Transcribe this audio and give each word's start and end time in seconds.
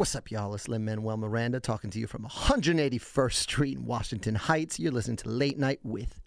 What's 0.00 0.16
up, 0.16 0.30
y'all? 0.30 0.54
It's 0.54 0.66
Lin 0.66 0.86
Manuel 0.86 1.18
Miranda 1.18 1.60
talking 1.60 1.90
to 1.90 1.98
you 1.98 2.06
from 2.06 2.22
181st 2.22 3.34
Street 3.34 3.76
in 3.76 3.84
Washington 3.84 4.34
Heights. 4.34 4.80
You're 4.80 4.92
listening 4.92 5.18
to 5.18 5.28
Late 5.28 5.58
Night 5.58 5.78
with 5.82 6.22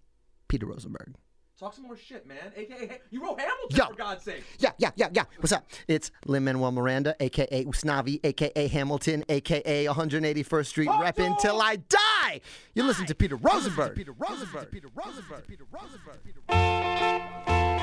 Peter 0.48 0.68
Rosenberg. 0.68 1.16
Talk 1.60 1.74
some 1.74 1.86
more 1.86 1.98
shit, 1.98 2.28
man. 2.28 2.52
AKA, 2.56 3.00
you 3.10 3.24
wrote 3.24 3.40
Hamilton 3.40 3.76
Yo. 3.76 3.86
for 3.88 3.96
God's 3.96 4.26
sake. 4.26 4.44
Yeah, 4.60 4.74
yeah, 4.78 4.92
yeah, 4.96 5.10
yeah. 5.12 5.24
What's 5.40 5.52
up? 5.52 5.66
It's 5.88 6.12
Lin 6.28 6.44
Manuel 6.44 6.72
Miranda, 6.72 7.16
aka 7.20 7.66
Usnavi, 7.66 8.20
aka 8.24 8.68
Hamilton, 8.68 9.26
aka 9.28 9.86
181st 9.86 10.66
Street, 10.68 10.90
repping 10.90 11.40
till 11.40 11.60
I 11.60 11.78
die. 11.78 12.42
You 12.76 12.84
listen 12.84 13.08
to 13.08 13.16
Peter 13.16 13.38
Rosenberg. 13.38 13.96
Peter 13.96 14.12
Rosenberg. 14.12 14.70
Peter 14.70 14.90
Rosenberg. 14.94 15.48
Peter 15.48 15.66
Rosenberg. 15.72 16.20
Jingle 16.24 17.83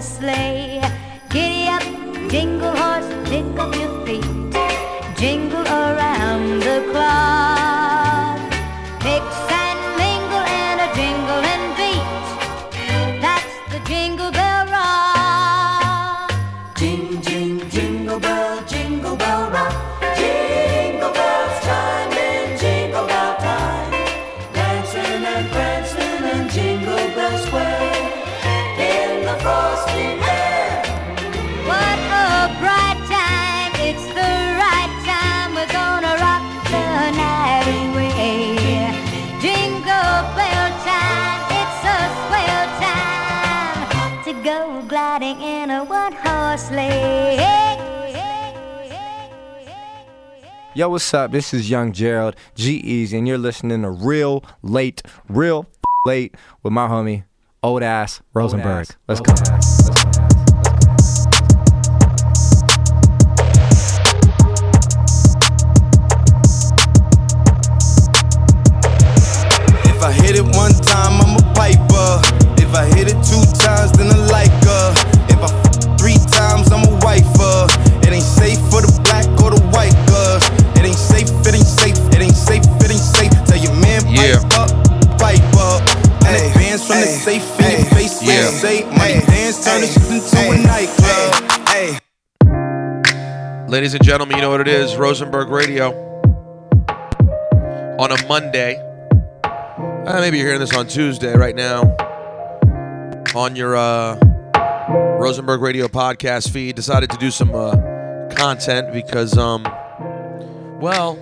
sleigh. 0.00 0.80
Giddy 1.28 1.68
up, 1.68 1.82
jingle 2.30 2.74
horse, 2.74 3.06
pick 3.28 3.46
up 3.58 3.74
your 3.76 4.06
feet. 4.06 4.24
Jingle 5.16 5.66
around 5.66 6.60
the 6.60 6.88
clock. 6.90 7.59
Go 45.10 45.18
gliding 45.18 45.42
in 45.42 45.70
a 45.70 45.82
one-horse 45.82 46.68
sleigh. 46.68 47.36
Yo, 50.72 50.88
what's 50.88 51.12
up? 51.12 51.32
This 51.32 51.52
is 51.52 51.68
Young 51.68 51.90
Gerald, 51.90 52.36
G-Eazy, 52.54 53.18
and 53.18 53.26
you're 53.26 53.36
listening 53.36 53.82
to 53.82 53.90
Real 53.90 54.44
Late, 54.62 55.02
Real 55.28 55.66
Late 56.06 56.36
with 56.62 56.72
my 56.72 56.86
homie, 56.86 57.24
Old 57.60 57.82
Ass 57.82 58.22
Rosenberg. 58.34 58.86
Let's 59.08 59.20
go. 59.20 59.99
Safe 87.10 87.60
in 87.60 87.70
your 87.70 87.90
face, 87.90 88.22
Yeah. 88.22 88.32
yeah. 88.32 88.50
say 88.50 88.84
money 88.84 89.20
dance, 89.26 89.64
turn 89.64 89.80
this 89.80 89.92
shit 89.94 90.10
into 90.10 90.50
a 90.50 90.56
nightclub. 90.62 91.68
Hey. 91.68 91.98
Ladies 93.68 93.94
and 93.94 94.02
gentlemen, 94.02 94.36
you 94.36 94.42
know 94.42 94.50
what 94.50 94.60
it 94.60 94.68
is 94.68 94.96
Rosenberg 94.96 95.48
Radio. 95.48 95.92
On 97.98 98.10
a 98.10 98.26
Monday. 98.26 98.76
Uh, 99.44 100.20
maybe 100.20 100.38
you're 100.38 100.46
hearing 100.46 100.60
this 100.60 100.74
on 100.74 100.86
Tuesday 100.86 101.34
right 101.36 101.54
now. 101.54 101.82
On 103.34 103.54
your 103.54 103.76
uh, 103.76 104.16
Rosenberg 105.20 105.60
Radio 105.60 105.86
podcast 105.86 106.50
feed. 106.50 106.74
Decided 106.74 107.10
to 107.10 107.16
do 107.18 107.30
some 107.30 107.54
uh, 107.54 107.76
content 108.34 108.92
because, 108.92 109.36
um, 109.38 109.62
well, 110.80 111.18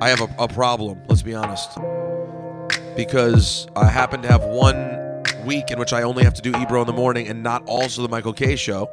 I 0.00 0.08
have 0.08 0.20
a, 0.22 0.28
a 0.38 0.48
problem, 0.48 1.02
let's 1.08 1.22
be 1.22 1.34
honest. 1.34 1.78
Because 2.96 3.66
I 3.74 3.88
happen 3.88 4.22
to 4.22 4.28
have 4.28 4.44
one 4.44 5.22
week 5.44 5.70
in 5.70 5.78
which 5.78 5.92
I 5.92 6.02
only 6.02 6.24
have 6.24 6.34
to 6.34 6.42
do 6.42 6.56
Ebro 6.56 6.80
in 6.80 6.86
the 6.86 6.92
morning 6.92 7.28
and 7.28 7.42
not 7.42 7.62
also 7.66 8.02
the 8.02 8.08
Michael 8.08 8.32
K 8.32 8.56
show. 8.56 8.88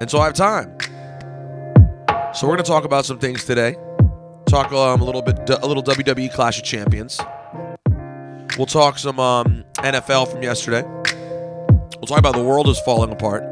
And 0.00 0.10
so 0.10 0.18
I 0.18 0.24
have 0.24 0.34
time. 0.34 0.76
So 2.34 2.46
we're 2.46 2.54
going 2.54 2.64
to 2.64 2.70
talk 2.70 2.84
about 2.84 3.04
some 3.04 3.18
things 3.18 3.44
today. 3.44 3.76
Talk 4.46 4.72
um, 4.72 5.00
a 5.00 5.04
little 5.04 5.22
bit, 5.22 5.38
a 5.50 5.66
little 5.66 5.82
WWE 5.82 6.32
Clash 6.32 6.58
of 6.58 6.64
Champions. 6.64 7.20
We'll 8.56 8.66
talk 8.66 8.98
some 8.98 9.18
um, 9.20 9.64
NFL 9.76 10.30
from 10.30 10.42
yesterday. 10.42 10.82
We'll 10.82 12.06
talk 12.06 12.18
about 12.18 12.34
the 12.34 12.44
world 12.44 12.68
is 12.68 12.78
falling 12.80 13.12
apart. 13.12 13.42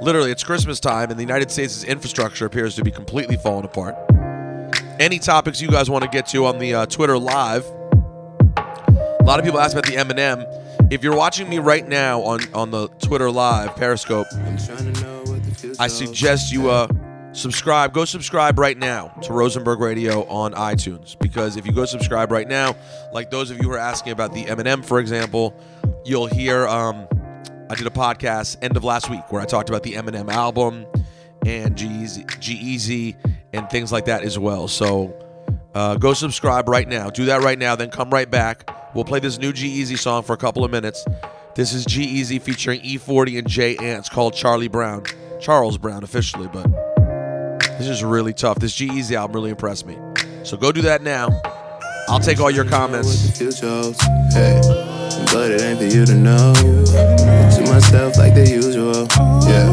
Literally, 0.00 0.30
it's 0.30 0.42
Christmas 0.42 0.80
time, 0.80 1.10
and 1.10 1.18
the 1.18 1.22
United 1.22 1.50
States' 1.50 1.84
infrastructure 1.84 2.46
appears 2.46 2.74
to 2.76 2.84
be 2.84 2.90
completely 2.90 3.36
falling 3.36 3.64
apart. 3.64 3.94
Any 4.98 5.18
topics 5.18 5.60
you 5.60 5.68
guys 5.68 5.90
want 5.90 6.04
to 6.04 6.10
get 6.10 6.26
to 6.28 6.46
on 6.46 6.58
the 6.58 6.74
uh, 6.74 6.86
Twitter 6.86 7.18
live? 7.18 7.64
Lot 9.30 9.38
of 9.38 9.44
people 9.44 9.60
ask 9.60 9.76
about 9.76 9.86
the 9.86 9.94
Eminem. 9.94 10.92
If 10.92 11.04
you're 11.04 11.14
watching 11.14 11.48
me 11.48 11.60
right 11.60 11.86
now 11.86 12.20
on 12.22 12.40
on 12.52 12.72
the 12.72 12.88
Twitter 12.88 13.30
live 13.30 13.76
Periscope, 13.76 14.26
I 15.78 15.86
suggest 15.86 16.50
you 16.50 16.68
uh 16.68 16.88
subscribe. 17.30 17.94
Go 17.94 18.04
subscribe 18.04 18.58
right 18.58 18.76
now 18.76 19.06
to 19.22 19.32
Rosenberg 19.32 19.78
Radio 19.78 20.24
on 20.24 20.52
iTunes 20.54 21.16
because 21.20 21.56
if 21.56 21.64
you 21.64 21.70
go 21.70 21.84
subscribe 21.84 22.32
right 22.32 22.48
now, 22.48 22.74
like 23.12 23.30
those 23.30 23.52
of 23.52 23.58
you 23.58 23.68
who 23.68 23.70
are 23.70 23.78
asking 23.78 24.10
about 24.10 24.34
the 24.34 24.46
Eminem, 24.46 24.84
for 24.84 24.98
example, 24.98 25.54
you'll 26.04 26.26
hear 26.26 26.66
um 26.66 27.06
I 27.70 27.76
did 27.76 27.86
a 27.86 27.90
podcast 27.90 28.56
end 28.62 28.76
of 28.76 28.82
last 28.82 29.10
week 29.10 29.30
where 29.30 29.40
I 29.40 29.44
talked 29.44 29.68
about 29.68 29.84
the 29.84 29.92
Eminem 29.92 30.28
album 30.28 30.86
and 31.46 31.76
G-Eazy 31.76 33.14
and 33.52 33.70
things 33.70 33.92
like 33.92 34.06
that 34.06 34.24
as 34.24 34.40
well. 34.40 34.66
So 34.66 35.14
uh, 35.72 35.94
go 35.98 36.14
subscribe 36.14 36.68
right 36.68 36.88
now. 36.88 37.10
Do 37.10 37.26
that 37.26 37.42
right 37.42 37.60
now, 37.60 37.76
then 37.76 37.90
come 37.90 38.10
right 38.10 38.28
back. 38.28 38.68
We'll 38.94 39.04
play 39.04 39.20
this 39.20 39.38
new 39.38 39.52
G-Eazy 39.52 39.96
song 39.96 40.22
for 40.24 40.32
a 40.32 40.36
couple 40.36 40.64
of 40.64 40.70
minutes. 40.70 41.04
This 41.54 41.72
is 41.72 41.84
G-Eazy 41.84 42.42
featuring 42.42 42.80
E40 42.80 43.38
and 43.38 43.48
Jay 43.48 43.76
Ants 43.76 44.08
called 44.08 44.34
Charlie 44.34 44.68
Brown. 44.68 45.04
Charles 45.40 45.78
Brown 45.78 46.02
officially, 46.02 46.48
but 46.48 46.66
this 47.78 47.88
is 47.88 48.02
really 48.02 48.32
tough. 48.32 48.58
This 48.58 48.74
G-Eazy 48.74 49.14
album 49.14 49.36
really 49.36 49.50
impressed 49.50 49.86
me. 49.86 49.96
So 50.42 50.56
go 50.56 50.72
do 50.72 50.82
that 50.82 51.02
now. 51.02 51.28
I'll 52.08 52.18
take 52.18 52.40
all 52.40 52.50
your 52.50 52.64
comments. 52.64 53.38
Hey, 53.38 54.60
but 55.32 55.50
it 55.52 55.62
ain't 55.62 55.78
for 55.78 55.84
you 55.84 56.04
to 56.06 56.14
know. 56.14 56.52
To 56.54 57.62
myself 57.70 58.16
like 58.18 58.34
the 58.34 58.44
usual. 58.50 59.06
Yeah, 59.48 59.70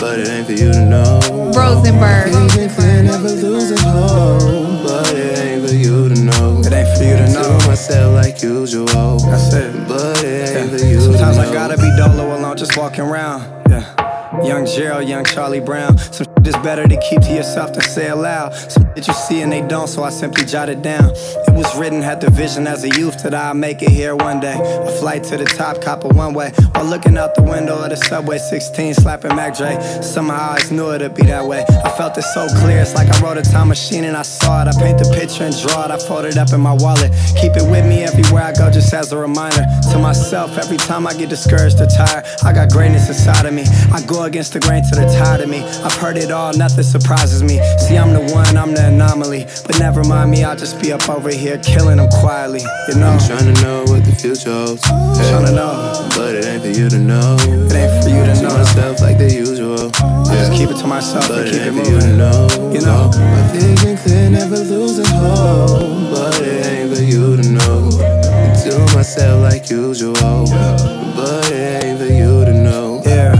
but 0.00 0.20
it 0.20 0.28
ain't 0.28 0.46
for 0.46 0.52
you 0.52 0.72
to 0.72 0.84
know. 0.84 1.18
Rosenberg. 1.52 2.28
Even 2.28 2.60
if 2.60 2.78
I 2.78 3.00
never 3.02 3.28
lose 3.28 3.72
a 3.72 3.80
hope, 3.80 4.84
but 4.86 5.12
it 5.12 5.38
ain't 5.38 5.68
for 5.68 5.74
you 5.74 6.08
to 6.14 6.20
know. 6.22 6.62
For 6.96 7.04
you 7.04 7.16
to 7.16 7.32
know. 7.32 7.58
Myself 7.66 8.14
like 8.14 8.42
usual. 8.42 8.86
That's 8.86 9.52
it. 9.52 9.88
But 9.88 10.24
it 10.24 10.56
ain't 10.56 10.70
for 10.70 10.84
you 10.86 11.00
Sometimes 11.00 11.36
to 11.36 11.42
I 11.42 11.52
gotta 11.52 11.76
be 11.76 11.90
dolo 11.96 12.38
alone, 12.38 12.56
just 12.56 12.76
walking 12.76 13.04
around. 13.04 13.42
Yeah. 13.68 14.42
Young 14.42 14.66
Gerald, 14.66 15.08
young 15.08 15.24
Charlie 15.24 15.60
Brown. 15.60 15.98
Some 15.98 16.26
it's 16.46 16.56
better 16.58 16.86
to 16.86 16.96
keep 17.08 17.22
to 17.22 17.32
yourself 17.32 17.72
than 17.72 17.82
say 17.82 18.08
aloud. 18.08 18.54
Some 18.54 18.84
shit 18.94 19.08
you 19.08 19.14
see 19.14 19.40
and 19.42 19.52
they 19.52 19.62
don't, 19.62 19.88
so 19.88 20.02
I 20.02 20.10
simply 20.10 20.44
jot 20.44 20.68
it 20.68 20.82
down. 20.82 21.10
It 21.10 21.54
was 21.54 21.76
written, 21.78 22.02
had 22.02 22.20
the 22.20 22.30
vision 22.30 22.66
as 22.66 22.84
a 22.84 22.88
youth 22.88 23.22
that 23.22 23.34
I'll 23.34 23.54
make 23.54 23.82
it 23.82 23.90
here 23.90 24.14
one 24.14 24.40
day. 24.40 24.56
A 24.60 24.90
flight 25.00 25.24
to 25.24 25.36
the 25.36 25.44
top, 25.44 25.82
cop 25.82 26.04
a 26.04 26.08
one 26.08 26.34
way. 26.34 26.52
While 26.72 26.84
looking 26.84 27.16
out 27.18 27.34
the 27.34 27.42
window 27.42 27.82
of 27.82 27.90
the 27.90 27.96
subway 27.96 28.38
16, 28.38 28.94
slapping 28.94 29.34
Mac 29.34 29.56
Dre. 29.56 29.80
Somehow 30.02 30.56
I 30.56 30.62
knew 30.70 30.92
it'd 30.92 31.14
be 31.14 31.22
that 31.26 31.44
way. 31.44 31.64
I 31.84 31.90
felt 31.90 32.16
it 32.18 32.22
so 32.22 32.46
clear, 32.60 32.80
it's 32.80 32.94
like 32.94 33.08
I 33.08 33.20
rode 33.20 33.38
a 33.38 33.42
time 33.42 33.68
machine 33.68 34.04
and 34.04 34.16
I 34.16 34.22
saw 34.22 34.62
it. 34.62 34.68
I 34.68 34.72
paint 34.80 34.98
the 34.98 35.10
picture 35.18 35.44
and 35.44 35.56
draw 35.66 35.86
it, 35.86 35.90
I 35.90 35.98
fold 35.98 36.26
it 36.26 36.36
up 36.36 36.52
in 36.52 36.60
my 36.60 36.74
wallet. 36.74 37.12
Keep 37.40 37.56
it 37.56 37.66
with 37.70 37.86
me 37.86 38.04
everywhere 38.04 38.44
I 38.44 38.52
go, 38.52 38.70
just 38.70 38.92
as 38.92 39.12
a 39.12 39.18
reminder 39.18 39.64
to 39.90 39.98
myself. 39.98 40.58
Every 40.58 40.76
time 40.76 41.06
I 41.06 41.14
get 41.14 41.28
discouraged 41.28 41.80
or 41.80 41.86
tired, 41.86 42.24
I 42.44 42.52
got 42.52 42.70
greatness 42.70 43.08
inside 43.08 43.46
of 43.46 43.54
me. 43.54 43.64
I 43.92 44.04
go 44.06 44.24
against 44.24 44.52
the 44.52 44.60
grain 44.60 44.82
till 44.84 45.00
they're 45.00 45.18
tired 45.18 45.40
of 45.40 45.48
me. 45.48 45.60
I've 45.84 45.94
heard 45.94 46.16
it 46.16 46.30
all, 46.30 46.35
nothing 46.36 46.84
surprises 46.84 47.42
me. 47.42 47.60
See, 47.78 47.96
I'm 47.96 48.12
the 48.12 48.20
one, 48.32 48.56
I'm 48.56 48.74
the 48.74 48.88
anomaly. 48.88 49.46
But 49.66 49.78
never 49.78 50.04
mind 50.04 50.30
me, 50.30 50.44
I'll 50.44 50.56
just 50.56 50.80
be 50.80 50.92
up 50.92 51.08
over 51.08 51.30
here 51.30 51.58
killing 51.58 51.96
them 51.96 52.08
quietly. 52.20 52.60
You 52.88 52.96
know, 52.96 53.08
I'm 53.08 53.18
trying 53.18 53.52
to 53.52 53.62
know 53.62 53.84
what 53.88 54.04
the 54.04 54.12
future 54.12 54.52
holds. 54.52 54.84
Hey, 54.84 55.30
trying 55.30 55.46
to 55.46 55.52
know. 55.52 56.08
But 56.16 56.34
it 56.34 56.44
ain't 56.44 56.62
for 56.62 56.68
you 56.68 56.88
to 56.88 56.98
know. 56.98 57.36
It 57.40 57.72
ain't 57.72 58.04
for 58.04 58.10
you 58.10 58.22
to 58.24 58.42
know. 58.42 58.54
myself 58.58 59.00
like 59.00 59.18
the 59.18 59.32
usual. 59.32 59.90
I 59.96 60.34
just 60.36 60.52
keep 60.52 60.70
it 60.70 60.76
to 60.76 60.86
myself 60.86 61.28
But 61.28 61.38
and 61.38 61.48
it 61.48 61.52
keep 61.52 61.62
it 61.62 61.66
ain't 61.66 61.86
for 61.86 61.92
you 61.92 62.00
to 62.00 62.16
know. 62.16 62.48
You 62.72 62.80
know. 62.82 63.10
My 63.14 63.42
vision 63.52 63.96
clear, 63.98 64.30
never 64.30 64.58
losing 64.58 65.06
hope. 65.06 66.12
But 66.12 66.40
it 66.42 66.66
ain't 66.66 66.94
for 66.94 67.02
you 67.02 67.36
to 67.36 67.48
know. 67.48 67.90
To 67.90 68.96
myself 68.96 69.42
like 69.42 69.70
usual. 69.70 70.14
But 70.14 71.50
it 71.50 71.84
ain't 71.84 71.98
for 71.98 72.06
you 72.06 72.44
to 72.44 72.52
know. 72.52 73.02
Yeah, 73.04 73.34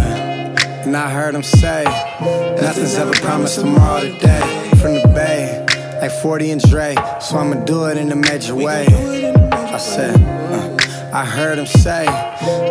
and 0.86 0.96
I 0.96 1.10
heard 1.10 1.34
him 1.34 1.42
say, 1.42 1.84
nothing's 2.20 2.94
ever 2.94 3.12
promised 3.12 3.60
tomorrow 3.60 4.00
today. 4.00 4.70
From 4.80 4.94
the 4.94 5.08
bay, 5.14 5.64
like 6.00 6.12
40 6.22 6.50
and 6.50 6.62
Dre, 6.62 6.94
so 7.20 7.38
I'ma 7.38 7.64
do 7.64 7.86
it 7.86 7.98
in 7.98 8.10
a 8.12 8.16
major 8.16 8.54
way. 8.54 8.86
I 8.86 9.78
said, 9.78 10.20
uh, 10.20 10.76
I 11.12 11.24
heard 11.24 11.58
him 11.58 11.66
say, 11.66 12.06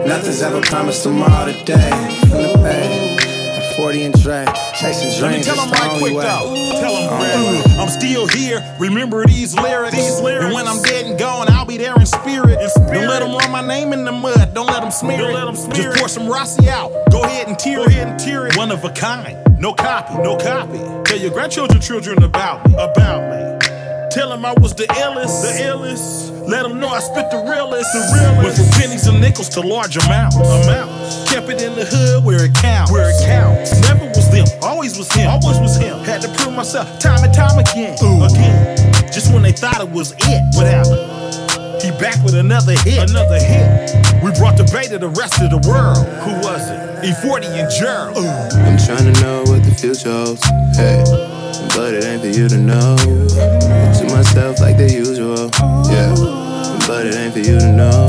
nothing's 0.08 0.42
ever 0.42 0.62
promised 0.62 1.04
tomorrow 1.04 1.52
today. 1.52 1.90
From 2.22 2.45
like 3.96 4.04
40 4.04 4.04
and 4.04 4.22
Dre, 4.22 4.46
chasing 4.80 5.22
Let 5.22 5.32
me 5.32 5.42
dreams 5.42 5.46
tell 5.46 5.56
them 5.56 5.72
right 5.72 6.00
quick 6.00 6.14
though. 6.14 6.56
Tell 6.80 6.94
them, 6.96 7.14
Only. 7.14 7.60
Uh-huh. 7.60 7.82
I'm 7.82 7.90
still 7.90 8.28
here. 8.28 8.64
Remember 8.80 9.26
these 9.26 9.56
lyrics. 9.56 9.96
These 9.96 10.20
lyrics. 10.20 10.46
And 10.46 10.54
when 10.54 10.68
I'm 10.68 10.82
dead 10.84 11.06
and 11.06 11.18
gone, 11.20 11.48
I'll 11.50 11.66
be 11.66 11.78
there 11.78 11.96
in 11.96 12.06
spirit. 12.06 12.62
In 12.62 12.70
spirit. 12.70 12.94
Don't 12.94 13.08
let 13.08 13.20
them 13.20 13.32
run 13.36 13.52
my 13.52 13.66
name 13.66 13.94
in 13.94 14.06
the 14.06 14.12
mud. 14.12 14.54
Don't 14.54 14.68
let 14.68 14.82
them 14.82 14.92
smear 14.92 15.18
Don't 15.18 15.30
it. 15.32 15.34
Let 15.34 15.46
them 15.46 15.56
smear 15.56 15.76
Just 15.76 16.00
pour 16.00 16.10
some 16.10 16.28
Rossi 16.28 16.70
out. 16.70 16.92
Go 17.12 17.24
ahead 17.24 17.48
and 17.48 17.58
tear 17.58 17.78
Go 17.78 17.84
it. 17.84 17.90
ahead 17.90 18.08
and 18.08 18.20
tear 18.20 18.48
it. 18.48 18.58
One 18.58 18.72
of 18.72 18.84
a 18.84 18.90
kind. 18.90 19.38
No 19.60 19.74
copy. 19.74 20.16
No 20.22 20.38
copy. 20.38 20.78
Tell 21.06 21.18
your 21.18 21.32
grandchildren, 21.32 21.82
children 21.82 22.24
about 22.24 22.68
me. 22.68 22.76
About 22.76 23.30
me. 23.32 23.35
Tell 24.16 24.30
them 24.30 24.46
I 24.46 24.54
was 24.54 24.74
the 24.74 24.88
illest. 24.96 25.44
The 25.44 25.52
illest. 25.68 26.48
Let 26.48 26.64
them 26.64 26.80
know 26.80 26.88
I 26.88 27.02
spit 27.02 27.30
the 27.32 27.44
realest. 27.52 27.92
The 27.92 28.00
realest. 28.16 28.44
Went 28.48 28.56
from 28.56 28.80
pennies 28.80 29.08
and 29.08 29.20
nickels 29.20 29.50
to 29.50 29.60
large 29.60 29.98
amounts. 29.98 30.38
Amounts. 30.38 31.28
Kept 31.28 31.50
it 31.50 31.62
in 31.62 31.76
the 31.76 31.84
hood 31.84 32.24
where 32.24 32.46
it 32.46 32.54
counts. 32.56 32.94
Where 32.94 33.12
it 33.12 33.20
counts. 33.28 33.76
Never 33.82 34.08
was 34.08 34.32
them. 34.32 34.48
Always 34.64 34.98
was 34.98 35.12
him. 35.12 35.28
Always 35.28 35.60
was 35.60 35.76
him. 35.76 36.00
Had 36.08 36.22
to 36.22 36.32
prove 36.40 36.56
myself 36.56 36.88
time 37.00 37.26
and 37.26 37.34
time 37.34 37.60
again. 37.60 38.00
Again. 38.00 39.12
Just 39.12 39.34
when 39.34 39.44
they 39.44 39.52
thought 39.52 39.82
it 39.82 39.92
was 39.92 40.16
it. 40.16 40.42
What 40.56 40.64
happened? 40.64 41.84
He 41.84 41.92
back 42.00 42.16
with 42.24 42.36
another 42.36 42.80
hit. 42.88 43.12
Another 43.12 43.36
hit. 43.36 43.92
We 44.24 44.32
brought 44.40 44.56
the 44.56 44.64
bay 44.72 44.88
to 44.88 44.98
the 44.98 45.12
rest 45.12 45.44
of 45.44 45.52
the 45.52 45.60
world. 45.68 46.00
Who 46.24 46.40
was 46.40 46.64
it? 46.72 46.80
E40 47.04 47.52
and 47.52 47.70
Gerald. 47.70 48.24
I'm 48.64 48.80
trying 48.80 49.12
to 49.12 49.22
know 49.22 49.44
what 49.44 49.62
the 49.68 49.76
future 49.76 50.10
holds. 50.10 50.42
Hey, 50.80 51.04
but 51.76 51.94
it 51.94 52.06
ain't 52.06 52.22
for 52.22 52.32
you 52.32 52.48
to 52.48 52.58
know. 52.58 52.96
Myself 54.16 54.62
like 54.62 54.78
the 54.78 54.90
usual. 54.90 55.52
Yeah, 55.92 56.16
but 56.88 57.06
it 57.06 57.16
ain't 57.16 57.34
for 57.34 57.40
you 57.40 57.60
to 57.60 57.72
know. 57.74 58.08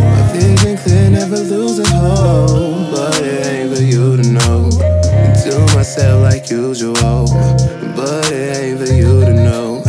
My 0.00 0.32
vision 0.32 0.78
clear, 0.78 1.10
never 1.10 1.36
losing 1.36 1.84
hope. 1.84 2.90
But 2.90 3.20
it 3.20 3.46
ain't 3.46 3.76
for 3.76 3.82
you 3.82 4.16
to 4.16 4.28
know. 4.32 4.70
To 4.70 5.76
myself 5.76 6.22
like 6.22 6.48
usual. 6.48 6.94
But 7.94 8.32
it 8.32 8.56
ain't 8.56 8.80
for 8.80 8.90
you 8.90 9.26
to 9.26 9.34
know. 9.34 9.82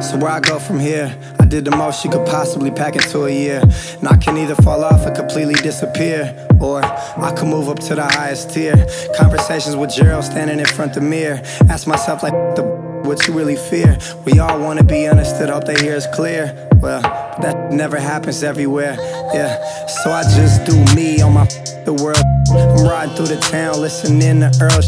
So 0.00 0.18
where 0.18 0.30
I 0.30 0.38
go 0.38 0.60
from 0.60 0.78
here, 0.78 1.12
did 1.52 1.66
the 1.66 1.76
most 1.76 2.02
you 2.02 2.10
could 2.10 2.26
possibly 2.26 2.70
pack 2.70 2.96
into 2.96 3.26
a 3.26 3.30
year. 3.30 3.60
And 3.98 4.08
I 4.08 4.16
can 4.16 4.38
either 4.38 4.54
fall 4.54 4.82
off 4.82 5.06
or 5.06 5.10
completely 5.10 5.52
disappear, 5.52 6.48
or 6.62 6.82
I 6.82 7.30
can 7.36 7.50
move 7.50 7.68
up 7.68 7.78
to 7.80 7.94
the 7.94 8.04
highest 8.04 8.54
tier. 8.54 8.74
Conversations 9.18 9.76
with 9.76 9.90
Gerald 9.90 10.24
standing 10.24 10.60
in 10.60 10.64
front 10.64 10.96
of 10.96 11.02
the 11.02 11.08
mirror. 11.10 11.42
Ask 11.68 11.86
myself 11.86 12.22
like 12.22 12.32
the 12.56 12.62
what 13.04 13.26
you 13.28 13.34
really 13.34 13.56
fear. 13.56 13.98
We 14.24 14.38
all 14.38 14.58
wanna 14.60 14.84
be 14.84 15.06
understood, 15.06 15.50
hope 15.50 15.66
they 15.66 15.78
hear 15.78 15.94
us 15.94 16.06
clear. 16.14 16.71
Well, 16.82 17.00
that 17.00 17.72
never 17.72 17.96
happens 17.96 18.42
everywhere. 18.42 18.96
Yeah, 19.32 19.64
so 19.86 20.10
I 20.10 20.24
just 20.24 20.66
do 20.66 20.74
me 20.96 21.22
on 21.22 21.34
my 21.34 21.46
the 21.84 21.92
world. 21.92 22.22
I'm 22.50 22.86
riding 22.86 23.14
through 23.14 23.34
the 23.34 23.40
town, 23.40 23.80
listening 23.80 24.40
to 24.40 24.50
Earl. 24.60 24.82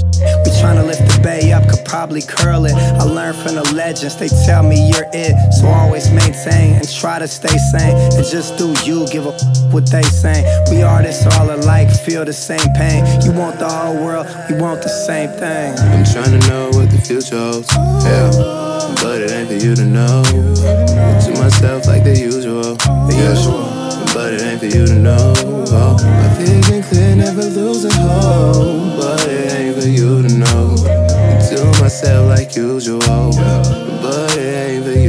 We 0.45 0.51
tryna 0.59 0.87
lift 0.87 1.01
the 1.01 1.21
bay 1.23 1.53
up, 1.53 1.69
could 1.69 1.85
probably 1.85 2.23
curl 2.23 2.67
it. 2.67 2.75
I 2.75 3.05
learned 3.05 3.37
from 3.39 3.55
the 3.55 3.65
legends, 3.75 4.17
they 4.17 4.29
tell 4.47 4.63
me 4.63 4.91
you're 4.91 5.09
it. 5.13 5.35
So 5.55 5.67
I 5.67 5.87
always 5.87 6.11
maintain 6.11 6.75
and 6.75 6.89
try 6.89 7.19
to 7.19 7.29
stay 7.29 7.57
sane. 7.73 7.97
And 8.15 8.25
just 8.27 8.59
do 8.59 8.75
you, 8.85 9.07
give 9.09 9.27
a 9.27 9.33
what 9.71 9.91
they 9.91 10.03
saying. 10.03 10.45
We 10.71 10.83
artists 10.83 11.27
all 11.39 11.51
alike, 11.51 11.91
feel 11.91 12.25
the 12.25 12.33
same 12.33 12.67
pain. 12.75 13.05
You 13.23 13.33
want 13.33 13.59
the 13.59 13.69
whole 13.69 13.95
world, 14.05 14.27
we 14.51 14.57
want 14.61 14.83
the 14.83 14.89
same 14.89 15.31
thing. 15.31 15.75
I'm 15.79 16.05
trying 16.05 16.39
to 16.39 16.49
know 16.49 16.71
what 16.75 16.91
the 16.91 17.01
future 17.01 17.39
holds. 17.39 17.71
Yeah, 18.05 18.31
but 19.03 19.21
it 19.23 19.31
ain't 19.31 19.49
for 19.49 19.55
you 19.55 19.75
to 19.75 19.85
know. 19.85 20.23
To 20.25 21.31
myself 21.41 21.84
like 21.87 22.05
the 22.05 22.17
usual. 22.17 22.77
The 22.77 23.15
usual. 23.15 23.65
But 24.15 24.35
it 24.35 24.43
ain't 24.43 24.61
for 24.61 24.67
you 24.67 24.87
to 24.87 24.95
know. 24.95 25.33
Oh, 25.37 25.97
my 26.03 26.29
vision 26.39 26.83
clear, 26.83 27.17
never 27.17 27.45
losing 27.45 27.91
hope. 27.93 28.97
But 28.99 29.27
it 29.29 29.53
ain't 29.53 29.77
for 29.81 29.89
you 29.89 30.23
to 30.23 30.35
know. 30.35 30.77
To 30.77 31.83
myself 31.83 32.29
like 32.29 32.57
usual. 32.57 33.01
But 33.01 34.37
it 34.37 34.71
ain't 34.71 34.85
for 34.85 34.93
you 34.93 35.04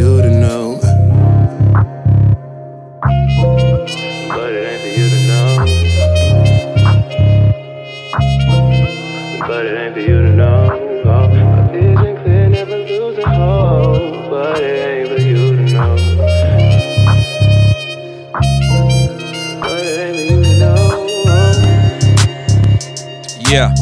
Yeah. 23.55 23.73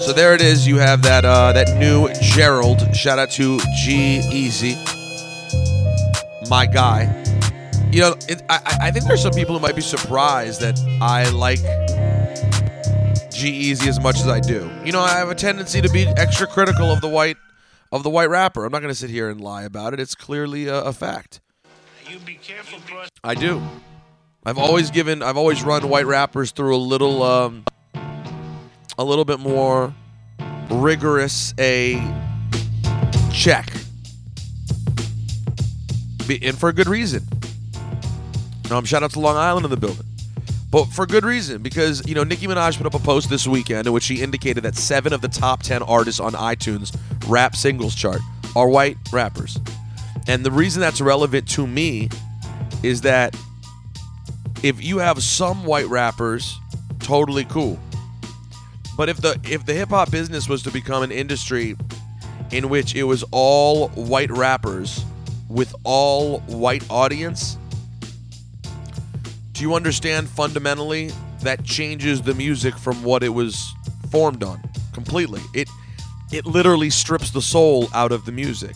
So 0.00 0.12
there 0.12 0.34
it 0.34 0.40
is. 0.40 0.66
You 0.66 0.78
have 0.78 1.02
that 1.02 1.24
uh, 1.24 1.52
that 1.52 1.76
new 1.78 2.12
Gerald. 2.20 2.92
Shout 2.92 3.16
out 3.20 3.30
to 3.32 3.60
G 3.76 4.18
Easy, 4.32 4.74
my 6.50 6.66
guy. 6.66 7.02
You 7.92 8.00
know, 8.00 8.16
it, 8.28 8.42
I 8.50 8.78
I- 8.82 8.90
think 8.90 9.04
there's 9.04 9.22
some 9.22 9.30
people 9.32 9.54
who 9.56 9.60
might 9.60 9.76
be 9.76 9.80
surprised 9.80 10.60
that 10.60 10.76
I 11.00 11.28
like 11.30 11.60
G-Eazy 13.32 13.86
as 13.86 14.00
much 14.00 14.16
as 14.16 14.26
I 14.26 14.40
do. 14.40 14.68
You 14.84 14.90
know, 14.90 15.02
I 15.02 15.10
have 15.18 15.30
a 15.30 15.36
tendency 15.36 15.80
to 15.80 15.88
be 15.90 16.08
extra 16.16 16.48
critical 16.48 16.90
of 16.90 17.00
the 17.00 17.08
white 17.08 17.36
of 17.92 18.02
the 18.02 18.10
white 18.10 18.28
rapper. 18.28 18.64
I'm 18.64 18.72
not 18.72 18.80
going 18.80 18.90
to 18.92 18.98
sit 18.98 19.08
here 19.10 19.30
and 19.30 19.40
lie 19.40 19.62
about 19.62 19.94
it. 19.94 20.00
It's 20.00 20.16
clearly 20.16 20.66
a, 20.66 20.80
a 20.80 20.92
fact. 20.92 21.40
I 23.22 23.34
do. 23.36 23.62
I've 24.44 24.58
always 24.58 24.90
given. 24.90 25.22
I've 25.22 25.36
always 25.36 25.62
run 25.62 25.88
white 25.88 26.06
rappers 26.06 26.50
through 26.50 26.74
a 26.74 26.82
little. 26.92 27.22
Um, 27.22 27.64
a 28.98 29.04
little 29.04 29.24
bit 29.24 29.40
more 29.40 29.94
rigorous 30.70 31.54
a 31.58 31.94
check. 33.32 33.72
Be, 36.26 36.44
and 36.44 36.58
for 36.58 36.68
a 36.68 36.72
good 36.72 36.88
reason. 36.88 37.22
Um, 38.70 38.84
shout 38.84 39.02
out 39.02 39.12
to 39.12 39.20
Long 39.20 39.36
Island 39.36 39.64
in 39.64 39.70
the 39.70 39.76
building. 39.76 40.04
But 40.70 40.84
for 40.86 41.06
good 41.06 41.24
reason, 41.24 41.62
because 41.62 42.06
you 42.06 42.14
know 42.14 42.24
Nicki 42.24 42.46
Minaj 42.46 42.76
put 42.76 42.86
up 42.86 42.94
a 42.94 42.98
post 42.98 43.30
this 43.30 43.46
weekend 43.46 43.86
in 43.86 43.92
which 43.94 44.02
she 44.02 44.20
indicated 44.20 44.64
that 44.64 44.76
seven 44.76 45.14
of 45.14 45.22
the 45.22 45.28
top 45.28 45.62
ten 45.62 45.82
artists 45.82 46.20
on 46.20 46.32
iTunes 46.34 46.94
rap 47.26 47.56
singles 47.56 47.94
chart 47.94 48.20
are 48.54 48.68
white 48.68 48.98
rappers, 49.10 49.58
and 50.26 50.44
the 50.44 50.50
reason 50.50 50.82
that's 50.82 51.00
relevant 51.00 51.48
to 51.50 51.66
me 51.66 52.10
is 52.82 53.00
that 53.00 53.34
if 54.62 54.82
you 54.84 54.98
have 54.98 55.22
some 55.22 55.64
white 55.64 55.86
rappers, 55.86 56.58
totally 56.98 57.46
cool. 57.46 57.78
But 58.98 59.08
if 59.08 59.18
the 59.18 59.38
if 59.44 59.64
the 59.64 59.74
hip 59.74 59.90
hop 59.90 60.10
business 60.10 60.48
was 60.48 60.64
to 60.64 60.72
become 60.72 61.04
an 61.04 61.12
industry 61.12 61.76
in 62.50 62.68
which 62.68 62.96
it 62.96 63.04
was 63.04 63.24
all 63.30 63.90
white 63.90 64.30
rappers 64.32 65.04
with 65.48 65.72
all 65.84 66.40
white 66.40 66.82
audience, 66.90 67.56
do 69.52 69.62
you 69.62 69.76
understand 69.76 70.28
fundamentally 70.28 71.12
that 71.42 71.62
changes 71.62 72.22
the 72.22 72.34
music 72.34 72.76
from 72.76 73.04
what 73.04 73.22
it 73.22 73.28
was 73.28 73.72
formed 74.10 74.42
on 74.42 74.60
completely? 74.92 75.42
It 75.54 75.68
it 76.32 76.44
literally 76.44 76.90
strips 76.90 77.30
the 77.30 77.40
soul 77.40 77.88
out 77.94 78.10
of 78.10 78.24
the 78.24 78.32
music. 78.32 78.74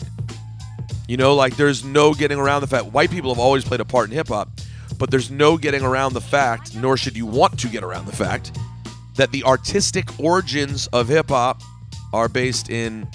You 1.05 1.17
know, 1.17 1.35
like 1.35 1.57
there's 1.57 1.83
no 1.83 2.13
getting 2.13 2.39
around 2.39 2.61
the 2.61 2.67
fact 2.67 2.85
white 2.85 3.11
people 3.11 3.33
have 3.33 3.39
always 3.39 3.65
played 3.65 3.81
a 3.81 3.85
part 3.85 4.09
in 4.09 4.15
hip 4.15 4.29
hop, 4.29 4.47
but 4.97 5.11
there's 5.11 5.29
no 5.29 5.57
getting 5.57 5.83
around 5.83 6.13
the 6.13 6.21
fact, 6.21 6.77
nor 6.77 6.95
should 6.95 7.17
you 7.17 7.25
want 7.25 7.59
to 7.59 7.67
get 7.67 7.83
around 7.83 8.05
the 8.05 8.15
fact, 8.15 8.57
that 9.15 9.31
the 9.31 9.43
artistic 9.43 10.19
origins 10.19 10.87
of 10.87 11.07
hip 11.07 11.29
hop 11.29 11.61
are 12.13 12.29
based 12.29 12.69
in 12.69 13.07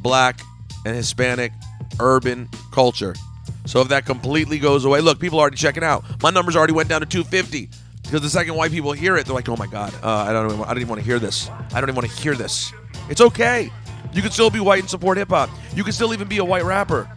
black 0.00 0.40
and 0.84 0.94
Hispanic 0.94 1.52
urban 2.00 2.48
culture. 2.72 3.14
So 3.64 3.80
if 3.80 3.88
that 3.88 4.06
completely 4.06 4.58
goes 4.58 4.84
away, 4.84 5.00
look, 5.00 5.18
people 5.18 5.38
are 5.38 5.42
already 5.42 5.56
checking 5.56 5.82
out. 5.82 6.04
My 6.22 6.30
numbers 6.30 6.56
already 6.56 6.72
went 6.72 6.88
down 6.88 7.00
to 7.00 7.06
250 7.06 7.68
because 8.02 8.20
the 8.20 8.30
second 8.30 8.54
white 8.54 8.70
people 8.70 8.92
hear 8.92 9.16
it, 9.16 9.26
they're 9.26 9.34
like, 9.34 9.48
"Oh 9.48 9.56
my 9.56 9.66
god, 9.66 9.92
uh, 10.02 10.08
I 10.08 10.32
don't, 10.32 10.52
even, 10.52 10.62
I 10.64 10.68
don't 10.68 10.78
even 10.78 10.88
want 10.88 11.00
to 11.00 11.04
hear 11.04 11.18
this. 11.18 11.50
I 11.72 11.80
don't 11.80 11.90
even 11.90 11.96
want 11.96 12.08
to 12.08 12.16
hear 12.22 12.34
this." 12.34 12.72
It's 13.10 13.20
okay. 13.20 13.70
You 14.12 14.22
can 14.22 14.30
still 14.30 14.50
be 14.50 14.60
white 14.60 14.80
and 14.80 14.90
support 14.90 15.18
hip 15.18 15.30
hop. 15.30 15.50
You 15.74 15.82
can 15.82 15.92
still 15.92 16.14
even 16.14 16.28
be 16.28 16.38
a 16.38 16.44
white 16.44 16.64
rapper. 16.64 17.10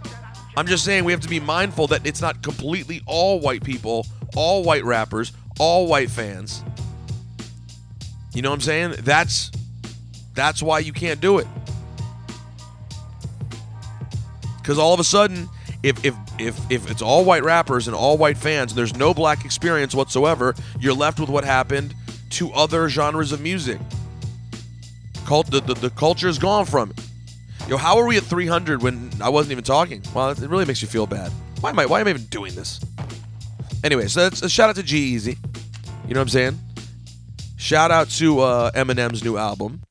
I'm 0.57 0.65
just 0.65 0.83
saying 0.83 1.03
we 1.03 1.11
have 1.11 1.21
to 1.21 1.29
be 1.29 1.39
mindful 1.39 1.87
that 1.87 2.05
it's 2.05 2.21
not 2.21 2.41
completely 2.41 3.01
all 3.05 3.39
white 3.39 3.63
people, 3.63 4.07
all 4.35 4.63
white 4.63 4.83
rappers, 4.83 5.31
all 5.59 5.87
white 5.87 6.09
fans. 6.09 6.63
You 8.33 8.41
know 8.41 8.49
what 8.49 8.55
I'm 8.55 8.61
saying? 8.61 8.95
That's 8.99 9.51
that's 10.33 10.61
why 10.61 10.79
you 10.79 10.93
can't 10.93 11.19
do 11.19 11.39
it. 11.39 11.47
Cuz 14.63 14.77
all 14.77 14.93
of 14.93 14.99
a 14.99 15.03
sudden 15.03 15.49
if 15.83 16.03
if 16.05 16.15
if 16.37 16.71
if 16.71 16.91
it's 16.91 17.01
all 17.01 17.25
white 17.25 17.43
rappers 17.43 17.87
and 17.87 17.95
all 17.95 18.17
white 18.17 18.37
fans 18.37 18.71
and 18.71 18.77
there's 18.77 18.95
no 18.95 19.13
black 19.13 19.45
experience 19.45 19.95
whatsoever, 19.95 20.55
you're 20.79 20.93
left 20.93 21.19
with 21.19 21.29
what 21.29 21.43
happened 21.43 21.95
to 22.31 22.51
other 22.53 22.89
genres 22.89 23.31
of 23.31 23.41
music. 23.41 23.79
Cult 25.25 25.49
the, 25.51 25.61
the, 25.61 25.73
the 25.75 25.89
culture 25.91 26.27
is 26.27 26.39
gone 26.39 26.65
from 26.65 26.91
it. 26.91 26.99
Yo, 27.67 27.77
how 27.77 27.97
are 27.97 28.05
we 28.05 28.17
at 28.17 28.23
300 28.23 28.81
when 28.81 29.11
I 29.21 29.29
wasn't 29.29 29.51
even 29.51 29.63
talking? 29.63 30.01
Well, 30.13 30.29
it 30.29 30.39
really 30.39 30.65
makes 30.65 30.81
you 30.81 30.87
feel 30.87 31.05
bad. 31.05 31.31
Why 31.61 31.69
am 31.69 31.79
I 31.79 31.85
why 31.85 32.01
am 32.01 32.07
I 32.07 32.11
even 32.11 32.25
doing 32.25 32.55
this? 32.55 32.79
Anyway, 33.83 34.07
so 34.07 34.21
that's 34.21 34.41
a 34.41 34.49
shout 34.49 34.69
out 34.69 34.75
to 34.75 34.83
G-Eazy. 34.83 35.37
You 36.07 36.13
know 36.13 36.19
what 36.19 36.23
I'm 36.23 36.29
saying? 36.29 36.59
Shout 37.59 37.91
out 37.91 38.09
to 38.11 38.39
uh, 38.39 38.71
Eminem's 38.71 39.21
new 39.21 39.35
album. 39.35 39.83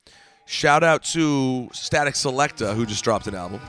Shout 0.47 0.83
out 0.83 1.05
to 1.05 1.69
Statik 1.75 2.15
Selektah 2.15 2.75
who 2.75 2.87
just 2.87 3.05
dropped 3.05 3.27
an 3.27 3.35
album. 3.35 3.61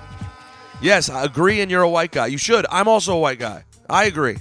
Yes, 0.82 1.10
I 1.10 1.26
agree, 1.26 1.60
and 1.60 1.70
you're 1.70 1.82
a 1.82 1.90
white 1.90 2.14
guy. 2.14 2.28
You 2.28 2.38
should. 2.38 2.66
I'm 2.72 2.88
also 2.88 3.18
a 3.18 3.20
white 3.20 3.40
guy. 3.40 3.66
I 3.90 4.06
agree. 4.06 4.38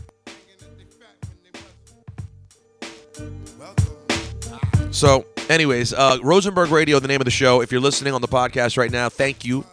So, 4.93 5.27
anyways, 5.49 5.93
uh, 5.93 6.19
Rosenberg 6.23 6.71
Radio, 6.71 7.01
the 7.01 7.09
name 7.09 7.21
of 7.21 7.25
the 7.25 7.33
show. 7.33 7.61
If 7.61 7.73
you're 7.73 7.81
listening 7.81 8.15
on 8.15 8.21
the 8.21 8.29
podcast 8.29 8.79
right 8.79 8.93
now, 8.93 9.09
thank 9.09 9.45
you. 9.45 9.65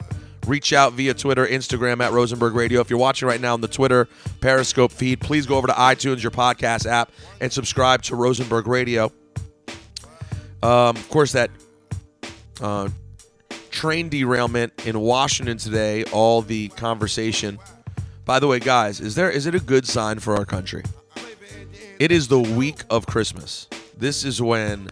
Reach 0.48 0.74
out 0.74 0.94
via 0.94 1.14
Twitter, 1.14 1.46
Instagram 1.46 2.04
at 2.04 2.12
Rosenberg 2.12 2.56
Radio. 2.56 2.82
If 2.82 2.90
you're 2.90 2.98
watching 2.98 3.28
right 3.28 3.40
now 3.40 3.54
on 3.54 3.62
the 3.62 3.68
Twitter 3.68 4.08
Periscope 4.42 4.92
feed, 4.92 5.22
please 5.22 5.46
go 5.46 5.58
over 5.58 5.68
to 5.68 5.74
iTunes, 5.74 6.24
your 6.24 6.32
podcast 6.32 6.88
app, 6.88 7.12
and 7.40 7.54
subscribe 7.54 8.02
to 8.04 8.16
Rosenberg 8.16 8.66
Radio. 8.66 9.12
Um, 10.64 10.96
of 10.96 11.10
course, 11.10 11.32
that 11.34 11.52
uh, 12.62 12.90
train 13.70 14.10
derailment 14.10 14.86
in 14.86 15.00
Washington 15.00 15.58
today, 15.58 16.04
all 16.06 16.42
the 16.42 16.70
conversation. 16.70 17.60
By 18.24 18.40
the 18.40 18.48
way, 18.48 18.60
guys, 18.60 19.00
is 19.00 19.16
there 19.16 19.30
is 19.30 19.46
it 19.46 19.54
a 19.54 19.60
good 19.60 19.86
sign 19.86 20.20
for 20.20 20.36
our 20.36 20.46
country? 20.46 20.84
It 22.00 22.12
is 22.12 22.28
the 22.28 22.40
week 22.40 22.84
of 22.90 23.06
Christmas. 23.06 23.68
This 23.98 24.26
is 24.26 24.42
when 24.42 24.90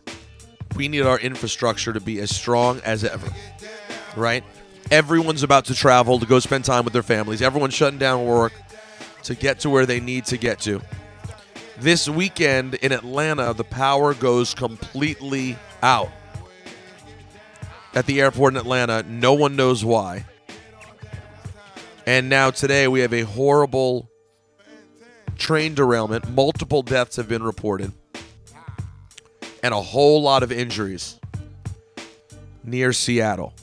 we 0.76 0.88
need 0.88 1.02
our 1.02 1.20
infrastructure 1.20 1.92
to 1.94 2.00
be 2.00 2.20
as 2.20 2.34
strong 2.34 2.80
as 2.86 3.04
ever. 3.04 3.28
Right? 4.16 4.44
Everyone's 4.92 5.44
about 5.44 5.66
to 5.66 5.76
travel 5.76 6.20
to 6.20 6.26
go 6.26 6.40
spend 6.40 6.66
time 6.66 6.84
with 6.84 6.94
their 6.94 7.04
families. 7.04 7.42
Everyone's 7.42 7.74
shutting 7.74 8.00
down 8.00 8.26
work 8.26 8.54
to 9.24 9.36
get 9.36 9.60
to 9.62 9.70
where 9.70 9.86
they 9.86 10.00
need 10.00 10.26
to 10.26 10.38
get 10.38 10.60
to. 10.62 10.82
This 11.80 12.08
weekend 12.08 12.76
in 12.76 12.92
Atlanta, 12.92 13.54
the 13.54 13.64
power 13.64 14.14
goes 14.14 14.54
completely 14.54 15.58
out 15.82 16.12
at 17.96 18.06
the 18.06 18.22
airport 18.22 18.54
in 18.54 18.58
Atlanta. 18.58 19.04
No 19.04 19.34
one 19.34 19.56
knows 19.56 19.84
why. 19.84 20.26
And 22.06 22.30
now 22.30 22.52
today 22.52 22.88
we 22.88 23.00
have 23.00 23.14
a 23.14 23.22
horrible 23.22 24.10
train 25.38 25.74
derailment. 25.74 26.30
Multiple 26.30 26.84
deaths 26.84 27.16
have 27.16 27.28
been 27.28 27.44
reported, 27.44 27.92
and 29.64 29.74
a 29.74 29.82
whole 29.82 30.22
lot 30.22 30.44
of 30.44 30.52
injuries 30.52 31.20
near 32.64 32.94
Seattle. 32.94 33.54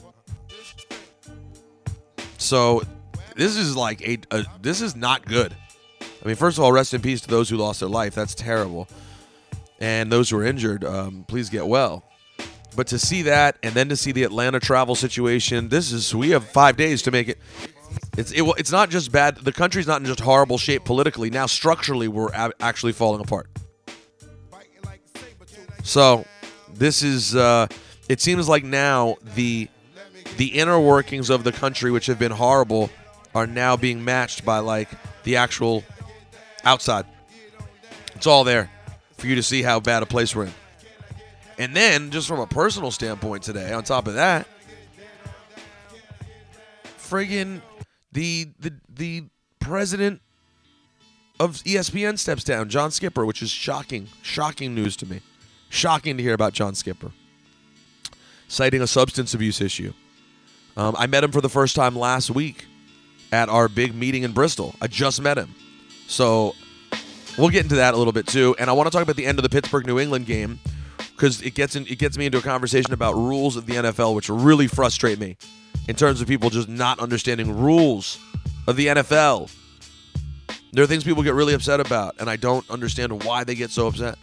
So 2.37 2.83
this 3.35 3.55
is 3.55 3.75
like 3.75 4.01
a, 4.01 4.17
a 4.31 4.45
this 4.61 4.81
is 4.81 4.95
not 4.95 5.25
good. 5.25 5.55
I 6.23 6.27
mean, 6.27 6.35
first 6.35 6.57
of 6.57 6.63
all, 6.63 6.71
rest 6.71 6.93
in 6.93 7.01
peace 7.01 7.21
to 7.21 7.27
those 7.27 7.49
who 7.49 7.57
lost 7.57 7.79
their 7.79 7.89
life. 7.89 8.13
That's 8.13 8.35
terrible. 8.35 8.87
And 9.79 10.11
those 10.11 10.29
who 10.29 10.37
are 10.37 10.43
injured, 10.43 10.83
um, 10.83 11.25
please 11.27 11.49
get 11.49 11.65
well. 11.65 12.03
But 12.75 12.87
to 12.87 12.99
see 12.99 13.23
that, 13.23 13.57
and 13.63 13.73
then 13.73 13.89
to 13.89 13.95
see 13.95 14.11
the 14.11 14.23
Atlanta 14.23 14.59
travel 14.59 14.95
situation, 14.95 15.69
this 15.69 15.91
is 15.91 16.13
we 16.15 16.29
have 16.29 16.45
five 16.45 16.77
days 16.77 17.01
to 17.03 17.11
make 17.11 17.27
it. 17.27 17.39
It's 18.17 18.31
it, 18.31 18.43
it's 18.57 18.71
not 18.71 18.89
just 18.89 19.11
bad. 19.11 19.37
The 19.37 19.51
country's 19.51 19.87
not 19.87 19.99
in 19.99 20.05
just 20.05 20.21
horrible 20.21 20.57
shape 20.57 20.85
politically. 20.85 21.29
Now 21.29 21.47
structurally, 21.47 22.07
we're 22.07 22.29
a- 22.29 22.53
actually 22.61 22.93
falling 22.93 23.21
apart. 23.21 23.49
So 25.83 26.25
this 26.73 27.03
is. 27.03 27.35
Uh, 27.35 27.67
it 28.07 28.21
seems 28.21 28.47
like 28.47 28.63
now 28.63 29.17
the 29.35 29.67
the 30.37 30.47
inner 30.59 30.79
workings 30.79 31.29
of 31.29 31.43
the 31.43 31.51
country, 31.51 31.91
which 31.91 32.05
have 32.05 32.19
been 32.19 32.31
horrible, 32.31 32.89
are 33.35 33.47
now 33.47 33.75
being 33.75 34.03
matched 34.03 34.45
by 34.45 34.59
like 34.59 34.89
the 35.23 35.35
actual 35.35 35.83
outside. 36.63 37.05
It's 38.15 38.27
all 38.27 38.43
there 38.43 38.69
for 39.17 39.27
you 39.27 39.35
to 39.35 39.43
see 39.43 39.61
how 39.61 39.79
bad 39.79 40.03
a 40.03 40.05
place 40.05 40.35
we're 40.35 40.45
in. 40.45 40.53
And 41.57 41.75
then, 41.75 42.11
just 42.11 42.27
from 42.27 42.39
a 42.39 42.47
personal 42.47 42.91
standpoint 42.91 43.43
today, 43.43 43.71
on 43.71 43.83
top 43.83 44.07
of 44.07 44.15
that, 44.15 44.47
friggin' 46.97 47.61
the 48.11 48.47
the 48.59 48.73
the 48.89 49.23
president 49.59 50.21
of 51.39 51.55
ESPN 51.63 52.17
steps 52.19 52.43
down, 52.43 52.69
John 52.69 52.91
Skipper, 52.91 53.25
which 53.25 53.41
is 53.41 53.49
shocking, 53.49 54.07
shocking 54.21 54.75
news 54.75 54.95
to 54.97 55.05
me. 55.05 55.21
Shocking 55.69 56.17
to 56.17 56.23
hear 56.23 56.33
about 56.33 56.53
John 56.53 56.75
Skipper, 56.75 57.11
citing 58.47 58.81
a 58.81 58.87
substance 58.87 59.33
abuse 59.33 59.61
issue. 59.61 59.93
Um, 60.75 60.95
I 60.97 61.07
met 61.07 61.23
him 61.23 61.31
for 61.31 61.41
the 61.41 61.49
first 61.49 61.75
time 61.75 61.95
last 61.95 62.29
week 62.29 62.65
at 63.31 63.49
our 63.49 63.67
big 63.67 63.95
meeting 63.95 64.23
in 64.23 64.33
Bristol. 64.33 64.75
I 64.81 64.87
just 64.87 65.21
met 65.21 65.37
him, 65.37 65.55
so 66.11 66.55
we'll 67.37 67.49
get 67.49 67.63
into 67.63 67.75
that 67.75 67.93
a 67.93 67.97
little 67.97 68.11
bit 68.13 68.27
too. 68.27 68.53
And 68.59 68.69
I 68.69 68.73
want 68.73 68.87
to 68.87 68.91
talk 68.91 69.01
about 69.01 69.15
the 69.15 69.25
end 69.25 69.39
of 69.39 69.43
the 69.43 69.49
Pittsburgh 69.49 69.87
New 69.87 69.97
England 69.97 70.25
game 70.25 70.59
because 70.97 71.41
it 71.41 71.55
gets 71.55 71.75
in, 71.75 71.87
it 71.87 71.99
gets 71.99 72.17
me 72.17 72.25
into 72.25 72.37
a 72.37 72.41
conversation 72.41 72.93
about 72.93 73.15
rules 73.15 73.55
of 73.55 73.65
the 73.65 73.75
NFL, 73.75 74.13
which 74.13 74.27
really 74.27 74.67
frustrate 74.67 75.19
me 75.19 75.37
in 75.87 75.95
terms 75.95 76.21
of 76.21 76.27
people 76.27 76.49
just 76.49 76.67
not 76.67 76.99
understanding 76.99 77.57
rules 77.57 78.19
of 78.67 78.75
the 78.75 78.87
NFL. 78.87 79.49
There 80.73 80.83
are 80.83 80.87
things 80.87 81.03
people 81.03 81.23
get 81.23 81.33
really 81.33 81.53
upset 81.53 81.79
about, 81.79 82.15
and 82.19 82.29
I 82.29 82.35
don't 82.35 82.69
understand 82.69 83.23
why 83.23 83.43
they 83.43 83.55
get 83.55 83.71
so 83.71 83.87
upset. 83.87 84.17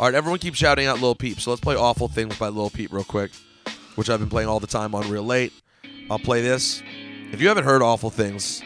All 0.00 0.06
right, 0.06 0.14
everyone 0.14 0.40
keeps 0.40 0.58
shouting 0.58 0.86
out 0.86 1.00
Lil 1.00 1.14
Peep, 1.14 1.40
so 1.40 1.50
let's 1.50 1.60
play 1.60 1.76
Awful 1.76 2.08
Things 2.08 2.36
by 2.36 2.48
Lil 2.48 2.70
Peep 2.70 2.92
real 2.92 3.04
quick, 3.04 3.30
which 3.94 4.10
I've 4.10 4.18
been 4.18 4.28
playing 4.28 4.48
all 4.48 4.60
the 4.60 4.66
time 4.66 4.94
on 4.94 5.08
Real 5.08 5.22
Late. 5.22 5.52
I'll 6.10 6.18
play 6.18 6.42
this. 6.42 6.82
If 7.32 7.40
you 7.40 7.48
haven't 7.48 7.64
heard 7.64 7.82
Awful 7.82 8.10
Things, 8.10 8.62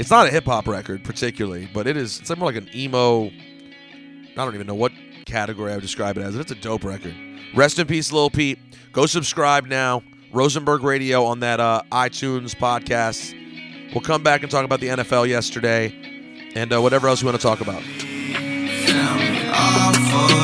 it's 0.00 0.10
not 0.10 0.26
a 0.26 0.30
hip 0.30 0.46
hop 0.46 0.66
record 0.66 1.04
particularly, 1.04 1.68
but 1.74 1.86
it 1.86 1.94
is. 1.96 2.20
It's 2.20 2.34
more 2.34 2.50
like 2.50 2.56
an 2.56 2.70
emo. 2.74 3.26
I 3.26 4.34
don't 4.34 4.54
even 4.54 4.66
know 4.66 4.74
what 4.74 4.92
category 5.26 5.72
I 5.72 5.74
would 5.74 5.82
describe 5.82 6.16
it 6.16 6.22
as. 6.22 6.36
It's 6.36 6.50
a 6.50 6.54
dope 6.54 6.84
record. 6.84 7.14
Rest 7.54 7.78
in 7.78 7.86
peace, 7.86 8.10
Lil 8.10 8.30
Peep. 8.30 8.58
Go 8.92 9.04
subscribe 9.04 9.66
now. 9.66 10.02
Rosenberg 10.32 10.82
Radio 10.84 11.24
on 11.24 11.40
that 11.40 11.60
uh, 11.60 11.82
iTunes 11.92 12.54
podcast. 12.54 13.34
We'll 13.92 14.00
come 14.00 14.22
back 14.22 14.42
and 14.42 14.50
talk 14.50 14.64
about 14.64 14.80
the 14.80 14.88
NFL 14.88 15.28
yesterday 15.28 15.92
and 16.54 16.72
uh, 16.72 16.80
whatever 16.80 17.06
else 17.06 17.22
we 17.22 17.26
want 17.26 17.38
to 17.38 17.46
talk 17.46 17.60
about. 17.60 17.82
Awful 19.52 20.40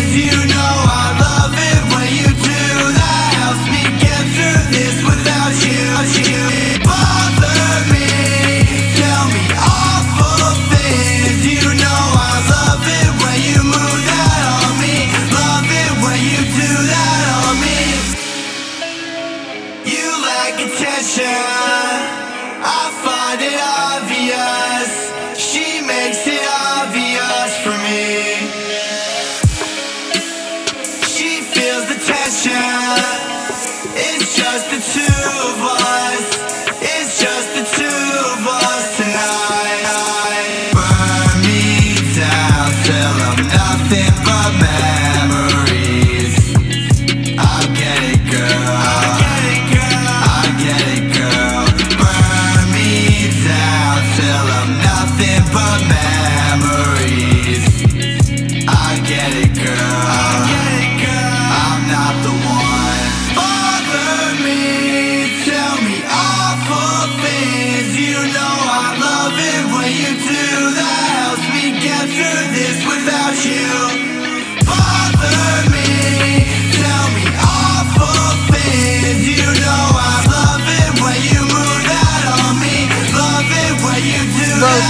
things, 0.00 0.16
you 0.16 0.46
know 0.48 0.56
I 0.56 1.16
love 1.20 1.54
it 1.54 1.69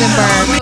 Rosenberg. 0.00 0.59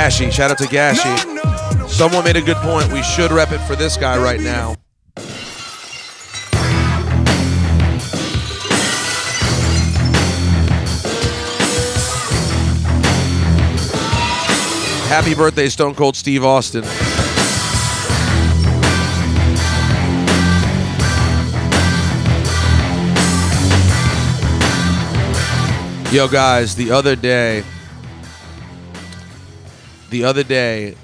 Gashi. 0.00 0.32
Shout 0.32 0.50
out 0.50 0.56
to 0.56 0.64
Gashi. 0.64 1.86
Someone 1.86 2.24
made 2.24 2.36
a 2.36 2.40
good 2.40 2.56
point. 2.56 2.90
We 2.90 3.02
should 3.02 3.30
rep 3.30 3.52
it 3.52 3.58
for 3.58 3.76
this 3.76 3.98
guy 3.98 4.16
right 4.16 4.40
now. 4.40 4.74
Happy 15.06 15.34
birthday, 15.34 15.68
Stone 15.68 15.96
Cold 15.96 16.16
Steve 16.16 16.46
Austin. 16.46 16.84
Yo, 26.10 26.26
guys, 26.26 26.74
the 26.74 26.90
other 26.90 27.14
day, 27.14 27.62
the 30.10 30.24
other 30.24 30.42
day, 30.42 30.96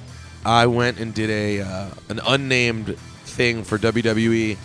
I 0.44 0.66
went 0.66 0.98
and 1.00 1.14
did 1.14 1.30
a 1.30 1.60
uh, 1.60 1.90
an 2.08 2.20
unnamed 2.26 2.96
thing 3.24 3.64
for 3.64 3.78
WWE 3.78 4.56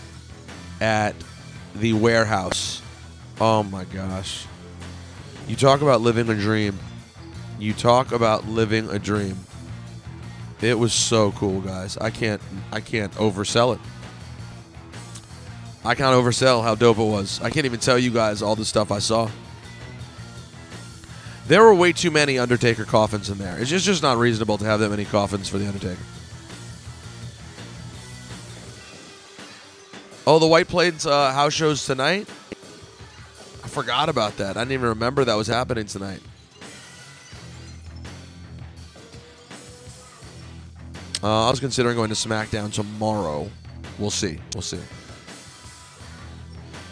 at 0.80 1.16
the 1.76 1.94
warehouse. 1.94 2.82
Oh 3.40 3.64
my 3.64 3.86
gosh! 3.86 4.46
You 5.48 5.56
talk 5.56 5.82
about 5.82 6.02
living 6.02 6.30
a 6.30 6.36
dream. 6.36 6.78
You 7.60 7.74
talk 7.74 8.12
about 8.12 8.48
living 8.48 8.90
a 8.90 9.00
dream. 9.00 9.38
It 10.62 10.78
was 10.78 10.94
so 10.94 11.32
cool, 11.32 11.62
guys. 11.62 11.98
I 11.98 12.10
can't 12.10 12.42
I 12.72 12.80
can't 12.80 13.12
oversell 13.14 13.76
it. 13.76 13.82
I 15.84 15.96
can't 15.96 16.16
oversell 16.16 16.64
how 16.64 16.76
dope 16.76 17.00
it 17.00 17.04
was. 17.04 17.42
I 17.42 17.50
can't 17.50 17.66
even 17.66 17.80
tell 17.80 17.98
you 17.98 18.12
guys 18.12 18.44
all 18.44 18.56
the 18.56 18.66
stuff 18.66 18.92
I 18.92 19.00
saw. 19.00 19.30
There 21.52 21.62
were 21.62 21.76
way 21.76 21.92
too 21.92 22.12
many 22.12 22.40
Undertaker 22.40 22.86
coffins 22.86 23.30
in 23.30 23.38
there. 23.38 23.60
It's 23.60 23.70
just, 23.70 23.84
just 23.84 24.02
not 24.02 24.18
reasonable 24.18 24.58
to 24.58 24.64
have 24.64 24.80
that 24.80 24.88
many 24.88 25.04
coffins 25.04 25.50
for 25.50 25.58
the 25.58 25.68
Undertaker. 25.68 26.00
Oh, 30.26 30.40
the 30.40 30.48
White 30.48 30.70
Plains 30.70 31.06
uh, 31.06 31.34
house 31.34 31.52
shows 31.52 31.86
tonight? 31.86 32.30
I 33.66 33.68
forgot 33.68 34.08
about 34.08 34.38
that. 34.38 34.56
I 34.56 34.62
didn't 34.62 34.72
even 34.72 34.88
remember 34.88 35.26
that 35.26 35.34
was 35.34 35.48
happening 35.48 35.88
tonight. 35.88 36.22
Uh, 41.22 41.48
I 41.48 41.50
was 41.50 41.60
considering 41.60 41.98
going 41.98 42.08
to 42.08 42.16
SmackDown 42.16 42.72
tomorrow. 42.72 43.52
We'll 44.00 44.10
see. 44.10 44.40
We'll 44.54 44.62
see. 44.62 44.80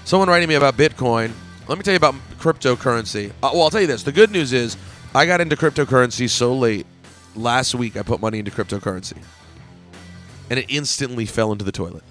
Someone 0.03 0.27
writing 0.27 0.49
me 0.49 0.55
about 0.55 0.75
Bitcoin. 0.75 1.31
Let 1.69 1.77
me 1.77 1.83
tell 1.85 1.93
you 1.93 1.97
about 1.97 2.15
cryptocurrency. 2.39 3.29
Uh, 3.43 3.51
well, 3.53 3.63
I'll 3.63 3.69
tell 3.69 3.81
you 3.81 3.87
this. 3.87 4.03
The 4.03 4.11
good 4.11 4.31
news 4.31 4.53
is 4.53 4.77
I 5.13 5.25
got 5.25 5.41
into 5.41 5.55
cryptocurrency 5.55 6.29
so 6.29 6.55
late. 6.55 6.85
Last 7.35 7.75
week, 7.75 7.95
I 7.95 8.01
put 8.01 8.21
money 8.21 8.39
into 8.39 8.51
cryptocurrency. 8.51 9.17
And 10.49 10.57
it 10.57 10.65
instantly 10.69 11.25
fell 11.25 11.51
into 11.51 11.63
the 11.63 11.71
toilet. 11.71 12.03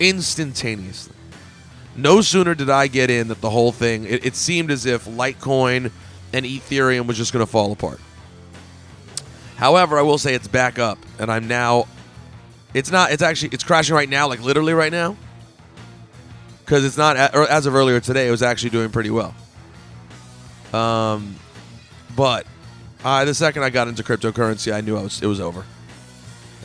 Instantaneously. 0.00 1.14
No 1.96 2.20
sooner 2.20 2.54
did 2.54 2.68
I 2.68 2.88
get 2.88 3.10
in 3.10 3.28
that 3.28 3.40
the 3.40 3.50
whole 3.50 3.70
thing, 3.70 4.04
it, 4.04 4.26
it 4.26 4.34
seemed 4.34 4.72
as 4.72 4.86
if 4.86 5.04
Litecoin 5.04 5.92
and 6.32 6.44
Ethereum 6.44 7.06
was 7.06 7.16
just 7.16 7.32
going 7.32 7.46
to 7.46 7.50
fall 7.50 7.70
apart. 7.70 8.00
However, 9.56 9.98
I 9.98 10.02
will 10.02 10.18
say 10.18 10.34
it's 10.34 10.48
back 10.48 10.78
up, 10.80 10.98
and 11.18 11.30
I'm 11.30 11.46
now. 11.46 11.86
It's 12.74 12.90
not. 12.90 13.12
It's 13.12 13.22
actually. 13.22 13.50
It's 13.52 13.62
crashing 13.62 13.94
right 13.94 14.08
now, 14.08 14.26
like 14.26 14.42
literally 14.42 14.74
right 14.74 14.90
now. 14.90 15.16
Because 16.64 16.84
it's 16.84 16.96
not 16.96 17.16
as 17.16 17.66
of 17.66 17.74
earlier 17.74 18.00
today. 18.00 18.26
It 18.26 18.30
was 18.30 18.42
actually 18.42 18.70
doing 18.70 18.90
pretty 18.90 19.10
well. 19.10 19.34
Um, 20.72 21.36
but 22.16 22.46
uh, 23.04 23.24
the 23.24 23.34
second 23.34 23.62
I 23.62 23.70
got 23.70 23.88
into 23.88 24.02
cryptocurrency, 24.02 24.72
I 24.72 24.80
knew 24.80 24.96
I 24.96 25.02
was 25.02 25.22
it 25.22 25.26
was 25.26 25.40
over. 25.40 25.64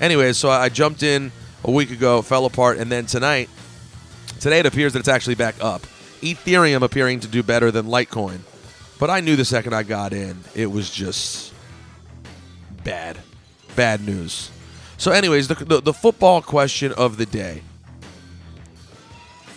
Anyways, 0.01 0.37
so 0.37 0.49
I 0.49 0.69
jumped 0.69 1.03
in 1.03 1.31
a 1.63 1.71
week 1.71 1.91
ago, 1.91 2.21
fell 2.21 2.45
apart, 2.45 2.77
and 2.77 2.91
then 2.91 3.05
tonight, 3.05 3.49
today 4.39 4.59
it 4.59 4.65
appears 4.65 4.93
that 4.93 4.99
it's 4.99 5.09
actually 5.09 5.35
back 5.35 5.55
up. 5.61 5.81
Ethereum 6.21 6.81
appearing 6.81 7.19
to 7.19 7.27
do 7.27 7.43
better 7.43 7.69
than 7.69 7.87
Litecoin, 7.87 8.39
but 8.97 9.09
I 9.09 9.19
knew 9.19 9.35
the 9.35 9.45
second 9.45 9.73
I 9.73 9.83
got 9.83 10.13
in, 10.13 10.39
it 10.55 10.67
was 10.67 10.89
just 10.89 11.53
bad, 12.83 13.19
bad 13.75 14.05
news. 14.05 14.51
So, 14.97 15.11
anyways, 15.11 15.47
the, 15.47 15.55
the, 15.55 15.81
the 15.81 15.93
football 15.93 16.41
question 16.41 16.93
of 16.93 17.17
the 17.17 17.25
day 17.25 17.61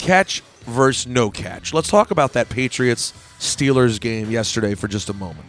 catch 0.03 0.43
versus 0.67 1.07
no 1.07 1.31
catch. 1.31 1.73
Let's 1.73 1.89
talk 1.89 2.11
about 2.11 2.35
that 2.35 2.49
Patriots 2.49 3.13
Steelers 3.39 4.01
game 4.01 4.31
yesterday 4.31 4.75
for 4.75 4.89
just 4.89 5.09
a 5.09 5.13
moment. 5.15 5.47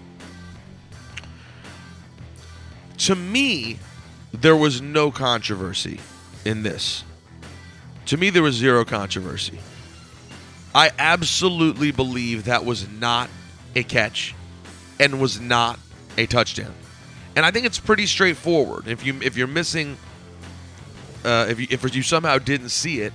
To 3.00 3.16
me, 3.16 3.80
there 4.32 4.56
was 4.56 4.82
no 4.82 5.12
controversy 5.12 6.00
in 6.46 6.64
this. 6.64 7.04
To 8.08 8.18
me, 8.18 8.30
there 8.30 8.44
was 8.44 8.56
zero 8.56 8.86
controversy. 8.86 9.60
I 10.76 10.92
absolutely 10.98 11.92
believe 11.92 12.46
that 12.46 12.64
was 12.64 12.88
not 12.90 13.30
a 13.76 13.84
catch 13.84 14.34
and 15.00 15.20
was 15.20 15.40
not 15.40 15.80
a 16.18 16.26
touchdown. 16.26 16.74
And 17.36 17.46
I 17.46 17.52
think 17.52 17.66
it's 17.66 17.80
pretty 17.80 18.06
straightforward. 18.06 18.88
If 18.88 19.06
you 19.06 19.20
if 19.22 19.36
you're 19.36 19.48
missing, 19.48 19.98
uh, 21.24 21.48
if 21.50 21.60
you 21.60 21.68
if 21.70 21.96
you 21.96 22.04
somehow 22.04 22.38
didn't 22.38 22.70
see 22.70 23.02
it, 23.02 23.14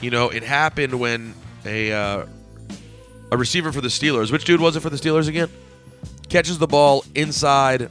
you 0.00 0.10
know 0.10 0.28
it 0.30 0.42
happened 0.42 0.98
when 0.98 1.34
a 1.64 1.92
uh, 1.92 2.26
a 3.30 3.36
receiver 3.36 3.72
for 3.72 3.80
the 3.80 3.88
Steelers. 3.88 4.30
Which 4.30 4.44
dude 4.44 4.60
was 4.60 4.76
it 4.76 4.80
for 4.80 4.90
the 4.90 4.96
Steelers 4.96 5.28
again? 5.28 5.48
Catches 6.28 6.58
the 6.58 6.66
ball 6.66 7.04
inside, 7.14 7.88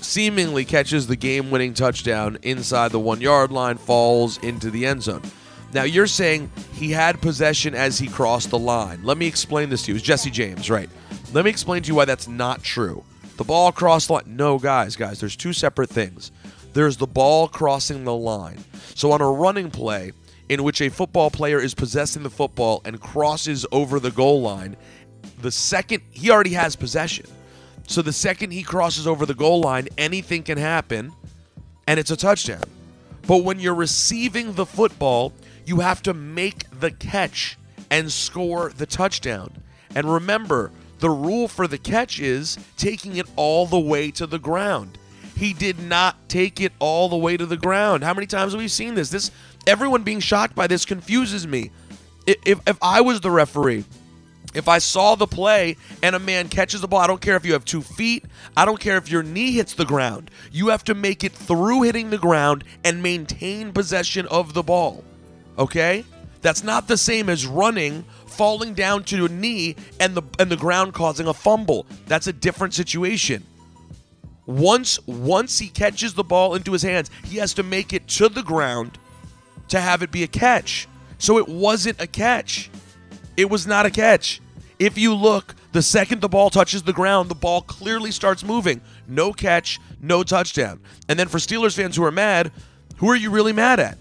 seemingly 0.00 0.64
catches 0.64 1.06
the 1.06 1.16
game-winning 1.16 1.74
touchdown 1.74 2.38
inside 2.42 2.90
the 2.90 2.98
one-yard 2.98 3.52
line, 3.52 3.76
falls 3.76 4.38
into 4.38 4.70
the 4.70 4.86
end 4.86 5.02
zone. 5.02 5.22
Now 5.72 5.84
you're 5.84 6.06
saying 6.06 6.50
he 6.72 6.90
had 6.90 7.20
possession 7.20 7.74
as 7.74 7.98
he 7.98 8.08
crossed 8.08 8.50
the 8.50 8.58
line. 8.58 9.04
Let 9.04 9.18
me 9.18 9.26
explain 9.26 9.70
this 9.70 9.82
to 9.84 9.92
you. 9.92 9.96
It's 9.96 10.04
Jesse 10.04 10.30
James, 10.30 10.68
right? 10.70 10.90
Let 11.32 11.44
me 11.44 11.50
explain 11.50 11.82
to 11.82 11.88
you 11.88 11.94
why 11.94 12.06
that's 12.06 12.26
not 12.26 12.62
true. 12.62 13.04
The 13.36 13.44
ball 13.44 13.70
crossed 13.72 14.08
the 14.08 14.14
line. 14.14 14.24
No, 14.26 14.58
guys, 14.58 14.96
guys, 14.96 15.20
there's 15.20 15.36
two 15.36 15.52
separate 15.52 15.90
things. 15.90 16.32
There's 16.72 16.96
the 16.96 17.06
ball 17.06 17.46
crossing 17.46 18.04
the 18.04 18.14
line. 18.14 18.58
So 18.94 19.12
on 19.12 19.20
a 19.20 19.30
running 19.30 19.70
play 19.70 20.12
in 20.50 20.64
which 20.64 20.82
a 20.82 20.90
football 20.90 21.30
player 21.30 21.60
is 21.60 21.74
possessing 21.74 22.24
the 22.24 22.28
football 22.28 22.82
and 22.84 23.00
crosses 23.00 23.64
over 23.70 24.00
the 24.00 24.10
goal 24.10 24.42
line, 24.42 24.76
the 25.40 25.52
second 25.52 26.02
he 26.10 26.28
already 26.28 26.54
has 26.54 26.74
possession. 26.74 27.24
So 27.86 28.02
the 28.02 28.12
second 28.12 28.50
he 28.50 28.64
crosses 28.64 29.06
over 29.06 29.24
the 29.24 29.34
goal 29.34 29.60
line, 29.60 29.88
anything 29.96 30.42
can 30.42 30.58
happen 30.58 31.12
and 31.86 32.00
it's 32.00 32.10
a 32.10 32.16
touchdown. 32.16 32.64
But 33.28 33.44
when 33.44 33.60
you're 33.60 33.76
receiving 33.76 34.54
the 34.54 34.66
football, 34.66 35.32
you 35.64 35.80
have 35.80 36.02
to 36.02 36.14
make 36.14 36.64
the 36.80 36.90
catch 36.90 37.56
and 37.88 38.10
score 38.10 38.72
the 38.76 38.86
touchdown. 38.86 39.52
And 39.94 40.12
remember, 40.12 40.72
the 40.98 41.10
rule 41.10 41.46
for 41.46 41.68
the 41.68 41.78
catch 41.78 42.18
is 42.18 42.58
taking 42.76 43.16
it 43.16 43.26
all 43.36 43.66
the 43.66 43.78
way 43.78 44.10
to 44.12 44.26
the 44.26 44.40
ground. 44.40 44.98
He 45.36 45.54
did 45.54 45.78
not 45.78 46.28
take 46.28 46.60
it 46.60 46.72
all 46.80 47.08
the 47.08 47.16
way 47.16 47.36
to 47.36 47.46
the 47.46 47.56
ground. 47.56 48.04
How 48.04 48.12
many 48.12 48.26
times 48.26 48.52
have 48.52 48.60
we 48.60 48.68
seen 48.68 48.94
this? 48.94 49.10
This 49.10 49.30
everyone 49.70 50.02
being 50.02 50.20
shocked 50.20 50.56
by 50.56 50.66
this 50.66 50.84
confuses 50.84 51.46
me. 51.46 51.70
If 52.26 52.60
if 52.66 52.76
I 52.82 53.00
was 53.00 53.20
the 53.20 53.30
referee, 53.30 53.84
if 54.52 54.68
I 54.68 54.78
saw 54.78 55.14
the 55.14 55.28
play 55.28 55.76
and 56.02 56.16
a 56.16 56.18
man 56.18 56.48
catches 56.48 56.80
the 56.80 56.88
ball, 56.88 57.00
I 57.00 57.06
don't 57.06 57.20
care 57.20 57.36
if 57.36 57.46
you 57.46 57.52
have 57.52 57.64
two 57.64 57.82
feet, 57.82 58.24
I 58.56 58.64
don't 58.64 58.80
care 58.80 58.96
if 58.96 59.10
your 59.10 59.22
knee 59.22 59.52
hits 59.52 59.74
the 59.74 59.84
ground. 59.84 60.30
You 60.50 60.68
have 60.68 60.82
to 60.84 60.94
make 60.94 61.22
it 61.22 61.32
through 61.32 61.82
hitting 61.82 62.10
the 62.10 62.18
ground 62.18 62.64
and 62.84 63.02
maintain 63.02 63.72
possession 63.72 64.26
of 64.26 64.54
the 64.54 64.62
ball. 64.62 65.04
Okay? 65.56 66.04
That's 66.42 66.64
not 66.64 66.88
the 66.88 66.96
same 66.96 67.28
as 67.28 67.46
running, 67.46 68.04
falling 68.26 68.74
down 68.74 69.04
to 69.04 69.26
a 69.26 69.28
knee, 69.28 69.76
and 70.00 70.14
the 70.16 70.22
and 70.40 70.50
the 70.50 70.56
ground 70.56 70.94
causing 70.94 71.28
a 71.28 71.34
fumble. 71.34 71.86
That's 72.06 72.26
a 72.26 72.32
different 72.32 72.74
situation. 72.74 73.46
Once 74.46 74.98
once 75.06 75.58
he 75.60 75.68
catches 75.68 76.14
the 76.14 76.24
ball 76.24 76.56
into 76.56 76.72
his 76.72 76.82
hands, 76.82 77.10
he 77.24 77.36
has 77.36 77.54
to 77.54 77.62
make 77.62 77.92
it 77.92 78.08
to 78.08 78.28
the 78.28 78.42
ground 78.42 78.98
to 79.70 79.80
have 79.80 80.02
it 80.02 80.10
be 80.10 80.22
a 80.22 80.28
catch. 80.28 80.86
So 81.18 81.38
it 81.38 81.48
wasn't 81.48 82.00
a 82.00 82.06
catch. 82.06 82.70
It 83.36 83.50
was 83.50 83.66
not 83.66 83.86
a 83.86 83.90
catch. 83.90 84.40
If 84.78 84.96
you 84.96 85.14
look, 85.14 85.54
the 85.72 85.82
second 85.82 86.20
the 86.20 86.28
ball 86.28 86.50
touches 86.50 86.82
the 86.82 86.92
ground, 86.92 87.28
the 87.28 87.34
ball 87.34 87.62
clearly 87.62 88.10
starts 88.10 88.44
moving. 88.44 88.80
No 89.06 89.32
catch, 89.32 89.78
no 90.00 90.22
touchdown. 90.22 90.80
And 91.08 91.18
then 91.18 91.28
for 91.28 91.38
Steelers 91.38 91.76
fans 91.76 91.96
who 91.96 92.04
are 92.04 92.10
mad, 92.10 92.50
who 92.96 93.10
are 93.10 93.16
you 93.16 93.30
really 93.30 93.52
mad 93.52 93.80
at? 93.80 93.98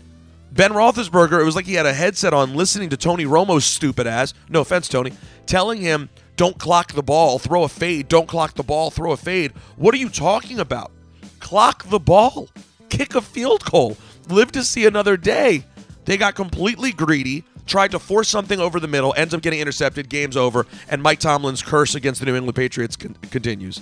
Ben 0.52 0.72
Roethlisberger, 0.72 1.40
it 1.40 1.46
was 1.46 1.56
like 1.56 1.66
he 1.66 1.76
had 1.76 1.86
a 1.86 1.94
headset 1.94 2.34
on 2.34 2.56
listening 2.56 2.90
to 2.90 2.98
Tony 2.98 3.26
Romo's 3.26 3.66
stupid 3.66 4.08
ass. 4.08 4.34
No 4.50 4.62
offense, 4.62 4.88
Tony, 4.88 5.14
telling 5.46 5.80
him, 5.80 6.10
don't 6.38 6.58
clock 6.58 6.94
the 6.94 7.04
ball, 7.04 7.38
throw 7.38 7.64
a 7.64 7.70
fade, 7.70 8.08
don't 8.08 8.28
clock 8.28 8.56
the 8.56 8.64
ball, 8.64 8.90
throw 8.90 9.12
a 9.12 9.18
fade. 9.18 9.52
What 9.76 9.94
are 9.94 9.98
you 9.98 10.10
talking 10.10 10.60
about? 10.60 10.92
Clock 11.40 11.84
the 11.90 12.00
ball, 12.00 12.50
kick 12.90 13.14
a 13.14 13.22
field 13.22 13.64
goal, 13.70 13.96
live 14.32 14.52
to 14.54 14.64
see 14.64 14.86
another 14.86 15.18
day. 15.18 15.64
They 16.06 16.18
got 16.18 16.36
completely 16.36 16.92
greedy, 16.92 17.44
tried 17.66 17.92
to 17.92 18.00
force 18.00 18.30
something 18.30 18.60
over 18.60 18.80
the 18.80 18.88
middle, 18.88 19.14
ends 19.16 19.34
up 19.34 19.42
getting 19.42 19.60
intercepted, 19.60 20.10
game's 20.10 20.38
over, 20.38 20.66
and 20.90 21.04
Mike 21.04 21.20
Tomlin's 21.20 21.62
curse 21.62 21.96
against 21.96 22.20
the 22.20 22.26
New 22.26 22.36
England 22.36 22.56
Patriots 22.56 22.96
con- 22.96 23.16
continues. 23.30 23.82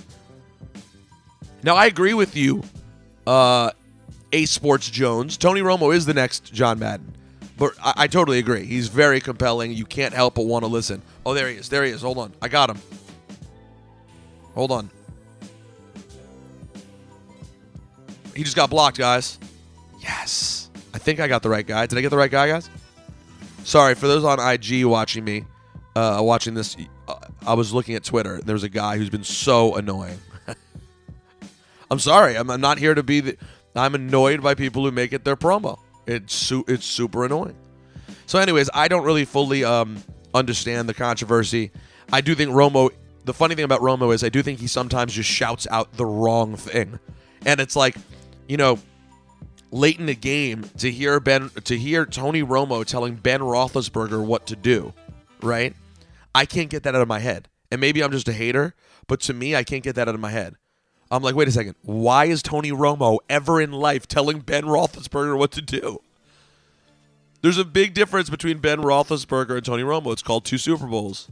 Now, 1.62 1.74
I 1.74 1.86
agree 1.86 2.14
with 2.14 2.36
you, 2.36 2.62
uh, 3.26 3.70
A 4.32 4.44
Sports 4.44 4.90
Jones. 4.90 5.36
Tony 5.36 5.60
Romo 5.60 5.94
is 5.94 6.06
the 6.06 6.14
next 6.14 6.52
John 6.52 6.78
Madden. 6.78 7.14
But 7.56 7.72
I, 7.82 7.94
I 7.96 8.06
totally 8.06 8.38
agree. 8.38 8.64
He's 8.64 8.88
very 8.88 9.20
compelling. 9.20 9.72
You 9.72 9.84
can't 9.84 10.14
help 10.14 10.36
but 10.36 10.46
want 10.46 10.64
to 10.64 10.68
listen. 10.68 11.02
Oh, 11.26 11.34
there 11.34 11.48
he 11.48 11.56
is. 11.56 11.68
There 11.68 11.84
he 11.84 11.90
is. 11.90 12.02
Hold 12.02 12.18
on. 12.18 12.32
I 12.40 12.48
got 12.48 12.70
him. 12.70 12.78
Hold 14.54 14.70
on. 14.70 14.90
He 18.36 18.44
just 18.44 18.54
got 18.54 18.70
blocked, 18.70 18.98
guys. 18.98 19.38
Yes. 20.00 20.70
I 20.94 20.98
think 20.98 21.20
I 21.20 21.28
got 21.28 21.42
the 21.42 21.50
right 21.50 21.66
guy. 21.66 21.86
Did 21.86 21.98
I 21.98 22.00
get 22.00 22.10
the 22.10 22.16
right 22.16 22.30
guy, 22.30 22.48
guys? 22.48 22.70
Sorry, 23.64 23.94
for 23.94 24.08
those 24.08 24.24
on 24.24 24.40
IG 24.40 24.84
watching 24.84 25.24
me, 25.24 25.44
uh, 25.94 26.18
watching 26.22 26.54
this, 26.54 26.76
uh, 27.06 27.14
I 27.46 27.54
was 27.54 27.74
looking 27.74 27.94
at 27.94 28.04
Twitter. 28.04 28.40
There's 28.44 28.62
a 28.62 28.68
guy 28.68 28.96
who's 28.96 29.10
been 29.10 29.24
so 29.24 29.74
annoying. 29.76 30.18
I'm 31.90 31.98
sorry. 31.98 32.36
I'm, 32.36 32.50
I'm 32.50 32.60
not 32.60 32.78
here 32.78 32.94
to 32.94 33.02
be 33.02 33.20
the. 33.20 33.36
I'm 33.74 33.94
annoyed 33.94 34.42
by 34.42 34.54
people 34.54 34.84
who 34.84 34.90
make 34.90 35.12
it 35.12 35.24
their 35.24 35.36
promo. 35.36 35.78
It's 36.06 36.34
su- 36.34 36.64
it's 36.66 36.86
super 36.86 37.24
annoying. 37.24 37.56
So, 38.26 38.38
anyways, 38.38 38.70
I 38.74 38.88
don't 38.88 39.04
really 39.04 39.24
fully 39.24 39.64
um, 39.64 40.02
understand 40.34 40.88
the 40.88 40.94
controversy. 40.94 41.70
I 42.12 42.20
do 42.20 42.34
think 42.34 42.50
Romo. 42.50 42.90
The 43.24 43.34
funny 43.34 43.54
thing 43.54 43.64
about 43.64 43.80
Romo 43.80 44.14
is 44.14 44.24
I 44.24 44.30
do 44.30 44.42
think 44.42 44.58
he 44.58 44.66
sometimes 44.66 45.12
just 45.12 45.28
shouts 45.28 45.66
out 45.70 45.92
the 45.92 46.06
wrong 46.06 46.56
thing, 46.56 46.98
and 47.44 47.60
it's 47.60 47.76
like, 47.76 47.96
you 48.48 48.56
know, 48.56 48.78
late 49.70 49.98
in 49.98 50.06
the 50.06 50.14
game 50.14 50.64
to 50.78 50.90
hear 50.90 51.20
Ben 51.20 51.50
to 51.64 51.76
hear 51.76 52.06
Tony 52.06 52.42
Romo 52.42 52.84
telling 52.84 53.16
Ben 53.16 53.40
Roethlisberger 53.40 54.24
what 54.24 54.46
to 54.46 54.56
do, 54.56 54.92
right? 55.42 55.74
I 56.34 56.46
can't 56.46 56.70
get 56.70 56.82
that 56.84 56.94
out 56.94 57.02
of 57.02 57.08
my 57.08 57.20
head, 57.20 57.48
and 57.70 57.80
maybe 57.80 58.02
I'm 58.02 58.12
just 58.12 58.28
a 58.28 58.32
hater, 58.32 58.74
but 59.06 59.20
to 59.22 59.34
me, 59.34 59.56
I 59.56 59.64
can't 59.64 59.82
get 59.82 59.94
that 59.96 60.08
out 60.08 60.14
of 60.14 60.20
my 60.20 60.30
head. 60.30 60.56
I'm 61.10 61.22
like, 61.22 61.34
wait 61.34 61.48
a 61.48 61.52
second, 61.52 61.74
why 61.82 62.26
is 62.26 62.42
Tony 62.42 62.70
Romo 62.70 63.18
ever 63.30 63.60
in 63.60 63.72
life 63.72 64.06
telling 64.06 64.40
Ben 64.40 64.64
Roethlisberger 64.64 65.38
what 65.38 65.52
to 65.52 65.62
do? 65.62 66.02
There's 67.40 67.58
a 67.58 67.64
big 67.64 67.94
difference 67.94 68.28
between 68.28 68.58
Ben 68.58 68.80
Roethlisberger 68.80 69.56
and 69.56 69.64
Tony 69.64 69.84
Romo. 69.84 70.12
It's 70.12 70.22
called 70.22 70.44
two 70.44 70.58
Super 70.58 70.86
Bowls. 70.86 71.30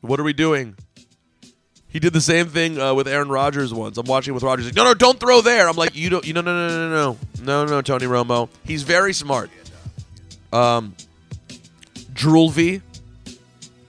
What 0.00 0.18
are 0.18 0.24
we 0.24 0.32
doing? 0.32 0.76
He 1.92 1.98
did 1.98 2.14
the 2.14 2.22
same 2.22 2.46
thing 2.48 2.80
uh, 2.80 2.94
with 2.94 3.06
Aaron 3.06 3.28
Rodgers 3.28 3.72
once. 3.74 3.98
I'm 3.98 4.06
watching 4.06 4.32
with 4.32 4.42
Rodgers. 4.42 4.64
Like, 4.64 4.74
no, 4.74 4.84
no, 4.84 4.94
don't 4.94 5.20
throw 5.20 5.42
there. 5.42 5.68
I'm 5.68 5.76
like, 5.76 5.94
you 5.94 6.08
don't. 6.08 6.26
You 6.26 6.32
no, 6.32 6.40
no, 6.40 6.68
no, 6.68 6.88
no, 6.88 7.16
no, 7.42 7.64
no, 7.64 7.70
no, 7.70 7.82
Tony 7.82 8.06
Romo. 8.06 8.48
He's 8.64 8.82
very 8.82 9.12
smart. 9.12 9.50
Um, 10.54 10.94
Drool 12.14 12.48
V. 12.48 12.80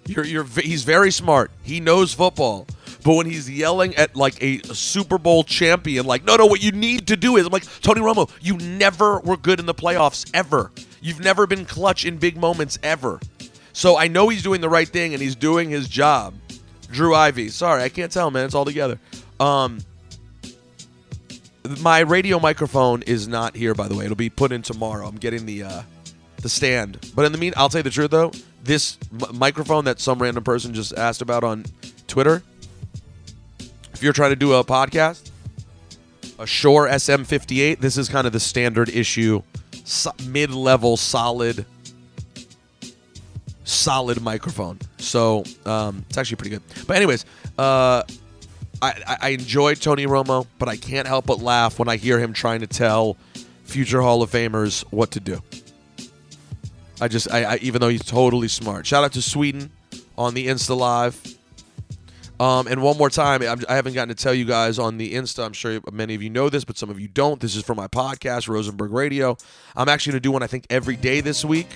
You're, 0.06 0.26
you're. 0.26 0.44
He's 0.44 0.84
very 0.84 1.12
smart. 1.12 1.50
He 1.64 1.80
knows 1.80 2.14
football. 2.14 2.68
But 3.06 3.16
when 3.16 3.26
he's 3.26 3.50
yelling 3.50 3.96
at 3.96 4.16
like 4.16 4.42
a 4.42 4.60
Super 4.74 5.18
Bowl 5.18 5.44
champion, 5.44 6.06
like, 6.06 6.26
no, 6.26 6.36
no, 6.36 6.46
what 6.46 6.62
you 6.62 6.72
need 6.72 7.08
to 7.08 7.18
do 7.18 7.38
is, 7.38 7.46
I'm 7.46 7.52
like, 7.52 7.66
Tony 7.82 8.02
Romo, 8.02 8.30
you 8.42 8.58
never 8.58 9.20
were 9.20 9.38
good 9.38 9.60
in 9.60 9.66
the 9.66 9.74
playoffs 9.74 10.30
ever. 10.34 10.72
You've 11.02 11.20
never 11.20 11.48
been 11.48 11.66
clutch 11.66 12.06
in 12.06 12.18
big 12.18 12.38
moments 12.38 12.80
ever. 12.82 13.20
So 13.74 13.98
I 13.98 14.08
know 14.08 14.30
he's 14.30 14.44
doing 14.44 14.62
the 14.62 14.70
right 14.70 14.88
thing 14.88 15.14
and 15.14 15.22
he's 15.22 15.36
doing 15.36 15.70
his 15.70 15.88
job. 15.88 16.34
Drew 16.94 17.14
Ivy. 17.16 17.50
Sorry, 17.50 17.84
I 17.84 17.90
can't 17.90 18.12
tell, 18.12 18.32
man. 18.32 18.46
It's 18.46 18.56
all 18.56 18.66
together. 18.66 19.00
Um, 19.40 19.80
my 21.82 22.00
radio 22.00 22.40
microphone 22.40 23.02
is 23.04 23.28
not 23.28 23.56
here, 23.56 23.74
by 23.74 23.88
the 23.88 23.96
way. 23.96 24.06
It'll 24.06 24.16
be 24.16 24.30
put 24.30 24.52
in 24.52 24.62
tomorrow. 24.62 25.08
I'm 25.08 25.16
getting 25.18 25.46
the 25.46 25.64
uh, 25.64 25.82
the 26.42 26.50
stand. 26.50 27.12
But 27.16 27.26
in 27.26 27.32
the 27.32 27.38
mean, 27.38 27.54
I'll 27.58 27.70
tell 27.70 27.80
you 27.80 27.84
the 27.84 27.90
truth 27.90 28.12
though. 28.12 28.32
This 28.64 28.98
m- 29.12 29.38
microphone 29.38 29.86
that 29.86 30.00
some 30.00 30.20
random 30.22 30.44
person 30.44 30.74
just 30.74 30.94
asked 30.94 31.22
about 31.22 31.44
on 31.44 31.66
Twitter. 32.08 32.44
If 33.94 34.02
you're 34.02 34.14
trying 34.14 34.32
to 34.32 34.36
do 34.36 34.54
a 34.54 34.64
podcast, 34.64 35.32
a 36.40 36.46
Shure 36.48 36.88
SM58, 36.88 37.80
this 37.80 37.98
is 37.98 38.10
kind 38.10 38.28
of 38.28 38.34
the 38.34 38.40
standard 38.40 38.90
issue, 38.90 39.42
so- 39.86 40.12
mid-level, 40.28 40.98
solid, 40.98 41.66
solid 43.74 44.22
microphone. 44.22 44.80
So 44.98 45.44
um, 45.66 46.06
it's 46.10 46.18
actually 46.18 46.38
pretty 46.38 46.52
good. 46.52 46.64
But 46.88 46.98
anyways, 46.98 47.26
uh, 47.58 48.04
I, 48.82 48.94
I, 49.08 49.18
I 49.22 49.30
enjoy 49.30 49.76
Tony 49.76 50.06
Romo, 50.06 50.46
but 50.60 50.70
I 50.70 50.78
can't 50.78 51.08
help 51.08 51.26
but 51.26 51.40
laugh 51.40 51.80
when 51.80 51.88
I 51.88 51.98
hear 51.98 52.20
him 52.20 52.34
trying 52.34 52.62
to 52.62 52.68
tell 52.68 53.18
future 53.64 54.02
Hall 54.02 54.22
of 54.22 54.32
Famers 54.32 54.84
what 54.92 55.12
to 55.12 55.20
do. 55.20 55.42
I 57.02 57.08
just, 57.08 57.32
I, 57.32 57.44
I 57.44 57.56
even 57.58 57.82
though 57.82 57.90
he's 57.90 58.06
totally 58.06 58.48
smart. 58.48 58.86
Shout 58.86 59.04
out 59.04 59.14
to 59.14 59.22
Sweden 59.22 59.72
on 60.18 60.34
the 60.34 60.48
Insta 60.48 60.78
Live. 60.78 61.22
Um, 62.40 62.68
and 62.68 62.82
one 62.82 62.98
more 62.98 63.10
time, 63.10 63.42
I'm, 63.42 63.64
I 63.70 63.76
haven't 63.76 63.94
gotten 63.94 64.14
to 64.14 64.22
tell 64.22 64.34
you 64.34 64.44
guys 64.44 64.80
on 64.80 64.98
the 64.98 65.14
Insta. 65.14 65.46
I'm 65.46 65.54
sure 65.54 65.80
many 65.92 66.16
of 66.16 66.22
you 66.22 66.30
know 66.30 66.50
this, 66.50 66.66
but 66.66 66.78
some 66.78 66.90
of 66.90 67.00
you 67.00 67.08
don't. 67.08 67.40
This 67.40 67.56
is 67.56 67.64
for 67.64 67.76
my 67.76 67.88
podcast, 67.88 68.48
Rosenberg 68.50 68.92
Radio. 68.92 69.38
I'm 69.76 69.88
actually 69.88 70.14
going 70.14 70.22
to 70.22 70.28
do 70.28 70.32
one, 70.32 70.44
I 70.44 70.48
think, 70.48 70.66
every 70.70 70.96
day 70.96 71.22
this 71.22 71.46
week 71.46 71.68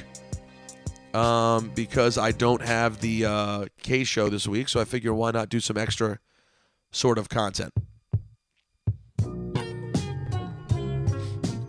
um, 1.17 1.71
because 1.73 2.19
I 2.19 2.31
don't 2.31 2.61
have 2.61 3.01
the 3.01 3.25
uh, 3.25 3.65
K 3.81 4.03
show 4.03 4.29
this 4.29 4.47
week. 4.47 4.69
So 4.69 4.79
I 4.79 4.85
figure 4.85 5.13
why 5.13 5.31
not 5.31 5.49
do 5.49 5.59
some 5.59 5.75
extra 5.75 6.19
sort 6.91 7.17
of 7.17 7.27
content. 7.27 7.73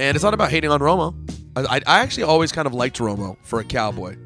And 0.00 0.14
it's 0.14 0.22
not 0.22 0.34
about 0.34 0.50
hating 0.50 0.70
on 0.70 0.80
Romo. 0.80 1.14
I, 1.56 1.80
I, 1.86 2.00
actually 2.00 2.22
always 2.24 2.52
kind 2.52 2.66
of 2.66 2.74
liked 2.74 2.98
Romo 2.98 3.36
for 3.42 3.58
a 3.58 3.64
cowboy. 3.64 4.16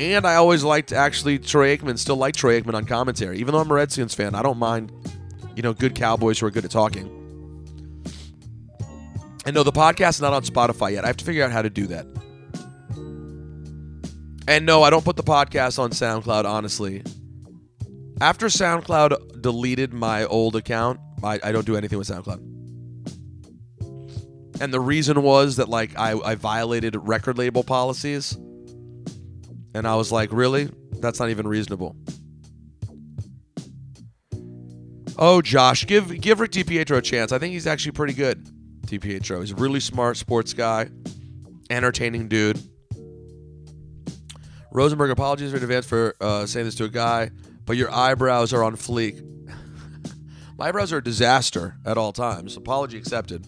And 0.00 0.26
I 0.26 0.34
always 0.36 0.64
liked 0.64 0.92
actually 0.92 1.38
Troy 1.38 1.76
Aikman, 1.76 1.96
still 1.98 2.16
like 2.16 2.34
Troy 2.34 2.60
Aikman 2.60 2.74
on 2.74 2.86
commentary. 2.86 3.38
Even 3.38 3.52
though 3.52 3.60
I'm 3.60 3.70
a 3.70 3.74
Redskins 3.74 4.14
fan, 4.14 4.34
I 4.34 4.42
don't 4.42 4.58
mind, 4.58 4.90
you 5.54 5.62
know, 5.62 5.74
good 5.74 5.94
cowboys 5.94 6.40
who 6.40 6.46
are 6.46 6.50
good 6.50 6.64
at 6.64 6.72
talking. 6.72 7.06
And 9.46 9.54
no, 9.54 9.62
the 9.62 9.70
podcast 9.70 10.10
is 10.10 10.22
not 10.22 10.32
on 10.32 10.42
Spotify 10.42 10.92
yet. 10.92 11.04
I 11.04 11.08
have 11.08 11.18
to 11.18 11.24
figure 11.24 11.44
out 11.44 11.52
how 11.52 11.62
to 11.62 11.70
do 11.70 11.86
that. 11.88 12.06
And 14.46 14.66
no, 14.66 14.82
I 14.82 14.90
don't 14.90 15.04
put 15.04 15.16
the 15.16 15.22
podcast 15.22 15.78
on 15.78 15.90
SoundCloud, 15.90 16.44
honestly. 16.44 17.02
After 18.20 18.46
SoundCloud 18.46 19.40
deleted 19.40 19.92
my 19.92 20.24
old 20.24 20.54
account, 20.56 21.00
I, 21.22 21.40
I 21.42 21.52
don't 21.52 21.64
do 21.64 21.76
anything 21.76 21.98
with 21.98 22.08
SoundCloud. 22.08 22.50
And 24.60 24.72
the 24.72 24.80
reason 24.80 25.22
was 25.22 25.56
that 25.56 25.68
like 25.68 25.98
I, 25.98 26.12
I 26.12 26.34
violated 26.34 26.96
record 26.96 27.38
label 27.38 27.64
policies. 27.64 28.32
And 29.74 29.86
I 29.86 29.96
was 29.96 30.12
like, 30.12 30.32
really? 30.32 30.70
That's 31.00 31.18
not 31.18 31.30
even 31.30 31.48
reasonable. 31.48 31.96
Oh, 35.18 35.40
Josh, 35.42 35.86
give 35.86 36.20
give 36.20 36.40
Rick 36.40 36.52
DiPietro 36.52 36.98
a 36.98 37.02
chance. 37.02 37.32
I 37.32 37.38
think 37.38 37.52
he's 37.52 37.66
actually 37.66 37.92
pretty 37.92 38.14
good. 38.14 38.48
DiPietro. 38.86 39.40
He's 39.40 39.52
a 39.52 39.56
really 39.56 39.80
smart 39.80 40.16
sports 40.16 40.52
guy, 40.52 40.88
entertaining 41.70 42.28
dude. 42.28 42.60
Rosenberg, 44.74 45.10
apologies 45.10 45.54
in 45.54 45.62
advance 45.62 45.86
for 45.86 46.16
uh, 46.20 46.46
saying 46.46 46.66
this 46.66 46.74
to 46.74 46.84
a 46.84 46.88
guy, 46.88 47.30
but 47.64 47.76
your 47.76 47.92
eyebrows 47.92 48.52
are 48.52 48.64
on 48.64 48.76
fleek. 48.76 49.22
my 50.58 50.68
eyebrows 50.68 50.92
are 50.92 50.98
a 50.98 51.02
disaster 51.02 51.76
at 51.86 51.96
all 51.96 52.12
times. 52.12 52.56
Apology 52.56 52.98
accepted. 52.98 53.46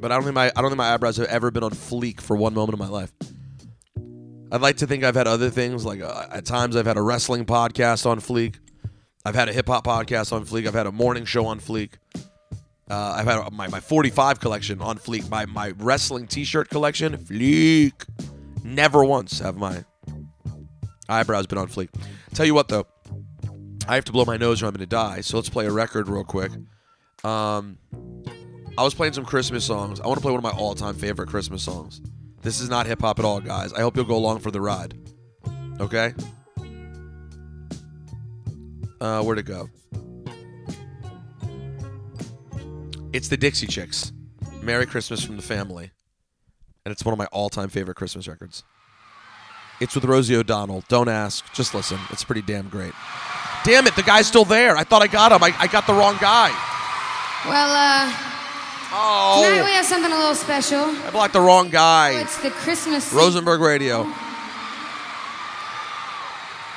But 0.00 0.12
I 0.12 0.14
don't 0.14 0.22
think 0.22 0.36
my 0.36 0.46
I 0.54 0.60
don't 0.60 0.70
think 0.70 0.78
my 0.78 0.94
eyebrows 0.94 1.16
have 1.16 1.26
ever 1.26 1.50
been 1.50 1.64
on 1.64 1.72
fleek 1.72 2.20
for 2.20 2.36
one 2.36 2.54
moment 2.54 2.74
of 2.74 2.78
my 2.78 2.86
life. 2.86 3.12
I'd 4.52 4.60
like 4.60 4.76
to 4.76 4.86
think 4.86 5.02
I've 5.02 5.16
had 5.16 5.26
other 5.26 5.50
things 5.50 5.84
like 5.84 6.00
uh, 6.00 6.28
at 6.30 6.44
times 6.44 6.76
I've 6.76 6.86
had 6.86 6.96
a 6.96 7.02
wrestling 7.02 7.44
podcast 7.44 8.06
on 8.06 8.20
fleek. 8.20 8.60
I've 9.24 9.34
had 9.34 9.48
a 9.48 9.52
hip 9.52 9.66
hop 9.66 9.84
podcast 9.84 10.32
on 10.32 10.46
fleek. 10.46 10.68
I've 10.68 10.74
had 10.74 10.86
a 10.86 10.92
morning 10.92 11.24
show 11.24 11.46
on 11.46 11.58
fleek. 11.58 11.94
Uh, 12.88 13.14
I've 13.16 13.26
had 13.26 13.52
my, 13.52 13.66
my 13.66 13.80
45 13.80 14.38
collection 14.38 14.80
on 14.80 14.98
fleek. 14.98 15.28
My 15.28 15.46
my 15.46 15.72
wrestling 15.78 16.28
T-shirt 16.28 16.70
collection 16.70 17.16
fleek. 17.16 18.06
Never 18.62 19.04
once 19.04 19.40
have 19.40 19.56
my 19.56 19.84
eyebrows 21.08 21.46
been 21.46 21.58
on 21.58 21.68
fleek. 21.68 21.88
Tell 22.34 22.46
you 22.46 22.54
what 22.54 22.68
though, 22.68 22.86
I 23.88 23.94
have 23.94 24.04
to 24.06 24.12
blow 24.12 24.24
my 24.24 24.36
nose 24.36 24.62
or 24.62 24.66
I'm 24.66 24.74
to 24.74 24.86
die. 24.86 25.22
So 25.22 25.36
let's 25.36 25.48
play 25.48 25.66
a 25.66 25.72
record 25.72 26.08
real 26.08 26.24
quick. 26.24 26.52
Um, 27.24 27.78
I 28.76 28.84
was 28.84 28.94
playing 28.94 29.14
some 29.14 29.24
Christmas 29.24 29.64
songs. 29.64 30.00
I 30.00 30.06
want 30.06 30.18
to 30.18 30.22
play 30.22 30.30
one 30.30 30.38
of 30.38 30.44
my 30.44 30.56
all-time 30.58 30.94
favorite 30.94 31.28
Christmas 31.28 31.62
songs. 31.62 32.00
This 32.42 32.60
is 32.60 32.68
not 32.68 32.86
hip 32.86 33.00
hop 33.00 33.18
at 33.18 33.24
all, 33.24 33.40
guys. 33.40 33.72
I 33.72 33.80
hope 33.80 33.96
you'll 33.96 34.04
go 34.04 34.16
along 34.16 34.40
for 34.40 34.50
the 34.50 34.60
ride. 34.60 34.96
Okay? 35.80 36.14
Uh, 39.00 39.22
where'd 39.22 39.38
it 39.38 39.44
go? 39.44 39.68
It's 43.12 43.28
the 43.28 43.36
Dixie 43.36 43.66
Chicks. 43.66 44.12
Merry 44.62 44.86
Christmas 44.86 45.24
from 45.24 45.36
the 45.36 45.42
Family. 45.42 45.90
And 46.84 46.92
it's 46.92 47.04
one 47.04 47.12
of 47.12 47.18
my 47.18 47.26
all 47.26 47.48
time 47.48 47.70
favorite 47.70 47.96
Christmas 47.96 48.28
records. 48.28 48.62
It's 49.80 49.94
with 49.94 50.04
Rosie 50.04 50.34
O'Donnell. 50.36 50.82
Don't 50.88 51.08
ask. 51.08 51.50
Just 51.52 51.74
listen. 51.74 51.98
It's 52.10 52.24
pretty 52.24 52.42
damn 52.42 52.68
great. 52.68 52.92
Damn 53.64 53.86
it, 53.86 53.94
the 53.96 54.02
guy's 54.02 54.26
still 54.26 54.44
there. 54.44 54.76
I 54.76 54.84
thought 54.84 55.02
I 55.02 55.06
got 55.06 55.32
him. 55.32 55.42
I, 55.42 55.54
I 55.58 55.66
got 55.66 55.86
the 55.86 55.92
wrong 55.94 56.16
guy. 56.20 56.50
Well, 57.46 57.70
uh, 57.70 58.24
Oh. 58.90 59.42
tonight 59.44 59.64
we 59.66 59.72
have 59.72 59.84
something 59.84 60.10
a 60.10 60.16
little 60.16 60.34
special. 60.34 60.80
I 60.80 61.10
blocked 61.10 61.34
the 61.34 61.40
wrong 61.42 61.68
guy. 61.68 62.12
It's 62.20 62.38
the 62.38 62.48
Christmas. 62.50 63.12
Rosenberg 63.12 63.60
Radio. 63.60 64.04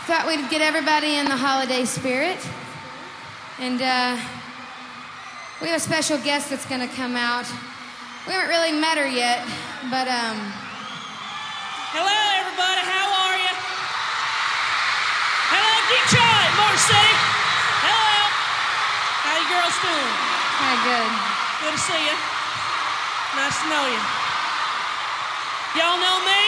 Thought 0.07 0.25
we'd 0.27 0.49
get 0.49 0.61
everybody 0.61 1.15
in 1.15 1.25
the 1.25 1.37
holiday 1.37 1.85
spirit. 1.85 2.37
And 3.59 3.81
uh, 3.81 4.17
we 5.61 5.67
have 5.69 5.77
a 5.77 5.79
special 5.79 6.17
guest 6.17 6.49
that's 6.49 6.65
going 6.65 6.81
to 6.81 6.93
come 6.95 7.15
out. 7.15 7.45
We 8.27 8.33
haven't 8.33 8.49
really 8.49 8.73
met 8.73 8.97
her 8.97 9.07
yet, 9.07 9.45
but 9.89 10.07
um, 10.09 10.35
Hello, 11.91 12.08
everybody. 12.39 12.88
How 12.88 13.04
are 13.04 13.36
you? 13.36 13.51
Hello, 15.51 15.75
Detroit, 15.91 16.51
Motor 16.56 16.80
City. 16.88 17.15
Hello. 17.84 18.15
How 19.27 19.36
you 19.36 19.47
girls 19.51 19.75
doing? 19.84 20.13
Hi, 20.56 20.71
good. 20.88 21.12
Good 21.60 21.75
to 21.75 21.82
see 21.84 21.99
you. 21.99 22.15
Nice 23.36 23.60
to 23.60 23.67
know 23.67 23.84
you. 23.91 23.99
Y'all 25.75 25.99
know 25.99 26.17
me? 26.23 26.41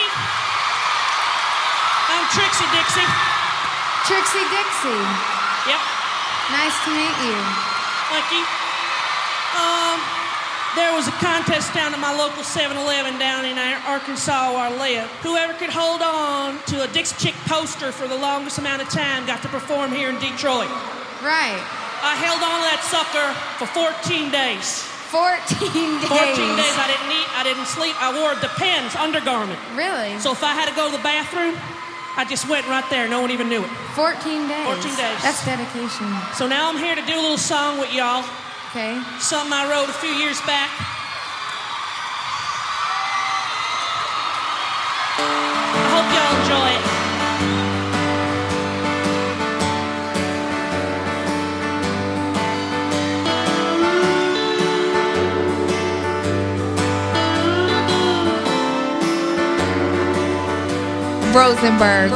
I'm 2.08 2.24
Trixie 2.32 2.64
Dixie. 2.72 3.04
Trixie 4.08 4.48
Dixie. 4.48 5.04
Yep. 5.68 5.80
Nice 6.56 6.76
to 6.88 6.90
meet 6.96 7.16
you. 7.20 7.36
Thank 8.08 8.32
you. 8.32 8.44
Um, 9.60 10.13
there 10.76 10.92
was 10.92 11.06
a 11.06 11.14
contest 11.22 11.72
down 11.74 11.94
at 11.94 12.00
my 12.00 12.10
local 12.10 12.42
7-Eleven 12.42 13.18
down 13.18 13.44
in 13.44 13.58
Arkansas 13.86 14.52
where 14.52 14.66
I 14.66 14.72
live. 14.74 15.08
Whoever 15.22 15.54
could 15.54 15.70
hold 15.70 16.02
on 16.02 16.58
to 16.66 16.82
a 16.82 16.88
Dixie 16.88 17.14
Chick 17.16 17.34
poster 17.46 17.92
for 17.92 18.08
the 18.08 18.16
longest 18.16 18.58
amount 18.58 18.82
of 18.82 18.88
time 18.88 19.26
got 19.26 19.42
to 19.42 19.48
perform 19.48 19.92
here 19.92 20.10
in 20.10 20.18
Detroit. 20.18 20.70
Right. 21.22 21.62
I 22.02 22.18
held 22.18 22.42
on 22.42 22.58
to 22.58 22.66
that 22.68 22.82
sucker 22.90 23.28
for 23.56 23.70
14 23.70 24.34
days. 24.34 24.82
14 25.14 26.02
days. 26.02 26.10
14 26.10 26.58
days. 26.58 26.74
I 26.74 26.90
didn't 26.90 27.10
eat, 27.14 27.28
I 27.38 27.42
didn't 27.46 27.70
sleep. 27.70 27.94
I 28.02 28.10
wore 28.10 28.34
Depends 28.42 28.98
undergarment. 28.98 29.58
Really? 29.78 30.18
So 30.18 30.32
if 30.34 30.42
I 30.42 30.52
had 30.52 30.66
to 30.68 30.74
go 30.74 30.90
to 30.90 30.96
the 30.96 31.02
bathroom, 31.06 31.54
I 32.18 32.26
just 32.26 32.50
went 32.50 32.66
right 32.66 32.84
there. 32.90 33.06
No 33.06 33.22
one 33.22 33.30
even 33.30 33.48
knew 33.48 33.62
it. 33.62 33.70
14 33.94 34.18
days. 34.50 34.66
14 34.66 34.82
days. 34.98 35.18
That's 35.22 35.44
dedication. 35.46 36.10
So 36.34 36.46
now 36.46 36.68
I'm 36.68 36.78
here 36.78 36.94
to 36.94 37.04
do 37.06 37.14
a 37.14 37.22
little 37.22 37.38
song 37.38 37.78
with 37.78 37.94
y'all. 37.94 38.26
Okay. 38.76 38.98
Something 39.20 39.52
I 39.52 39.70
wrote 39.70 39.88
a 39.88 39.92
few 39.92 40.10
years 40.10 40.40
back. 40.40 40.68
I 45.16 45.86
hope 45.94 46.10
y'all 46.10 46.34
enjoy 46.42 46.74
it. 46.74 46.82
Rosenberg. 61.32 62.10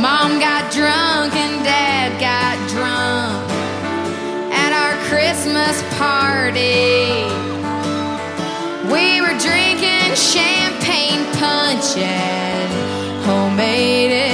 Mom 0.00 0.40
got 0.40 0.72
drunk 0.72 1.36
and 1.36 1.51
Christmas 5.32 5.82
party. 5.96 7.24
We 8.92 9.22
were 9.22 9.32
drinking 9.38 10.14
champagne 10.14 11.24
punch 11.40 11.96
and 11.96 13.24
homemade 13.24 14.31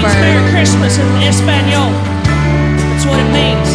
means 0.00 0.14
Merry 0.14 0.50
Christmas 0.50 0.96
in 0.98 1.06
Espanol. 1.22 1.92
That's 1.92 3.04
what 3.04 3.18
it 3.18 3.30
means. 3.32 3.69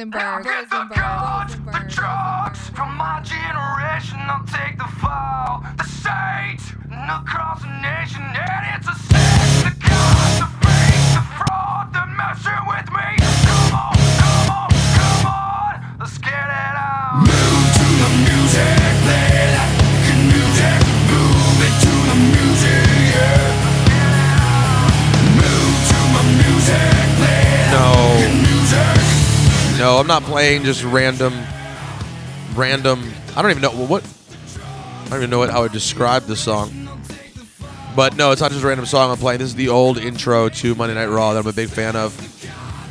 Rosenberg. 0.00 0.46
Playing 30.30 30.62
just 30.62 30.84
random, 30.84 31.34
random. 32.54 33.12
I 33.36 33.42
don't 33.42 33.50
even 33.50 33.62
know 33.62 33.70
what. 33.70 34.04
I 35.06 35.08
don't 35.08 35.18
even 35.18 35.30
know 35.30 35.40
what 35.40 35.50
how 35.50 35.58
I 35.58 35.62
would 35.62 35.72
describe 35.72 36.22
the 36.26 36.36
song. 36.36 36.88
But 37.96 38.16
no, 38.16 38.30
it's 38.30 38.40
not 38.40 38.52
just 38.52 38.62
a 38.62 38.66
random 38.66 38.86
song 38.86 39.10
I'm 39.10 39.18
playing. 39.18 39.40
This 39.40 39.48
is 39.48 39.54
the 39.56 39.70
old 39.70 39.98
intro 39.98 40.48
to 40.48 40.74
Monday 40.76 40.94
Night 40.94 41.06
Raw 41.06 41.32
that 41.32 41.40
I'm 41.40 41.46
a 41.48 41.52
big 41.52 41.68
fan 41.68 41.96
of. 41.96 42.16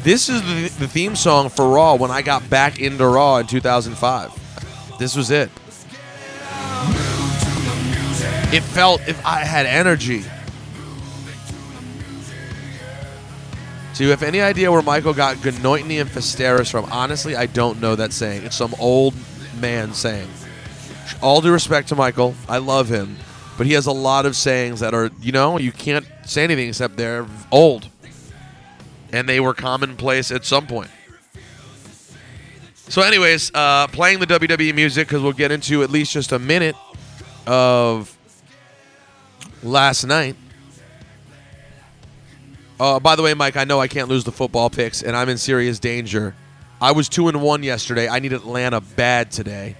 This 0.03 0.27
is 0.27 0.41
the, 0.41 0.79
the 0.79 0.87
theme 0.89 1.15
song 1.15 1.47
for 1.47 1.69
Raw 1.69 1.95
when 1.95 2.11
I 2.11 2.21
got 2.21 2.49
back 2.49 2.81
into 2.81 3.07
Raw 3.07 3.37
in 3.37 3.47
2005. 3.47 4.97
This 4.99 5.15
was 5.15 5.31
it. 5.31 5.49
It 8.51 8.63
felt 8.63 8.99
if 9.07 9.25
I 9.25 9.45
had 9.45 9.65
energy. 9.65 10.25
Do 13.99 14.05
you 14.05 14.11
have 14.11 14.23
any 14.23 14.39
idea 14.39 14.71
where 14.71 14.81
Michael 14.81 15.13
got 15.13 15.35
Gnoitny 15.35 15.99
and 15.99 16.09
Fisteris 16.09 16.71
from? 16.71 16.85
Honestly, 16.85 17.35
I 17.35 17.47
don't 17.47 17.81
know 17.81 17.97
that 17.97 18.13
saying. 18.13 18.45
It's 18.45 18.55
some 18.55 18.73
old 18.79 19.13
man 19.59 19.93
saying. 19.93 20.29
All 21.21 21.41
due 21.41 21.51
respect 21.51 21.89
to 21.89 21.97
Michael, 21.97 22.33
I 22.47 22.59
love 22.59 22.87
him, 22.87 23.17
but 23.57 23.67
he 23.67 23.73
has 23.73 23.87
a 23.87 23.91
lot 23.91 24.25
of 24.25 24.37
sayings 24.37 24.79
that 24.79 24.93
are, 24.93 25.11
you 25.19 25.33
know, 25.33 25.59
you 25.59 25.73
can't 25.73 26.07
say 26.23 26.45
anything 26.45 26.69
except 26.69 26.95
they're 26.95 27.27
old. 27.51 27.89
And 29.11 29.27
they 29.27 29.41
were 29.41 29.53
commonplace 29.53 30.31
at 30.31 30.45
some 30.45 30.65
point. 30.65 30.89
So, 32.87 33.01
anyways, 33.01 33.51
uh, 33.53 33.87
playing 33.87 34.19
the 34.19 34.27
WWE 34.27 34.75
music 34.75 35.09
because 35.09 35.21
we'll 35.21 35.33
get 35.33 35.51
into 35.51 35.83
at 35.83 35.89
least 35.89 36.13
just 36.13 36.31
a 36.31 36.39
minute 36.39 36.77
of 37.45 38.17
last 39.61 40.05
night. 40.05 40.37
Uh, 42.79 42.99
by 42.99 43.15
the 43.15 43.21
way, 43.21 43.33
Mike, 43.33 43.57
I 43.57 43.65
know 43.65 43.81
I 43.81 43.89
can't 43.89 44.07
lose 44.07 44.23
the 44.23 44.31
football 44.31 44.69
picks, 44.69 45.03
and 45.03 45.15
I'm 45.15 45.27
in 45.27 45.37
serious 45.37 45.79
danger. 45.79 46.33
I 46.79 46.93
was 46.93 47.09
two 47.09 47.27
and 47.27 47.41
one 47.41 47.61
yesterday. 47.61 48.07
I 48.07 48.19
need 48.19 48.31
Atlanta 48.31 48.79
bad 48.79 49.31
today. 49.31 49.75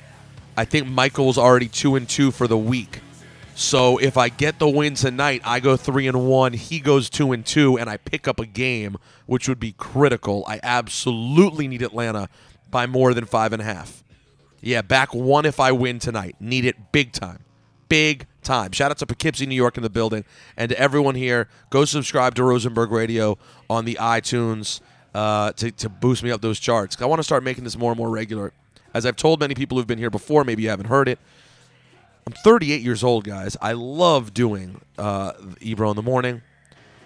I 0.58 0.66
think 0.66 0.88
Michael's 0.88 1.38
already 1.38 1.70
two 1.70 1.96
and 1.96 2.10
two 2.10 2.32
for 2.32 2.46
the 2.46 2.58
week. 2.58 3.00
So 3.56 3.98
if 3.98 4.18
I 4.18 4.28
get 4.28 4.60
the 4.60 4.70
win 4.70 4.96
tonight, 4.96 5.42
I 5.46 5.62
go 5.62 5.78
three 5.78 6.08
and 6.08 6.28
one. 6.28 6.52
He 6.52 6.82
goes 6.82 7.10
two 7.10 7.32
and 7.32 7.46
two, 7.46 7.78
and 7.78 7.90
I 7.90 7.96
pick 7.96 8.28
up 8.28 8.40
a 8.40 8.46
game, 8.46 8.98
which 9.26 9.48
would 9.48 9.60
be 9.60 9.72
critical. 9.74 10.44
I 10.46 10.60
absolutely 10.62 11.70
need 11.70 11.82
Atlanta 11.82 12.28
by 12.70 12.86
more 12.86 13.14
than 13.14 13.24
five 13.24 13.54
and 13.54 13.62
a 13.62 13.66
half. 13.66 14.04
Yeah, 14.60 14.82
back 14.82 15.14
one 15.14 15.46
if 15.46 15.62
I 15.62 15.72
win 15.72 16.00
tonight. 16.00 16.36
Need 16.42 16.66
it 16.66 16.92
big 16.92 17.14
time. 17.14 17.40
Big 17.90 18.28
time. 18.44 18.72
Shout 18.72 18.92
out 18.92 18.98
to 19.00 19.06
Poughkeepsie, 19.06 19.46
New 19.46 19.56
York 19.56 19.78
in 19.78 19.84
the 19.84 19.90
building. 19.90 20.24
And 20.56 20.70
to 20.70 20.80
everyone 20.80 21.16
here, 21.16 21.50
go 21.70 21.86
subscribe 21.86 22.36
to 22.36 22.44
Rosenberg 22.44 22.92
Radio 22.92 23.38
on 23.70 23.86
the 23.86 23.96
iTunes 23.96 24.80
uh, 25.14 25.52
to, 25.54 25.72
to 25.72 25.90
boost 25.90 26.24
me 26.24 26.32
up 26.32 26.42
those 26.42 26.60
charts. 26.60 27.00
I 27.02 27.06
want 27.06 27.20
to 27.20 27.24
start 27.24 27.44
making 27.44 27.64
this 27.64 27.78
more 27.78 27.92
and 27.92 27.98
more 27.98 28.10
regular. 28.10 28.54
As 28.94 29.06
I've 29.06 29.16
told 29.16 29.40
many 29.40 29.56
people 29.56 29.78
who've 29.78 29.88
been 29.88 30.00
here 30.00 30.10
before, 30.10 30.44
maybe 30.44 30.64
you 30.64 30.70
haven't 30.70 30.88
heard 30.88 31.08
it. 31.08 31.20
I'm 32.26 32.34
38 32.34 32.82
years 32.82 33.04
old, 33.04 33.24
guys. 33.24 33.58
I 33.62 33.74
love 33.74 34.34
doing 34.34 34.82
uh, 34.98 35.34
Ebro 35.62 35.90
in 35.90 35.96
the 35.96 36.04
morning. 36.04 36.42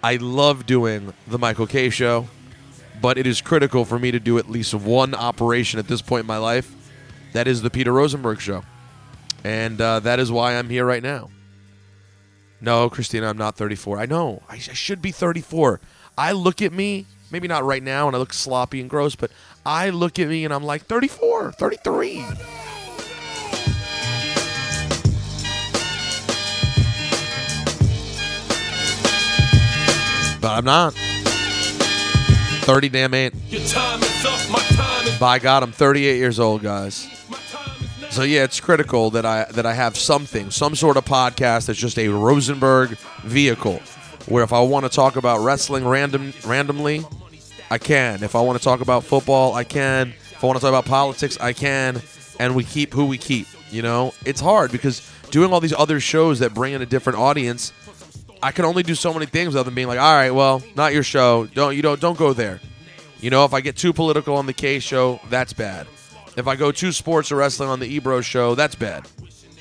I 0.02 0.16
love 0.16 0.66
doing 0.66 1.14
the 1.26 1.38
Michael 1.38 1.66
K 1.66 1.88
show, 1.88 2.28
but 3.00 3.16
it 3.16 3.26
is 3.26 3.40
critical 3.40 3.86
for 3.86 3.98
me 3.98 4.10
to 4.10 4.20
do 4.20 4.36
at 4.36 4.50
least 4.50 4.74
one 4.74 5.14
operation 5.14 5.78
at 5.78 5.88
this 5.88 6.02
point 6.02 6.20
in 6.20 6.26
my 6.26 6.36
life. 6.36 6.74
That 7.32 7.48
is 7.48 7.62
the 7.62 7.70
Peter 7.70 7.92
Rosenberg 7.92 8.38
show. 8.40 8.64
And 9.44 9.80
uh, 9.80 10.00
that 10.00 10.18
is 10.18 10.32
why 10.32 10.56
I'm 10.56 10.70
here 10.70 10.86
right 10.86 11.02
now. 11.02 11.30
No, 12.60 12.88
Christina, 12.88 13.28
I'm 13.28 13.36
not 13.36 13.56
34. 13.56 13.98
I 13.98 14.06
know. 14.06 14.42
I, 14.48 14.54
I 14.54 14.58
should 14.58 15.02
be 15.02 15.10
34. 15.12 15.80
I 16.16 16.32
look 16.32 16.62
at 16.62 16.72
me, 16.72 17.06
maybe 17.30 17.46
not 17.46 17.62
right 17.62 17.82
now, 17.82 18.06
and 18.06 18.16
I 18.16 18.18
look 18.18 18.32
sloppy 18.32 18.80
and 18.80 18.88
gross, 18.88 19.14
but 19.14 19.30
I 19.66 19.90
look 19.90 20.18
at 20.18 20.28
me 20.28 20.44
and 20.46 20.54
I'm 20.54 20.64
like 20.64 20.86
34, 20.86 21.52
33. 21.52 22.24
But 30.40 30.52
I'm 30.58 30.64
not. 30.64 30.94
30 32.64 32.88
damn 32.88 33.12
eight. 33.12 33.34
Your 33.48 33.60
time 33.66 34.02
is 34.02 34.24
up, 34.24 34.50
my 34.50 34.58
time 34.58 35.06
is 35.06 35.18
By 35.18 35.38
God, 35.38 35.62
I'm 35.62 35.72
38 35.72 36.16
years 36.16 36.40
old, 36.40 36.62
guys. 36.62 37.06
So 38.14 38.22
yeah, 38.22 38.44
it's 38.44 38.60
critical 38.60 39.10
that 39.10 39.26
I 39.26 39.46
that 39.50 39.66
I 39.66 39.72
have 39.72 39.96
something, 39.96 40.52
some 40.52 40.76
sort 40.76 40.96
of 40.96 41.04
podcast 41.04 41.66
that's 41.66 41.80
just 41.80 41.98
a 41.98 42.06
Rosenberg 42.06 42.90
vehicle, 43.24 43.80
where 44.26 44.44
if 44.44 44.52
I 44.52 44.60
want 44.60 44.84
to 44.84 44.88
talk 44.88 45.16
about 45.16 45.40
wrestling 45.40 45.84
random 45.84 46.32
randomly, 46.46 47.04
I 47.72 47.78
can. 47.78 48.22
If 48.22 48.36
I 48.36 48.40
want 48.40 48.56
to 48.56 48.62
talk 48.62 48.80
about 48.80 49.02
football, 49.02 49.54
I 49.54 49.64
can. 49.64 50.14
If 50.30 50.44
I 50.44 50.46
want 50.46 50.58
to 50.58 50.60
talk 50.60 50.68
about 50.68 50.84
politics, 50.84 51.36
I 51.40 51.54
can. 51.54 52.00
And 52.38 52.54
we 52.54 52.62
keep 52.62 52.94
who 52.94 53.06
we 53.06 53.18
keep. 53.18 53.48
You 53.72 53.82
know, 53.82 54.14
it's 54.24 54.40
hard 54.40 54.70
because 54.70 55.02
doing 55.32 55.52
all 55.52 55.58
these 55.58 55.74
other 55.74 55.98
shows 55.98 56.38
that 56.38 56.54
bring 56.54 56.72
in 56.72 56.82
a 56.82 56.86
different 56.86 57.18
audience, 57.18 57.72
I 58.40 58.52
can 58.52 58.64
only 58.64 58.84
do 58.84 58.94
so 58.94 59.12
many 59.12 59.26
things 59.26 59.56
other 59.56 59.64
than 59.64 59.74
being 59.74 59.88
like, 59.88 59.98
all 59.98 60.14
right, 60.14 60.30
well, 60.30 60.62
not 60.76 60.92
your 60.92 61.02
show. 61.02 61.46
Don't 61.46 61.74
you 61.74 61.82
don't 61.82 62.00
don't 62.00 62.16
go 62.16 62.32
there. 62.32 62.60
You 63.20 63.30
know, 63.30 63.44
if 63.44 63.52
I 63.52 63.60
get 63.60 63.76
too 63.76 63.92
political 63.92 64.36
on 64.36 64.46
the 64.46 64.52
K 64.52 64.78
show, 64.78 65.18
that's 65.30 65.52
bad. 65.52 65.88
If 66.36 66.46
I 66.46 66.56
go 66.56 66.72
too 66.72 66.92
sports 66.92 67.30
or 67.30 67.36
wrestling 67.36 67.68
on 67.68 67.80
the 67.80 67.86
Ebro 67.86 68.20
show, 68.20 68.54
that's 68.54 68.74
bad. 68.74 69.06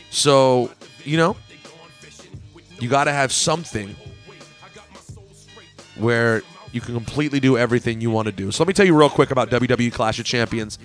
So, 0.10 0.72
you 1.04 1.18
know, 1.18 1.36
you 2.80 2.90
got 2.90 3.06
to 3.06 3.12
have 3.12 3.32
something 3.32 3.96
where 5.96 6.42
you 6.72 6.82
can 6.82 6.96
completely 6.96 7.40
do 7.40 7.58
everything 7.58 8.02
you 8.02 8.10
want 8.10 8.26
to 8.26 8.32
do. 8.32 8.52
So 8.52 8.64
let 8.64 8.68
me 8.68 8.74
tell 8.74 8.86
you 8.86 8.98
real 8.98 9.10
quick 9.10 9.32
about 9.32 9.50
WWE 9.50 9.94
Clash 9.94 10.20
of 10.20 10.26
Champions. 10.26 10.80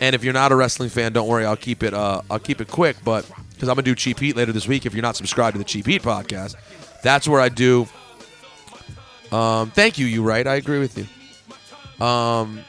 And 0.00 0.14
if 0.14 0.24
you're 0.24 0.32
not 0.34 0.52
a 0.52 0.56
wrestling 0.56 0.88
fan, 0.88 1.12
don't 1.12 1.28
worry, 1.28 1.44
I'll 1.44 1.56
keep 1.56 1.82
it 1.82 1.94
uh, 1.94 2.22
I'll 2.30 2.38
keep 2.38 2.60
it 2.60 2.68
quick, 2.68 2.96
but 3.04 3.30
because 3.50 3.68
I'm 3.68 3.74
gonna 3.74 3.84
do 3.84 3.94
Cheap 3.94 4.18
Heat 4.18 4.36
later 4.36 4.52
this 4.52 4.68
week. 4.68 4.84
If 4.84 4.94
you're 4.94 5.02
not 5.02 5.16
subscribed 5.16 5.54
to 5.54 5.58
the 5.58 5.64
Cheap 5.64 5.86
Heat 5.86 6.02
podcast, 6.02 6.54
that's 7.02 7.26
where 7.26 7.40
I 7.40 7.48
do. 7.48 7.86
Um, 9.32 9.70
thank 9.70 9.98
you, 9.98 10.06
you 10.06 10.22
right? 10.22 10.46
I 10.46 10.56
agree 10.56 10.78
with 10.78 10.98
you. 10.98 12.04
Um, 12.04 12.60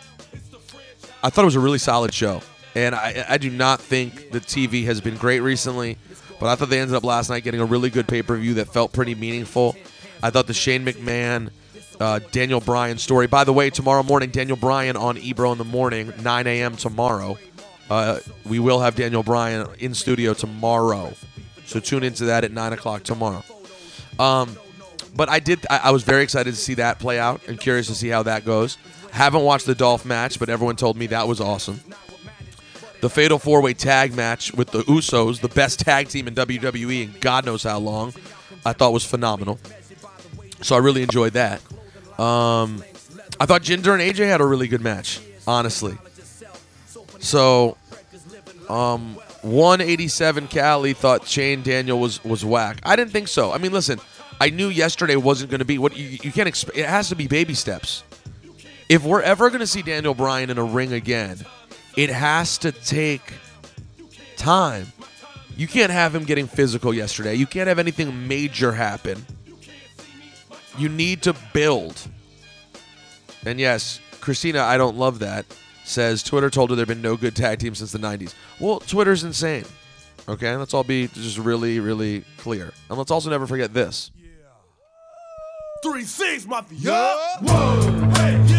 I 1.24 1.30
thought 1.30 1.42
it 1.42 1.46
was 1.46 1.56
a 1.56 1.60
really 1.60 1.78
solid 1.78 2.14
show, 2.14 2.42
and 2.78 2.94
I, 2.94 3.26
I 3.28 3.38
do 3.40 3.50
not 3.50 3.82
think 3.82 4.30
the 4.30 4.40
TV 4.40 4.86
has 4.86 5.02
been 5.02 5.18
great 5.18 5.40
recently, 5.40 5.98
but 6.40 6.48
I 6.48 6.54
thought 6.54 6.70
they 6.70 6.80
ended 6.80 6.96
up 6.96 7.04
last 7.04 7.28
night 7.28 7.44
getting 7.44 7.60
a 7.60 7.66
really 7.66 7.90
good 7.90 8.08
pay 8.08 8.22
per 8.22 8.38
view 8.38 8.54
that 8.56 8.68
felt 8.68 8.94
pretty 8.94 9.16
meaningful. 9.16 9.76
I 10.22 10.30
thought 10.30 10.46
the 10.46 10.54
Shane 10.54 10.86
McMahon, 10.86 11.50
uh, 12.00 12.20
Daniel 12.32 12.62
Bryan 12.62 13.00
story. 13.00 13.26
By 13.26 13.46
the 13.46 13.54
way, 13.54 13.72
tomorrow 13.72 14.04
morning, 14.04 14.30
Daniel 14.30 14.58
Bryan 14.58 14.96
on 14.96 15.18
Ebro 15.18 15.52
in 15.54 15.58
the 15.58 15.64
morning, 15.64 16.14
9 16.22 16.48
a.m. 16.48 16.76
tomorrow. 16.76 17.40
Uh, 17.90 18.20
we 18.46 18.60
will 18.60 18.80
have 18.80 18.96
Daniel 18.96 19.24
Bryan 19.24 19.68
in 19.80 19.96
studio 19.96 20.36
tomorrow, 20.36 21.14
so 21.66 21.80
tune 21.80 22.04
into 22.04 22.26
that 22.26 22.44
at 22.44 22.52
nine 22.52 22.74
o'clock 22.74 23.02
tomorrow. 23.02 23.44
Um, 24.20 24.56
but 25.16 25.30
I 25.30 25.40
did. 25.40 25.66
I, 25.68 25.78
I 25.86 25.92
was 25.92 26.04
very 26.04 26.22
excited 26.22 26.54
to 26.54 26.60
see 26.60 26.76
that 26.76 27.00
play 27.00 27.18
out 27.18 27.42
and 27.48 27.60
curious 27.60 27.88
to 27.88 27.96
see 27.96 28.10
how 28.10 28.22
that 28.24 28.46
goes. 28.46 28.78
Haven't 29.10 29.42
watched 29.42 29.66
the 29.66 29.74
Dolph 29.74 30.06
match, 30.06 30.38
but 30.38 30.50
everyone 30.50 30.76
told 30.76 30.96
me 30.96 31.08
that 31.08 31.28
was 31.28 31.42
awesome. 31.42 31.80
The 33.02 33.10
Fatal 33.10 33.38
Four 33.38 33.62
Way 33.62 33.74
Tag 33.74 34.16
match 34.16 34.54
with 34.54 34.72
the 34.72 34.82
Usos, 34.84 35.42
the 35.42 35.50
best 35.50 35.80
tag 35.80 36.08
team 36.08 36.28
in 36.28 36.36
WWE 36.36 37.04
in 37.04 37.14
God 37.20 37.46
knows 37.46 37.64
how 37.64 37.78
long, 37.80 38.14
I 38.66 38.74
thought 38.74 38.92
was 38.94 39.06
phenomenal. 39.06 39.60
So 40.62 40.76
I 40.76 40.80
really 40.80 41.04
enjoyed 41.04 41.34
that. 41.34 41.62
Um, 42.20 42.84
I 43.40 43.46
thought 43.46 43.62
Jinder 43.62 43.94
and 43.94 44.02
AJ 44.02 44.28
had 44.28 44.42
a 44.42 44.46
really 44.46 44.68
good 44.68 44.82
match, 44.82 45.20
honestly. 45.46 45.98
So, 47.20 47.78
um, 48.70 49.16
187 49.44 50.48
Cali 50.48 50.94
thought 50.94 51.28
Shane 51.28 51.62
Daniel 51.62 52.00
was 52.00 52.24
was 52.24 52.44
whack. 52.44 52.80
I 52.84 52.96
didn't 52.96 53.12
think 53.12 53.28
so. 53.28 53.52
I 53.52 53.60
mean, 53.60 53.72
listen, 53.72 54.00
I 54.42 54.50
knew 54.50 54.68
yesterday 54.68 55.16
wasn't 55.16 55.52
going 55.52 55.60
to 55.60 55.66
be 55.66 55.78
what 55.78 55.96
you, 55.96 56.18
you 56.24 56.32
can't 56.32 56.48
expect. 56.48 56.78
It 56.78 56.86
has 56.86 57.10
to 57.10 57.16
be 57.16 57.28
baby 57.28 57.54
steps. 57.54 58.04
If 58.90 59.04
we're 59.04 59.22
ever 59.22 59.50
going 59.50 59.60
to 59.60 59.68
see 59.68 59.82
Daniel 59.82 60.14
Bryan 60.14 60.50
in 60.50 60.58
a 60.58 60.64
ring 60.64 60.94
again, 60.94 61.46
it 61.98 62.10
has 62.12 62.60
to 62.60 62.72
take 62.72 63.34
time. 64.38 64.88
You 65.58 65.68
can't 65.68 65.92
have 65.92 66.14
him 66.14 66.24
getting 66.24 66.48
physical 66.48 66.94
yesterday. 66.94 67.34
You 67.34 67.48
can't 67.48 67.68
have 67.68 67.80
anything 67.80 68.28
major 68.28 68.72
happen. 68.72 69.26
You 70.78 70.90
need 70.90 71.24
to 71.24 71.36
build. 71.54 72.00
And 73.46 73.60
yes, 73.60 74.00
Christina, 74.22 74.62
I 74.62 74.78
don't 74.78 74.96
love 74.96 75.20
that, 75.20 75.48
says 75.84 76.22
Twitter 76.22 76.52
told 76.52 76.70
her 76.70 76.76
there 76.76 76.84
have 76.84 76.88
been 76.88 77.02
no 77.02 77.18
good 77.18 77.36
tag 77.36 77.58
teams 77.58 77.80
since 77.80 77.92
the 77.92 77.98
90s. 77.98 78.36
Well, 78.60 78.80
Twitter's 78.80 79.24
insane. 79.24 79.66
Okay, 80.30 80.56
let's 80.56 80.76
all 80.76 80.84
be 80.84 81.08
just 81.08 81.40
really, 81.40 81.80
really 81.80 82.24
clear. 82.38 82.74
And 82.90 82.98
let's 82.98 83.10
also 83.10 83.32
never 83.32 83.48
forget 83.48 83.74
this. 83.74 84.12
Three 85.82 86.04
six 86.04 86.46
mafia. 86.46 86.92
Whoa, 87.42 88.10
hey, 88.16 88.44
yeah. 88.48 88.57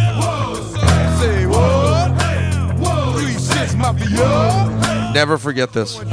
Whoa, 3.74 3.92
three 3.92 4.16
six 4.16 4.18
mafia. 4.18 5.12
Never 5.14 5.38
forget 5.38 5.72
this. 5.72 5.96
Y'all 5.96 6.04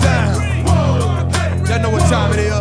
know 1.82 1.89
what 1.89 2.10
time 2.10 2.32
it 2.34 2.39
is. 2.39 2.53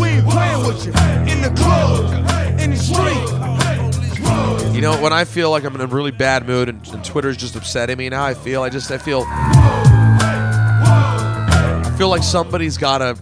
We 0.00 0.08
ain't 0.08 0.28
playing 0.28 0.66
with 0.66 0.84
you 0.86 0.92
in 1.32 1.40
the 1.42 1.50
club, 1.56 2.12
in 2.60 2.70
the 2.70 2.76
street. 2.76 4.74
You 4.74 4.80
know, 4.80 4.96
when 5.02 5.12
I 5.12 5.24
feel 5.24 5.50
like 5.50 5.64
I'm 5.64 5.74
in 5.74 5.80
a 5.80 5.86
really 5.86 6.10
bad 6.10 6.46
mood 6.46 6.68
and, 6.68 6.86
and 6.88 7.04
Twitter's 7.04 7.36
just 7.36 7.56
upsetting 7.56 7.98
me 7.98 8.08
now, 8.08 8.24
I 8.24 8.34
feel 8.34 8.62
I 8.62 8.70
just 8.70 8.90
I 8.90 8.98
feel 8.98 9.24
I 11.84 11.94
feel 11.98 12.08
like 12.08 12.22
somebody's 12.22 12.78
gotta 12.78 13.18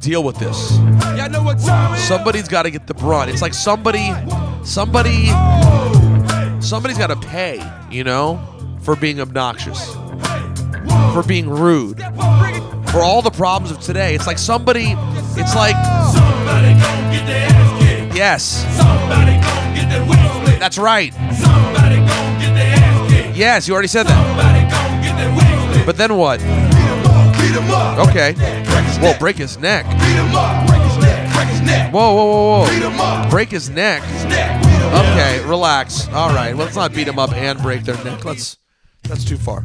deal 0.00 0.22
with 0.22 0.38
this. 0.38 0.76
Y'all 1.16 1.30
know 1.30 1.42
what 1.42 1.58
time 1.58 1.94
it 1.94 1.98
is. 1.98 2.04
Somebody's 2.04 2.48
gotta 2.48 2.70
get 2.70 2.86
the 2.86 2.94
brunt. 2.94 3.30
It's 3.30 3.42
like 3.42 3.54
somebody 3.54 4.12
somebody 4.64 5.28
somebody's 6.60 6.98
gotta 6.98 7.16
pay, 7.16 7.62
you 7.90 8.04
know, 8.04 8.55
for 8.86 8.94
being 8.94 9.20
obnoxious. 9.20 9.92
For 11.12 11.24
being 11.26 11.50
rude. 11.50 11.98
For 12.92 13.02
all 13.02 13.20
the 13.20 13.32
problems 13.32 13.76
of 13.76 13.80
today. 13.80 14.14
It's 14.14 14.28
like 14.28 14.38
somebody 14.38 14.94
it's 15.36 15.56
like 15.56 15.74
Somebody 16.14 16.72
gon' 16.80 17.10
get 17.10 17.26
their 17.26 17.48
ass 17.50 17.82
kicked. 17.82 18.14
Yes. 18.14 18.44
Somebody 18.78 19.32
gon' 19.42 19.74
get 19.74 19.90
their 19.90 20.06
wings 20.08 20.30
split. 20.30 20.60
That's 20.60 20.78
right. 20.78 21.12
Somebody 21.34 21.96
gon' 21.96 22.38
get 22.38 22.54
their 22.54 22.74
ass 22.76 23.10
kicked. 23.10 23.36
Yes, 23.36 23.66
you 23.66 23.74
already 23.74 23.88
said 23.88 24.06
that. 24.06 24.14
Somebody 24.14 24.62
gon' 24.70 25.02
get 25.02 25.16
their 25.18 25.34
wings 25.34 25.72
split. 25.72 25.84
But 25.84 25.96
then 25.96 26.16
what? 26.16 26.38
Beat 26.38 27.58
him 27.58 27.68
up. 27.72 28.08
Okay. 28.08 28.34
Whoa, 29.02 29.18
break 29.18 29.36
his 29.36 29.58
neck. 29.58 29.84
Beat 29.84 30.14
him 30.14 30.32
up. 30.32 30.64
Break 30.68 30.82
his 30.82 30.98
neck. 30.98 31.34
Break 31.34 31.48
his 31.48 31.62
neck. 31.62 31.92
Whoa, 31.92 32.14
whoa, 32.14 32.24
whoa, 32.24 32.64
whoa. 32.64 33.30
Break 33.30 33.50
his 33.50 33.68
neck. 33.68 34.02
Neck. 34.30 34.62
Beat 34.62 34.70
him 34.70 34.94
up. 34.94 35.04
Okay, 35.06 35.44
relax. 35.44 36.08
All 36.10 36.30
right, 36.30 36.54
let's 36.54 36.76
not 36.76 36.94
beat 36.94 37.08
him 37.08 37.18
up 37.18 37.32
and 37.32 37.60
break 37.60 37.82
their 37.82 38.02
neck. 38.04 38.24
Let's. 38.24 38.58
That's 39.08 39.24
too 39.24 39.36
far. 39.36 39.64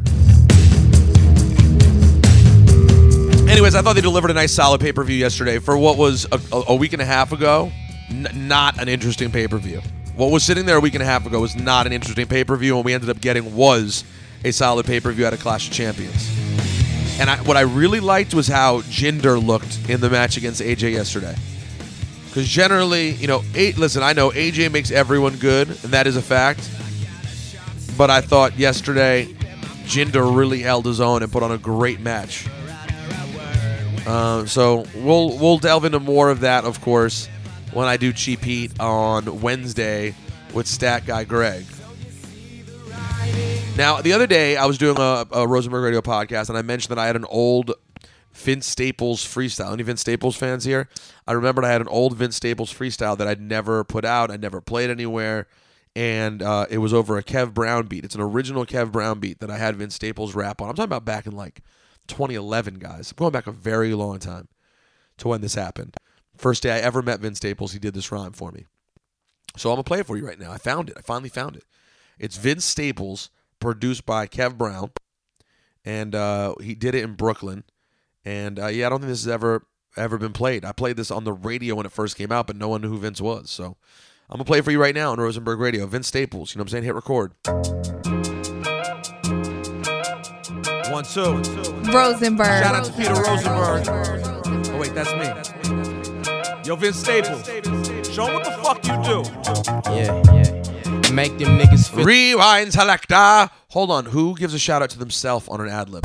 Anyways, 3.48 3.74
I 3.74 3.82
thought 3.82 3.94
they 3.94 4.00
delivered 4.00 4.30
a 4.30 4.34
nice 4.34 4.52
solid 4.52 4.80
pay 4.80 4.92
per 4.92 5.04
view 5.04 5.16
yesterday 5.16 5.58
for 5.58 5.76
what 5.76 5.98
was 5.98 6.26
a, 6.32 6.40
a, 6.68 6.74
week 6.74 6.94
and 6.94 7.02
a 7.02 7.04
half 7.04 7.32
ago. 7.32 7.70
N- 8.08 8.28
not 8.48 8.80
an 8.80 8.88
interesting 8.88 9.30
pay 9.30 9.46
per 9.46 9.58
view. 9.58 9.82
What 10.16 10.30
was 10.30 10.42
sitting 10.42 10.64
there 10.64 10.76
a 10.76 10.80
week 10.80 10.94
and 10.94 11.02
a 11.02 11.06
half 11.06 11.26
ago 11.26 11.40
was 11.40 11.54
not 11.54 11.86
an 11.86 11.92
interesting 11.92 12.26
pay 12.26 12.44
per 12.44 12.56
view, 12.56 12.76
and 12.76 12.84
we 12.84 12.94
ended 12.94 13.10
up 13.10 13.20
getting 13.20 13.54
was 13.54 14.04
a 14.44 14.52
solid 14.52 14.86
pay 14.86 15.00
per 15.00 15.12
view 15.12 15.26
at 15.26 15.34
a 15.34 15.36
Clash 15.36 15.68
of 15.68 15.74
Champions. 15.74 16.30
And 17.20 17.28
I, 17.28 17.36
what 17.42 17.56
I 17.56 17.60
really 17.60 18.00
liked 18.00 18.32
was 18.32 18.48
how 18.48 18.80
Jinder 18.82 19.44
looked 19.44 19.90
in 19.90 20.00
the 20.00 20.08
match 20.08 20.36
against 20.36 20.62
AJ 20.62 20.92
yesterday. 20.92 21.36
Because 22.28 22.48
generally, 22.48 23.10
you 23.10 23.26
know, 23.26 23.44
a- 23.54 23.72
listen, 23.72 24.02
I 24.02 24.14
know 24.14 24.30
AJ 24.30 24.72
makes 24.72 24.90
everyone 24.90 25.36
good, 25.36 25.68
and 25.68 25.92
that 25.92 26.06
is 26.06 26.16
a 26.16 26.22
fact. 26.22 26.70
But 28.02 28.10
I 28.10 28.20
thought 28.20 28.58
yesterday, 28.58 29.26
Jinder 29.84 30.36
really 30.36 30.58
held 30.58 30.86
his 30.86 31.00
own 31.00 31.22
and 31.22 31.30
put 31.30 31.44
on 31.44 31.52
a 31.52 31.56
great 31.56 32.00
match. 32.00 32.48
Uh, 34.04 34.44
so 34.44 34.84
we'll 34.96 35.38
we'll 35.38 35.58
delve 35.58 35.84
into 35.84 36.00
more 36.00 36.28
of 36.28 36.40
that, 36.40 36.64
of 36.64 36.80
course, 36.80 37.28
when 37.72 37.86
I 37.86 37.96
do 37.96 38.12
Cheap 38.12 38.42
Heat 38.42 38.80
on 38.80 39.40
Wednesday 39.40 40.16
with 40.52 40.66
Stat 40.66 41.06
Guy 41.06 41.22
Greg. 41.22 41.64
Now, 43.76 44.00
the 44.00 44.12
other 44.12 44.26
day, 44.26 44.56
I 44.56 44.66
was 44.66 44.78
doing 44.78 44.98
a, 44.98 45.24
a 45.30 45.46
Rosenberg 45.46 45.84
Radio 45.84 46.00
podcast, 46.00 46.48
and 46.48 46.58
I 46.58 46.62
mentioned 46.62 46.90
that 46.90 47.00
I 47.00 47.06
had 47.06 47.14
an 47.14 47.26
old 47.26 47.70
Vince 48.32 48.66
Staples 48.66 49.24
freestyle. 49.24 49.74
Any 49.74 49.84
Vince 49.84 50.00
Staples 50.00 50.34
fans 50.36 50.64
here? 50.64 50.88
I 51.28 51.34
remembered 51.34 51.64
I 51.64 51.70
had 51.70 51.80
an 51.80 51.86
old 51.86 52.16
Vince 52.16 52.34
Staples 52.34 52.74
freestyle 52.74 53.16
that 53.16 53.28
I'd 53.28 53.40
never 53.40 53.84
put 53.84 54.04
out, 54.04 54.28
I'd 54.32 54.42
never 54.42 54.60
played 54.60 54.90
anywhere, 54.90 55.46
and 55.94 56.42
uh, 56.42 56.66
it 56.70 56.78
was 56.78 56.94
over 56.94 57.18
a 57.18 57.22
Kev 57.22 57.52
Brown 57.52 57.86
beat. 57.86 58.04
It's 58.04 58.14
an 58.14 58.20
original 58.20 58.64
Kev 58.64 58.92
Brown 58.92 59.20
beat 59.20 59.40
that 59.40 59.50
I 59.50 59.58
had 59.58 59.76
Vince 59.76 59.94
Staples 59.94 60.34
rap 60.34 60.60
on. 60.60 60.68
I'm 60.68 60.74
talking 60.74 60.84
about 60.84 61.04
back 61.04 61.26
in 61.26 61.32
like 61.32 61.60
2011, 62.08 62.78
guys. 62.78 63.10
I'm 63.10 63.16
going 63.16 63.32
back 63.32 63.46
a 63.46 63.52
very 63.52 63.94
long 63.94 64.18
time 64.18 64.48
to 65.18 65.28
when 65.28 65.40
this 65.40 65.54
happened. 65.54 65.94
First 66.36 66.62
day 66.62 66.72
I 66.72 66.78
ever 66.78 67.02
met 67.02 67.20
Vince 67.20 67.38
Staples, 67.38 67.72
he 67.72 67.78
did 67.78 67.94
this 67.94 68.10
rhyme 68.10 68.32
for 68.32 68.50
me. 68.52 68.66
So 69.56 69.70
I'm 69.70 69.74
gonna 69.74 69.84
play 69.84 70.00
it 70.00 70.06
for 70.06 70.16
you 70.16 70.26
right 70.26 70.38
now. 70.38 70.50
I 70.50 70.58
found 70.58 70.88
it. 70.88 70.96
I 70.96 71.02
finally 71.02 71.28
found 71.28 71.56
it. 71.56 71.64
It's 72.18 72.38
Vince 72.38 72.64
Staples, 72.64 73.30
produced 73.60 74.06
by 74.06 74.26
Kev 74.26 74.56
Brown, 74.56 74.92
and 75.84 76.14
uh, 76.14 76.54
he 76.62 76.74
did 76.74 76.94
it 76.94 77.04
in 77.04 77.14
Brooklyn. 77.14 77.64
And 78.24 78.58
uh, 78.58 78.68
yeah, 78.68 78.86
I 78.86 78.88
don't 78.88 79.00
think 79.00 79.10
this 79.10 79.24
has 79.24 79.32
ever 79.32 79.66
ever 79.96 80.16
been 80.16 80.32
played. 80.32 80.64
I 80.64 80.72
played 80.72 80.96
this 80.96 81.10
on 81.10 81.24
the 81.24 81.34
radio 81.34 81.74
when 81.74 81.84
it 81.84 81.92
first 81.92 82.16
came 82.16 82.32
out, 82.32 82.46
but 82.46 82.56
no 82.56 82.68
one 82.68 82.80
knew 82.80 82.88
who 82.88 82.98
Vince 82.98 83.20
was. 83.20 83.50
So 83.50 83.76
I'm 84.32 84.38
gonna 84.38 84.44
play 84.46 84.60
it 84.60 84.64
for 84.64 84.70
you 84.70 84.80
right 84.80 84.94
now 84.94 85.12
on 85.12 85.20
Rosenberg 85.20 85.60
Radio. 85.60 85.84
Vince 85.84 86.06
Staples. 86.06 86.54
You 86.54 86.58
know 86.58 86.62
what 86.62 86.68
I'm 86.68 86.70
saying? 86.70 86.84
Hit 86.84 86.94
record. 86.94 87.32
One, 90.90 91.04
two. 91.04 91.36
Rosenberg. 91.92 92.46
Shout 92.46 92.74
out 92.74 92.84
to 92.86 92.92
Peter 92.92 93.12
Rosenberg. 93.12 93.88
Oh 94.72 94.78
wait, 94.80 94.94
that's 94.94 95.12
me. 95.12 95.28
Yo, 96.64 96.76
Vince 96.76 96.96
Staples. 96.96 97.46
Show 98.10 98.26
'em 98.26 98.32
what 98.32 98.44
the 98.44 98.52
fuck 98.62 98.82
you 98.86 98.96
do. 99.04 99.22
Yeah, 99.92 100.22
yeah. 100.32 101.12
Make 101.12 101.36
them 101.36 101.58
niggas 101.58 101.90
feel. 101.90 102.06
Rewind 102.06 102.72
selector. 102.72 103.50
Hold 103.68 103.90
on. 103.90 104.06
Who 104.06 104.34
gives 104.34 104.54
a 104.54 104.58
shout 104.58 104.80
out 104.80 104.88
to 104.90 104.98
themselves 104.98 105.46
on 105.48 105.60
an 105.60 105.68
ad 105.68 105.90
lib? 105.90 106.04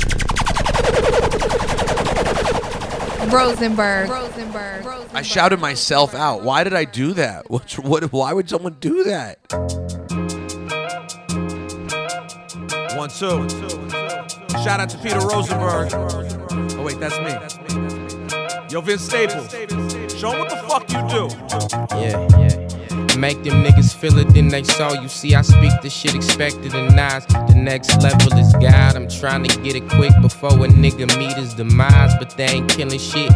Rosenberg. 3.31 4.09
Rosenberg. 4.09 4.85
I 5.13 5.21
shouted 5.21 5.59
myself 5.59 6.13
out. 6.15 6.43
Why 6.43 6.63
did 6.63 6.73
I 6.73 6.85
do 6.85 7.13
that? 7.13 7.49
What? 7.49 7.71
What? 7.79 8.03
Why 8.11 8.33
would 8.33 8.49
someone 8.49 8.77
do 8.79 9.03
that? 9.05 9.39
One, 12.97 13.09
two. 13.09 13.47
Shout 14.63 14.79
out 14.79 14.89
to 14.89 14.97
Peter 14.97 15.19
Rosenberg. 15.19 15.93
Oh 16.77 16.83
wait, 16.83 16.99
that's 16.99 17.17
me. 17.19 17.33
Yo, 18.71 18.81
Vince 18.81 19.01
Staples. 19.03 19.51
Show 20.19 20.31
'em 20.31 20.39
what 20.39 20.49
the 20.49 20.57
fuck 20.67 20.91
you 20.91 21.01
do. 21.07 21.27
Yeah, 21.95 22.27
yeah. 22.39 22.66
Make 23.17 23.43
them 23.43 23.63
niggas 23.63 23.95
feel 23.95 24.17
it, 24.19 24.29
then 24.29 24.49
they 24.49 24.61
saw 24.61 24.93
you. 25.01 25.07
See, 25.07 25.33
I 25.33 25.41
speak 25.41 25.71
the 25.81 25.89
shit 25.89 26.13
expected 26.13 26.75
and 26.75 26.95
nice. 26.95 27.25
The 27.25 27.55
next 27.55 27.99
level 28.03 28.37
is 28.37 28.53
God. 28.53 28.95
I'm 28.95 29.09
trying 29.09 29.43
to 29.43 29.61
get 29.61 29.75
it 29.75 29.89
quick 29.89 30.13
before 30.21 30.51
a 30.51 30.67
nigga 30.67 31.07
meet 31.17 31.33
his 31.33 31.55
demise, 31.55 32.13
but 32.19 32.29
they 32.37 32.45
ain't 32.45 32.69
killing 32.69 32.99
shit. 32.99 33.31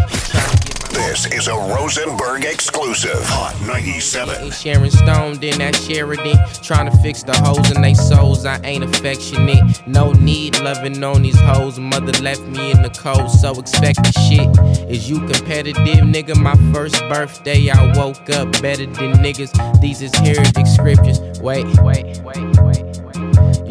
This 0.94 1.26
is 1.28 1.48
a 1.48 1.54
Rosenberg 1.54 2.44
exclusive. 2.44 3.24
Hot 3.24 3.56
97. 3.66 4.44
Ain't 4.44 4.54
Sharon 4.54 4.92
Stone, 4.92 5.40
then 5.40 5.58
that 5.60 5.76
Sheridan. 5.76 6.38
Trying 6.62 6.92
to 6.92 6.98
fix 6.98 7.24
the 7.24 7.34
hoes 7.38 7.72
in 7.72 7.82
they 7.82 7.94
souls. 7.94 8.46
I 8.46 8.60
ain't 8.64 8.84
affectionate. 8.84 9.88
No 9.88 10.12
need 10.12 10.60
loving 10.60 11.02
on 11.04 11.22
these 11.22 11.40
hoes. 11.40 11.80
Mother 11.80 12.12
left 12.22 12.42
me 12.42 12.72
in 12.72 12.82
the 12.82 12.90
cold, 12.90 13.32
so 13.32 13.58
expect 13.60 14.04
the 14.04 14.12
shit. 14.28 14.90
Is 14.90 15.10
you 15.10 15.20
competitive, 15.20 16.04
nigga? 16.04 16.36
My 16.36 16.56
first 16.74 17.00
birthday, 17.08 17.70
I 17.70 17.98
woke 17.98 18.30
up 18.30 18.52
better 18.62 18.86
than 18.86 19.14
niggas. 19.24 19.82
These 19.82 20.02
is 20.02 20.14
heretic 20.16 20.68
scriptures. 20.68 21.20
Wait, 21.40 21.66
wait, 21.82 22.20
wait, 22.24 22.62
wait. 22.62 22.71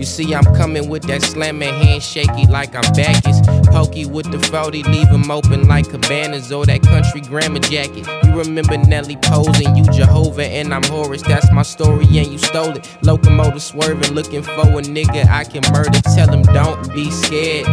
You 0.00 0.06
see, 0.06 0.34
I'm 0.34 0.46
coming 0.54 0.88
with 0.88 1.02
that 1.08 1.20
slamming 1.20 1.74
hand 1.74 2.02
shaky 2.02 2.46
like 2.46 2.74
I'm 2.74 2.90
Bacchus. 2.94 3.38
Pokey 3.68 4.06
with 4.06 4.32
the 4.32 4.38
40, 4.38 4.84
leave 4.84 5.08
him 5.08 5.30
open 5.30 5.68
like 5.68 5.90
cabanas 5.90 6.50
or 6.50 6.64
that 6.64 6.80
country 6.80 7.20
grammar 7.20 7.58
jacket. 7.58 8.08
You 8.24 8.38
remember 8.38 8.78
Nelly 8.78 9.18
posing, 9.24 9.76
you 9.76 9.84
Jehovah 9.92 10.46
and 10.46 10.72
I'm 10.72 10.84
Horus. 10.84 11.20
That's 11.20 11.52
my 11.52 11.60
story 11.60 12.06
and 12.06 12.28
you 12.28 12.38
stole 12.38 12.70
it. 12.78 12.88
Locomotive 13.02 13.60
swerving, 13.60 14.14
looking 14.14 14.42
for 14.42 14.62
a 14.62 14.80
nigga 14.80 15.26
I 15.26 15.44
can 15.44 15.70
murder. 15.70 16.00
Tell 16.16 16.32
him 16.32 16.44
don't 16.44 16.94
be 16.94 17.10
scared. 17.10 17.66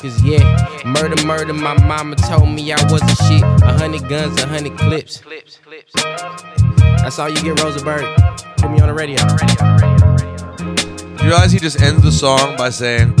Cause 0.00 0.20
yeah, 0.24 0.82
murder, 0.84 1.24
murder, 1.24 1.54
my 1.54 1.80
mama 1.86 2.16
told 2.16 2.48
me 2.48 2.72
I 2.72 2.82
was 2.90 3.00
a 3.00 3.14
shit. 3.26 3.44
A 3.44 3.78
hundred 3.78 4.08
guns, 4.08 4.42
a 4.42 4.48
hundred 4.48 4.76
clips. 4.76 5.22
That's 5.94 7.20
all 7.20 7.28
you 7.28 7.40
get, 7.42 7.62
Rosenberg. 7.62 8.02
Put 8.56 8.72
me 8.72 8.80
on 8.80 8.88
the 8.88 8.94
radio. 8.94 9.93
You 11.24 11.30
realize 11.30 11.52
he 11.52 11.58
just 11.58 11.80
ends 11.80 12.02
the 12.02 12.12
song 12.12 12.54
by 12.58 12.68
saying, 12.68 13.16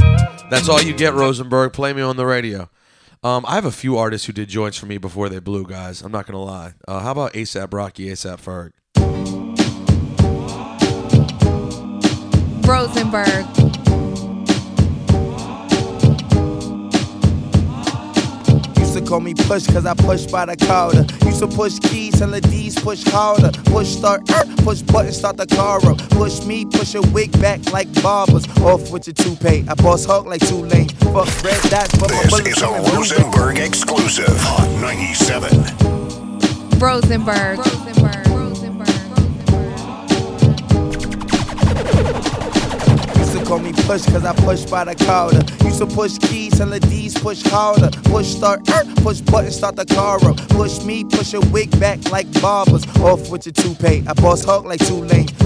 "That's 0.50 0.68
all 0.68 0.82
you 0.82 0.92
get, 0.92 1.14
Rosenberg. 1.14 1.72
Play 1.72 1.94
me 1.94 2.02
on 2.02 2.18
the 2.18 2.26
radio." 2.26 2.68
Um, 3.22 3.46
I 3.48 3.54
have 3.54 3.64
a 3.64 3.72
few 3.72 3.96
artists 3.96 4.26
who 4.26 4.34
did 4.34 4.50
joints 4.50 4.76
for 4.76 4.84
me 4.84 4.98
before 4.98 5.30
they 5.30 5.38
blew, 5.38 5.64
guys. 5.64 6.02
I'm 6.02 6.12
not 6.12 6.26
gonna 6.26 6.42
lie. 6.42 6.74
Uh, 6.86 7.00
how 7.00 7.12
about 7.12 7.32
ASAP 7.32 7.72
Rocky, 7.72 8.10
ASAP 8.10 8.42
Ferg? 8.42 8.72
Rosenberg. 12.68 13.73
Call 19.14 19.20
me 19.20 19.32
push 19.32 19.64
cause 19.68 19.86
I 19.86 19.94
push 19.94 20.26
by 20.26 20.44
the 20.44 20.56
counter. 20.56 21.06
Used 21.24 21.38
to 21.38 21.46
push 21.46 21.78
keys 21.78 22.18
till 22.18 22.30
the 22.30 22.40
D's 22.40 22.76
push 22.76 23.04
harder. 23.04 23.52
Push 23.70 23.86
start, 23.86 24.28
er, 24.28 24.44
push 24.64 24.82
button, 24.82 25.12
start 25.12 25.36
the 25.36 25.46
car 25.46 25.78
up. 25.86 25.98
Push 26.10 26.44
me, 26.44 26.64
push 26.64 26.96
a 26.96 27.02
wig 27.12 27.30
back 27.40 27.60
like 27.72 27.86
barbers. 28.02 28.44
Off 28.58 28.90
with 28.90 29.06
your 29.06 29.14
toupee. 29.14 29.64
I 29.68 29.74
boss 29.74 30.04
hog 30.04 30.26
like 30.26 30.40
two 30.48 30.66
lanes. 30.66 30.90
Fuck 31.14 31.30
red 31.44 31.62
dots, 31.70 31.96
but 31.96 32.10
my 32.10 32.22
This 32.22 32.30
bullets 32.30 32.56
is 32.56 32.62
a. 32.62 32.66
Rosenberg 32.96 33.58
exclusive. 33.58 34.36
Hot 34.40 34.68
97. 34.80 36.80
Rosenberg. 36.80 37.58
Used 37.58 38.23
call 43.44 43.58
me 43.58 43.72
push 43.72 44.04
cause 44.06 44.24
I 44.24 44.34
push 44.34 44.64
by 44.64 44.84
the 44.84 44.94
counter. 44.94 45.42
Used 45.64 45.78
to 45.78 45.86
push 45.86 46.18
keys 46.18 46.56
till 46.56 46.66
the 46.66 46.80
D's 46.80 47.14
push 47.18 47.42
harder. 47.42 47.90
Push 48.04 48.28
start, 48.28 48.68
er, 48.70 48.84
push 49.02 49.20
button, 49.20 49.50
start 49.50 49.76
the 49.76 49.86
car 49.86 50.16
up. 50.26 50.36
Push 50.48 50.84
me, 50.84 51.04
push 51.04 51.34
a 51.34 51.40
wig 51.52 51.70
back 51.78 51.98
like 52.10 52.28
barbers. 52.40 52.86
Off 52.98 53.30
with 53.30 53.46
your 53.46 53.52
toupee. 53.52 54.04
I 54.06 54.12
boss 54.14 54.44
hog 54.44 54.64
like 54.64 54.80
two. 54.86 55.04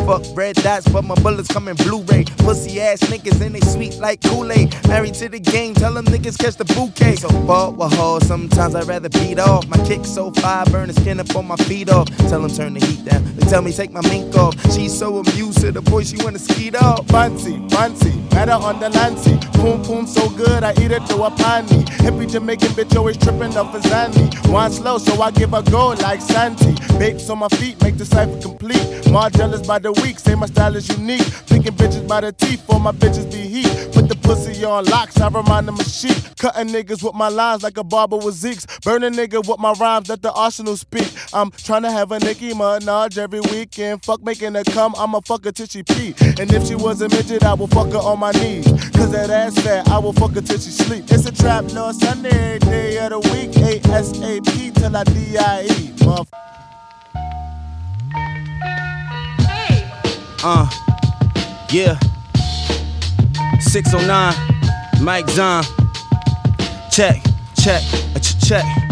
Fuck 0.09 0.22
red 0.34 0.57
dots, 0.57 0.88
but 0.88 1.05
my 1.05 1.14
bullets 1.16 1.49
come 1.49 1.68
in 1.68 1.76
Blu-ray. 1.76 2.24
Pussy 2.38 2.80
ass 2.80 3.01
niggas 3.01 3.44
and 3.44 3.55
they 3.55 3.61
sweet 3.61 3.99
like 3.99 4.22
Kool-Aid. 4.22 4.74
Married 4.88 5.12
to 5.14 5.28
the 5.28 5.38
game, 5.38 5.74
tell 5.74 5.92
them 5.92 6.07
niggas 6.07 6.38
catch 6.38 6.57
the 6.57 6.64
bouquet. 6.64 7.16
So 7.16 7.28
ball 7.46 7.72
with 7.72 7.92
hoes, 7.92 8.26
sometimes 8.26 8.74
I'd 8.74 8.86
rather 8.86 9.11
beat 9.11 9.38
off. 9.38 9.68
My 9.68 9.76
kick 9.86 10.07
so 10.07 10.30
fire, 10.30 10.64
burn 10.66 10.88
the 10.88 10.94
skin 10.94 11.20
up 11.20 11.36
on 11.36 11.46
my 11.46 11.57
feet 11.57 11.90
off. 11.90 12.09
Tell 12.30 12.40
them 12.40 12.51
turn 12.51 12.72
the 12.72 12.86
heat 12.86 13.05
down. 13.05 13.22
They 13.36 13.46
tell 13.49 13.61
me 13.61 13.70
take 13.70 13.90
my 13.90 14.01
mink 14.09 14.34
off. 14.34 14.55
She's 14.72 14.99
so 14.99 15.18
amused 15.18 15.61
to 15.61 15.72
the 15.72 15.82
boy, 15.82 16.05
she 16.05 16.16
wanna 16.24 16.38
skeet 16.38 16.74
off. 16.74 17.07
Fancy, 17.09 17.59
fancy, 17.68 17.88
fancy, 17.89 18.18
better 18.30 18.53
on 18.53 18.80
the 18.80 18.89
Lancy. 18.91 19.36
Boom, 19.59 19.82
boom, 19.82 20.07
so 20.07 20.28
good, 20.30 20.62
I 20.62 20.72
eat 20.72 20.91
it 20.91 21.03
through 21.09 21.24
a 21.24 21.30
panty. 21.30 21.84
Hippie 22.05 22.30
Jamaican 22.30 22.68
bitch 22.68 22.97
always 22.97 23.16
tripping 23.16 23.57
off 23.57 23.74
a 23.74 23.78
Zandy. 23.80 24.53
One 24.53 24.70
slow, 24.70 24.99
so 24.99 25.20
I 25.20 25.30
give 25.30 25.53
a 25.55 25.62
go 25.62 25.89
like 25.89 26.20
Santi. 26.20 26.74
Bakes 26.99 27.28
on 27.30 27.39
my 27.39 27.49
feet, 27.49 27.80
make 27.82 27.97
the 27.97 28.05
cipher 28.05 28.41
complete. 28.41 28.86
Jealous 29.32 29.66
by 29.66 29.78
the 29.78 29.93
week, 29.93 30.18
say 30.18 30.34
my 30.34 30.47
style 30.47 30.76
is 30.76 30.89
unique. 30.89 31.24
Picking 31.47 31.72
bitches 31.72 32.07
by 32.07 32.20
the 32.20 32.32
teeth, 32.32 32.64
for 32.66 32.78
my 32.78 32.93
bitches 32.93 33.30
be 33.30 33.49
heat. 33.49 33.88
Put 34.28 34.40
the 34.40 34.50
pussy 34.50 34.64
on 34.64 34.84
locks, 34.84 35.18
I 35.18 35.28
remind 35.28 35.66
them 35.68 35.80
of 35.80 35.86
sheep. 35.86 36.14
Cutting 36.38 36.68
niggas 36.68 37.02
with 37.02 37.14
my 37.14 37.28
lines 37.28 37.62
like 37.62 37.78
a 37.78 37.82
barber 37.82 38.18
with 38.18 38.34
Zeeks. 38.34 38.66
Burning 38.82 39.18
a 39.18 39.22
nigga 39.22 39.38
with 39.48 39.58
my 39.58 39.72
rhymes 39.72 40.08
that 40.08 40.20
the 40.20 40.30
arsenal 40.32 40.76
speak. 40.76 41.10
I'm 41.32 41.50
trying 41.50 41.80
to 41.82 41.90
have 41.90 42.12
a 42.12 42.18
Nicki 42.18 42.52
Minaj 42.52 43.16
every 43.16 43.40
weekend. 43.40 44.04
Fuck 44.04 44.22
making 44.22 44.52
her 44.52 44.64
come, 44.64 44.94
I'ma 44.98 45.20
fuck 45.20 45.44
her 45.44 45.52
till 45.52 45.66
she 45.66 45.82
pee. 45.82 46.14
And 46.38 46.52
if 46.52 46.66
she 46.66 46.74
was 46.74 47.00
a 47.00 47.08
midget, 47.08 47.42
I 47.42 47.54
will 47.54 47.68
fuck 47.68 47.90
her 47.92 47.98
on 47.98 48.20
my 48.20 48.32
knees. 48.32 48.66
Cause 48.92 49.10
that 49.12 49.30
ass 49.30 49.58
fat, 49.60 49.88
I 49.88 49.98
will 49.98 50.12
fuck 50.12 50.32
her 50.32 50.42
till 50.42 50.58
she 50.58 50.72
sleep. 50.72 51.04
It's 51.08 51.24
a 51.24 51.32
trap, 51.32 51.64
no 51.72 51.90
Sunday, 51.92 52.56
every 52.56 52.68
day 52.68 52.98
of 52.98 53.10
the 53.10 53.20
week. 53.30 53.52
ASAP 53.52 54.74
till 54.74 54.94
I 54.94 55.04
D-I-E. 55.04 55.92
Motherf- 56.04 56.28
hey. 59.40 59.90
Uh, 60.44 60.68
yeah. 61.70 61.98
609, 63.61 64.34
Mike 65.02 65.28
Zahn. 65.30 65.64
Check, 66.90 67.22
check, 67.56 67.82
check. 68.44 68.88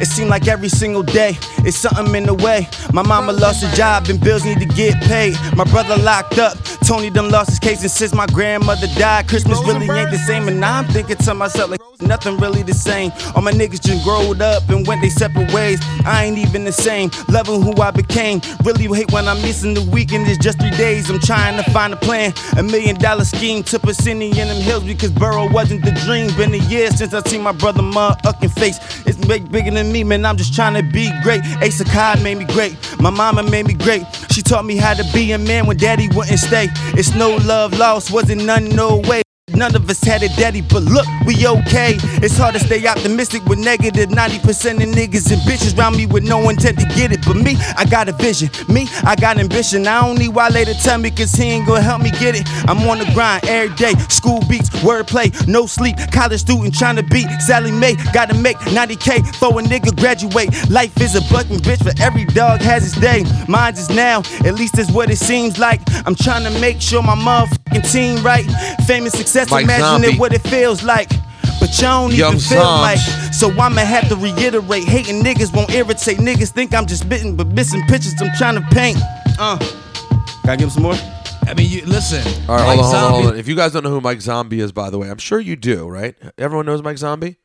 It 0.00 0.06
seemed 0.06 0.30
like 0.30 0.48
every 0.48 0.68
single 0.68 1.02
day, 1.02 1.36
it's 1.58 1.76
something 1.76 2.14
in 2.14 2.24
the 2.24 2.34
way. 2.34 2.68
My 2.92 3.02
mama 3.02 3.32
lost 3.32 3.64
her 3.64 3.74
job 3.76 4.08
and 4.08 4.20
bills 4.20 4.44
need 4.44 4.58
to 4.60 4.66
get 4.66 5.00
paid. 5.02 5.36
My 5.56 5.64
brother 5.64 5.96
locked 5.96 6.38
up, 6.38 6.56
Tony 6.86 7.10
done 7.10 7.30
lost 7.30 7.50
his 7.50 7.58
case. 7.58 7.82
And 7.82 7.90
since 7.90 8.14
my 8.14 8.26
grandmother 8.26 8.86
died, 8.98 9.28
Christmas 9.28 9.58
really 9.60 9.88
ain't 9.88 10.10
the 10.10 10.18
same. 10.18 10.48
And 10.48 10.60
now 10.60 10.78
I'm 10.78 10.84
thinking 10.86 11.16
to 11.16 11.34
myself, 11.34 11.70
like, 11.70 11.80
nothing 12.02 12.36
really 12.38 12.62
the 12.62 12.74
same. 12.74 13.12
All 13.34 13.42
my 13.42 13.52
niggas 13.52 13.82
just 13.82 14.04
growed 14.04 14.42
up 14.42 14.68
and 14.68 14.86
went 14.86 15.00
their 15.00 15.10
separate 15.10 15.52
ways. 15.52 15.80
I 16.04 16.24
ain't 16.24 16.38
even 16.38 16.64
the 16.64 16.72
same, 16.72 17.10
loving 17.28 17.62
who 17.62 17.80
I 17.80 17.90
became. 17.90 18.40
Really 18.64 18.86
hate 18.86 19.12
when 19.12 19.28
I'm 19.28 19.40
missing 19.42 19.74
the 19.74 19.82
weekend, 19.82 20.28
it's 20.28 20.38
just 20.38 20.58
three 20.60 20.70
days. 20.70 21.08
I'm 21.10 21.20
trying 21.20 21.62
to 21.62 21.70
find 21.70 21.92
a 21.92 21.96
plan, 21.96 22.32
a 22.58 22.62
million 22.62 22.96
dollar 22.96 23.24
scheme 23.24 23.62
to 23.64 23.78
put 23.78 23.96
Cindy 23.96 24.28
in 24.28 24.48
them 24.48 24.60
hills 24.60 24.84
because 24.84 25.10
Burrow 25.10 25.50
wasn't 25.50 25.84
the 25.84 25.92
dream. 26.04 26.34
Been 26.36 26.52
a 26.54 26.64
year 26.68 26.90
since 26.90 27.14
I 27.14 27.20
seen 27.28 27.42
my 27.42 27.52
brother 27.52 27.82
motherfucking 27.82 28.52
face. 28.58 28.78
It's 29.06 29.16
big, 29.26 29.50
bigger 29.50 29.70
than 29.70 29.83
me, 29.92 30.04
man. 30.04 30.24
I'm 30.24 30.36
just 30.36 30.54
trying 30.54 30.74
to 30.74 30.82
be 30.82 31.10
great. 31.22 31.42
Ace 31.62 31.80
of 31.80 31.86
Kai 31.88 32.20
made 32.22 32.38
me 32.38 32.44
great. 32.44 32.76
My 33.00 33.10
mama 33.10 33.42
made 33.42 33.66
me 33.66 33.74
great. 33.74 34.02
She 34.30 34.42
taught 34.42 34.64
me 34.64 34.76
how 34.76 34.94
to 34.94 35.04
be 35.12 35.32
a 35.32 35.38
man 35.38 35.66
when 35.66 35.76
daddy 35.76 36.08
wouldn't 36.14 36.38
stay. 36.38 36.68
It's 36.94 37.14
no 37.14 37.36
love 37.36 37.76
lost, 37.78 38.10
wasn't 38.10 38.44
none, 38.44 38.68
no 38.68 38.98
way. 39.08 39.23
None 39.52 39.76
of 39.76 39.88
us 39.90 40.02
had 40.02 40.22
it, 40.22 40.32
daddy, 40.36 40.62
but 40.62 40.82
look, 40.84 41.06
we 41.26 41.46
okay. 41.46 41.94
It's 42.24 42.36
hard 42.36 42.54
to 42.54 42.60
stay 42.60 42.86
optimistic 42.86 43.44
with 43.44 43.58
negative 43.58 44.08
90% 44.08 44.82
of 44.82 44.88
niggas 44.88 45.30
and 45.30 45.40
bitches 45.42 45.78
around 45.78 45.98
me 45.98 46.06
with 46.06 46.24
no 46.24 46.48
intent 46.48 46.78
to 46.80 46.86
get 46.86 47.12
it. 47.12 47.20
But 47.26 47.36
me, 47.36 47.56
I 47.76 47.84
got 47.84 48.08
a 48.08 48.12
vision. 48.12 48.48
Me, 48.72 48.88
I 49.04 49.14
got 49.14 49.36
ambition. 49.38 49.86
I 49.86 50.00
don't 50.00 50.18
need 50.18 50.34
Wale 50.34 50.64
to 50.64 50.74
tell 50.82 50.98
me, 50.98 51.10
cause 51.10 51.32
he 51.32 51.44
ain't 51.44 51.66
gonna 51.66 51.82
help 51.82 52.00
me 52.00 52.10
get 52.12 52.34
it. 52.34 52.48
I'm 52.66 52.78
on 52.88 52.98
the 52.98 53.04
grind 53.12 53.44
every 53.44 53.74
day. 53.76 53.92
School 54.08 54.40
beats, 54.48 54.70
wordplay, 54.80 55.28
no 55.46 55.66
sleep. 55.66 55.96
College 56.10 56.40
student 56.40 56.74
trying 56.74 56.96
to 56.96 57.02
beat 57.02 57.28
Sallie 57.40 57.70
Mae. 57.70 57.96
Gotta 58.14 58.34
make 58.34 58.56
90K 58.72 59.36
for 59.36 59.60
a 59.60 59.62
nigga 59.62 59.94
graduate. 59.94 60.50
Life 60.70 60.98
is 61.02 61.16
a 61.16 61.20
bucking 61.32 61.58
bitch, 61.58 61.84
but 61.84 62.00
every 62.00 62.24
dog 62.24 62.62
has 62.62 62.82
his 62.82 62.94
day. 62.94 63.24
Mine 63.46 63.74
is 63.74 63.90
now, 63.90 64.20
at 64.44 64.54
least 64.54 64.76
that's 64.76 64.90
what 64.90 65.10
it 65.10 65.18
seems 65.18 65.58
like. 65.58 65.82
I'm 66.06 66.14
trying 66.14 66.44
to 66.50 66.60
make 66.60 66.80
sure 66.80 67.02
my 67.02 67.14
motherfucking 67.14 67.92
team 67.92 68.24
right. 68.24 68.46
Famous 68.86 69.12
success, 69.12 69.33
Mike 69.50 69.64
imagine 69.64 69.84
Zombie. 69.84 70.08
it 70.08 70.18
what 70.18 70.32
it 70.32 70.42
feels 70.42 70.82
like. 70.82 71.08
But 71.60 71.70
you 71.78 71.82
don't 71.82 72.06
even 72.12 72.18
Young 72.18 72.32
feel 72.38 72.60
Zombs. 72.62 72.82
like. 72.82 72.98
So 73.32 73.50
I'ma 73.50 73.80
have 73.82 74.08
to 74.08 74.16
reiterate. 74.16 74.84
Hating 74.84 75.22
niggas 75.22 75.54
won't 75.54 75.70
irritate. 75.72 76.18
Niggas 76.18 76.50
think 76.52 76.74
I'm 76.74 76.86
just 76.86 77.02
spitting, 77.04 77.36
but 77.36 77.46
missing 77.48 77.82
pictures 77.88 78.14
I'm 78.20 78.30
trying 78.36 78.56
to 78.56 78.66
paint. 78.74 78.98
Uh. 79.38 79.56
Gotta 80.44 80.56
give 80.58 80.64
him 80.66 80.70
some 80.70 80.82
more? 80.82 80.94
I 81.46 81.54
mean, 81.54 81.70
you 81.70 81.84
listen. 81.86 82.20
All 82.48 82.56
right, 82.56 82.66
Mike 82.66 82.78
hold 82.80 82.80
on, 82.80 82.80
hold 82.80 82.94
on, 82.94 83.10
hold 83.10 83.22
Zombie- 83.24 83.28
on. 83.34 83.38
If 83.38 83.48
you 83.48 83.54
guys 83.54 83.72
don't 83.72 83.82
know 83.82 83.90
who 83.90 84.00
Mike 84.00 84.20
Zombie 84.20 84.60
is, 84.60 84.72
by 84.72 84.90
the 84.90 84.98
way, 84.98 85.10
I'm 85.10 85.18
sure 85.18 85.40
you 85.40 85.56
do, 85.56 85.88
right? 85.88 86.14
Everyone 86.38 86.66
knows 86.66 86.82
Mike 86.82 86.98
Zombie. 86.98 87.36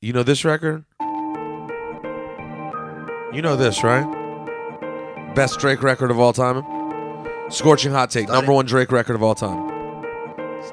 You 0.00 0.12
know 0.12 0.22
this 0.22 0.44
record? 0.44 0.84
You 3.32 3.42
know 3.42 3.54
this, 3.56 3.84
right? 3.84 4.04
Best 5.36 5.60
Drake 5.60 5.82
record 5.84 6.10
of 6.10 6.18
all 6.18 6.32
time. 6.32 6.64
Scorching 7.50 7.92
Hot 7.92 8.10
Take, 8.10 8.28
number 8.28 8.52
one 8.52 8.66
Drake 8.66 8.90
record 8.90 9.14
of 9.14 9.22
all 9.22 9.34
time. 9.36 9.69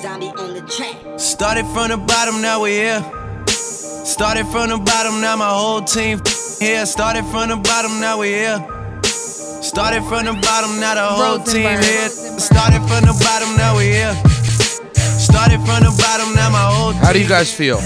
Zombie 0.01 0.27
on 0.27 0.53
the 0.53 0.61
track. 0.61 0.95
Started 1.19 1.65
from 1.67 1.89
the 1.89 1.97
bottom, 1.97 2.41
now 2.41 2.61
we 2.61 2.71
here. 2.71 3.01
Started 3.47 4.45
from 4.47 4.69
the 4.69 4.77
bottom, 4.77 5.21
now 5.21 5.35
my 5.35 5.49
whole 5.49 5.81
team 5.81 6.21
here. 6.59 6.85
Started 6.85 7.25
from 7.25 7.49
the 7.49 7.57
bottom, 7.57 7.99
now 7.99 8.19
we 8.19 8.27
here. 8.29 8.57
Started 9.03 10.03
from 10.03 10.25
the 10.25 10.33
bottom, 10.33 10.79
now 10.79 10.93
the 10.95 11.01
whole 11.01 11.39
team 11.39 11.79
here. 11.81 12.09
Started 12.09 12.81
from 12.87 13.05
the 13.05 13.17
bottom, 13.25 13.57
now 13.57 13.75
we 13.77 13.85
here. 13.85 14.13
Started 15.17 15.57
from 15.65 15.83
the 15.83 15.95
bottom, 15.97 16.35
now 16.35 16.49
my 16.51 16.61
whole 16.71 16.93
How 16.93 17.11
do 17.11 17.19
you 17.19 17.27
guys 17.27 17.53
feel? 17.53 17.81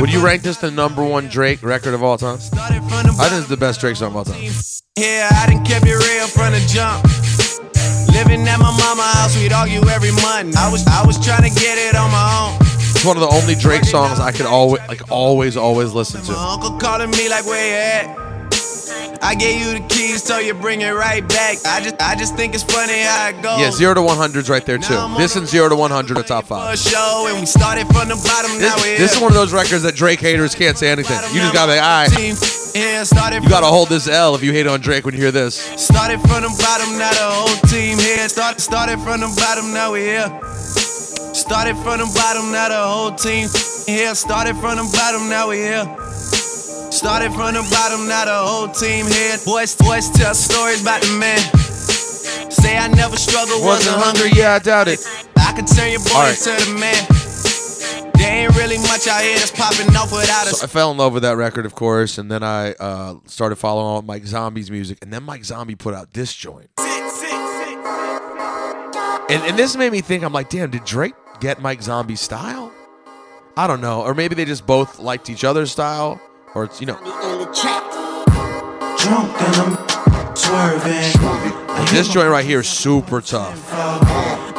Would 0.00 0.12
you 0.12 0.24
rank 0.24 0.42
this 0.42 0.58
the 0.58 0.70
number 0.70 1.02
one 1.02 1.28
Drake 1.28 1.62
record 1.62 1.94
of 1.94 2.02
all 2.02 2.18
time? 2.18 2.38
I 2.52 3.28
think 3.28 3.40
it's 3.40 3.48
the 3.48 3.56
best 3.56 3.80
Drake 3.80 3.96
song 3.96 4.10
of 4.10 4.16
all 4.16 4.24
time. 4.24 4.42
Yeah, 4.96 5.28
I 5.32 5.46
done 5.46 5.64
kept 5.64 5.86
it 5.86 5.94
real 5.94 6.26
from 6.28 6.52
the 6.52 6.60
jump. 6.68 7.04
Living 8.14 8.46
at 8.46 8.58
my 8.58 8.70
mama 8.70 9.02
house, 9.02 9.36
we'd 9.36 9.52
argue 9.52 9.82
every 9.88 10.12
month. 10.12 10.56
I 10.56 10.70
was 10.70 10.86
I 10.86 11.04
was 11.04 11.18
trying 11.18 11.42
to 11.42 11.50
get 11.50 11.76
it 11.76 11.96
on 11.96 12.10
my 12.10 12.48
own. 12.48 12.58
It's 12.94 13.04
one 13.04 13.16
of 13.16 13.22
the 13.22 13.28
only 13.28 13.54
Drake 13.56 13.84
songs 13.84 14.20
I 14.20 14.30
could 14.30 14.46
always, 14.46 14.80
like, 14.88 15.10
always, 15.10 15.56
always 15.56 15.92
listen 15.92 16.22
to. 16.22 16.32
My 16.32 16.52
uncle 16.54 16.78
calling 16.78 17.10
me 17.10 17.28
like 17.28 17.44
where 17.44 17.66
you 17.68 18.10
at? 18.10 18.33
I 19.22 19.34
gave 19.34 19.60
you 19.60 19.78
the 19.80 19.88
keys, 19.88 20.22
so 20.22 20.38
you 20.38 20.54
bring 20.54 20.82
it 20.82 20.90
right 20.90 21.26
back. 21.26 21.58
I 21.64 21.80
just 21.82 22.00
I 22.00 22.14
just 22.14 22.36
think 22.36 22.54
it's 22.54 22.62
funny 22.62 23.02
how 23.02 23.28
it 23.28 23.42
goes. 23.42 23.58
Yeah, 23.60 23.70
zero 23.70 23.94
to 23.94 24.02
one 24.02 24.16
hundred's 24.18 24.50
right 24.50 24.64
there 24.64 24.78
too. 24.78 24.94
This 25.16 25.36
and 25.36 25.46
zero 25.46 25.68
to 25.68 25.76
one 25.76 25.90
hundred 25.90 26.18
are 26.18 26.22
top 26.22 26.46
five. 26.46 26.78
show, 26.78 27.26
and 27.28 27.40
we 27.40 27.46
started 27.46 27.86
from 27.88 28.08
the 28.08 28.16
bottom. 28.16 28.58
This, 28.58 28.74
this 28.98 29.16
is 29.16 29.20
one 29.20 29.32
of 29.32 29.36
those 29.36 29.52
records 29.52 29.82
that 29.82 29.94
Drake 29.94 30.20
haters 30.20 30.54
can't 30.54 30.76
say 30.76 30.90
anything. 30.90 31.16
You 31.32 31.40
just 31.40 31.54
gotta 31.54 31.72
be, 31.72 31.78
all 31.78 32.04
right. 32.04 33.42
You 33.42 33.48
gotta 33.48 33.66
hold 33.66 33.88
this 33.88 34.08
L 34.08 34.34
if 34.34 34.42
you 34.42 34.52
hate 34.52 34.66
on 34.66 34.80
Drake 34.80 35.04
when 35.04 35.14
you 35.14 35.20
hear 35.20 35.30
this. 35.30 35.54
Started 35.80 36.20
from 36.20 36.42
the 36.42 36.54
bottom, 36.58 36.98
now 36.98 37.10
the 37.10 37.28
whole 37.30 37.56
team 37.70 37.98
here. 37.98 38.28
Start, 38.28 38.60
started 38.60 38.98
from 39.00 39.20
the 39.20 39.28
bottom, 39.38 39.72
now 39.72 39.92
we 39.92 40.00
here. 40.00 40.28
Started 41.34 41.76
from 41.78 41.98
the 41.98 42.10
bottom, 42.14 42.52
now 42.52 42.68
the 42.68 42.82
whole 42.82 43.12
team 43.12 43.48
here. 43.86 44.14
Started 44.14 44.56
from 44.56 44.76
the 44.76 44.90
bottom, 44.92 45.28
now 45.28 45.48
we 45.48 45.58
here. 45.58 45.84
Started 47.04 47.34
from 47.34 47.52
the 47.52 47.60
bottom, 47.70 48.08
now 48.08 48.24
the 48.24 48.32
whole 48.32 48.68
team 48.68 49.04
here. 49.04 49.36
Boys, 49.44 49.76
boys 49.76 50.08
tell 50.08 50.32
stories 50.32 50.80
about 50.80 51.02
the 51.02 51.12
man. 51.20 51.36
Say 52.50 52.78
I 52.78 52.88
never 52.88 53.18
struggled, 53.18 53.62
wasn't 53.62 53.96
hungry. 53.98 54.30
Yeah, 54.32 54.54
I 54.54 54.58
doubt 54.58 54.88
it. 54.88 55.06
I 55.36 55.52
can 55.52 55.66
turn 55.66 55.90
your 55.90 56.00
boy 56.00 56.14
right. 56.14 56.30
into 56.32 56.56
the 56.64 56.80
man. 56.80 58.10
There 58.14 58.46
ain't 58.46 58.56
really 58.56 58.78
much 58.78 59.06
out 59.06 59.20
here 59.20 59.36
that's 59.36 59.50
popping 59.50 59.94
off 59.94 60.12
without 60.12 60.46
us. 60.46 60.60
So 60.60 60.64
I 60.64 60.66
fell 60.66 60.92
in 60.92 60.96
love 60.96 61.12
with 61.12 61.24
that 61.24 61.36
record, 61.36 61.66
of 61.66 61.74
course, 61.74 62.16
and 62.16 62.30
then 62.30 62.42
I 62.42 62.72
uh, 62.72 63.16
started 63.26 63.56
following 63.56 64.06
Mike 64.06 64.24
Zombie's 64.24 64.70
music, 64.70 64.96
and 65.02 65.12
then 65.12 65.24
Mike 65.24 65.44
Zombie 65.44 65.74
put 65.74 65.92
out 65.92 66.14
this 66.14 66.32
joint. 66.32 66.70
And, 69.28 69.42
and 69.42 69.58
this 69.58 69.76
made 69.76 69.92
me 69.92 70.00
think, 70.00 70.24
I'm 70.24 70.32
like, 70.32 70.48
damn, 70.48 70.70
did 70.70 70.86
Drake 70.86 71.12
get 71.40 71.60
Mike 71.60 71.82
Zombie's 71.82 72.22
style? 72.22 72.72
I 73.58 73.66
don't 73.66 73.82
know. 73.82 74.00
Or 74.00 74.14
maybe 74.14 74.34
they 74.34 74.46
just 74.46 74.66
both 74.66 74.98
liked 74.98 75.28
each 75.28 75.44
other's 75.44 75.70
style. 75.70 76.18
Or 76.54 76.64
it's, 76.64 76.80
you 76.80 76.86
know. 76.86 76.96
Drunk 78.98 79.42
and 79.42 79.56
I'm 79.56 80.36
swerving. 80.36 81.86
This 81.92 82.08
joint 82.08 82.30
right 82.30 82.44
here 82.44 82.60
is 82.60 82.68
super 82.68 83.20
tough. 83.20 83.60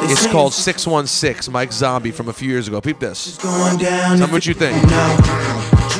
It's 0.00 0.26
called 0.26 0.52
616, 0.52 1.52
Mike 1.52 1.72
Zombie 1.72 2.10
from 2.10 2.28
a 2.28 2.32
few 2.32 2.48
years 2.48 2.68
ago. 2.68 2.80
Peep 2.80 2.98
this. 2.98 3.38
Tell 3.38 4.18
me 4.18 4.26
what 4.26 4.46
you 4.46 4.54
think. 4.54 4.76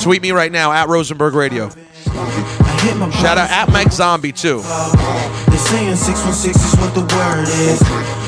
Tweet 0.03 0.23
me 0.23 0.33
right 0.33 0.53
now 0.53 0.71
at 0.71 0.89
Rosenberg 0.89 1.35
Radio. 1.35 1.71
Shout 1.71 3.39
out 3.39 3.51
at 3.51 3.71
Mike 3.71 3.91
Zombie 3.91 4.33
too. 4.33 4.59
They 4.59 5.57
saying 5.57 5.97
616 5.97 6.51
is 6.51 6.77
what 6.77 6.95
the 6.95 7.01
word 7.17 7.49
is. 7.49 7.81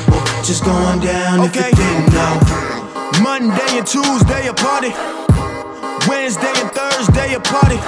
Well, 0.09 0.43
just 0.43 0.65
going 0.65 0.99
down 0.99 1.45
if 1.45 1.55
you 1.55 1.61
didn't 1.61 2.11
know. 2.13 2.39
Monday 3.21 3.77
and 3.77 3.87
Tuesday 3.87 4.47
a 4.47 4.53
party. 4.53 5.18
Wednesday 6.07 6.53
and 6.61 6.71
Thursday 6.71 7.33
a 7.33 7.39
party. 7.39 7.79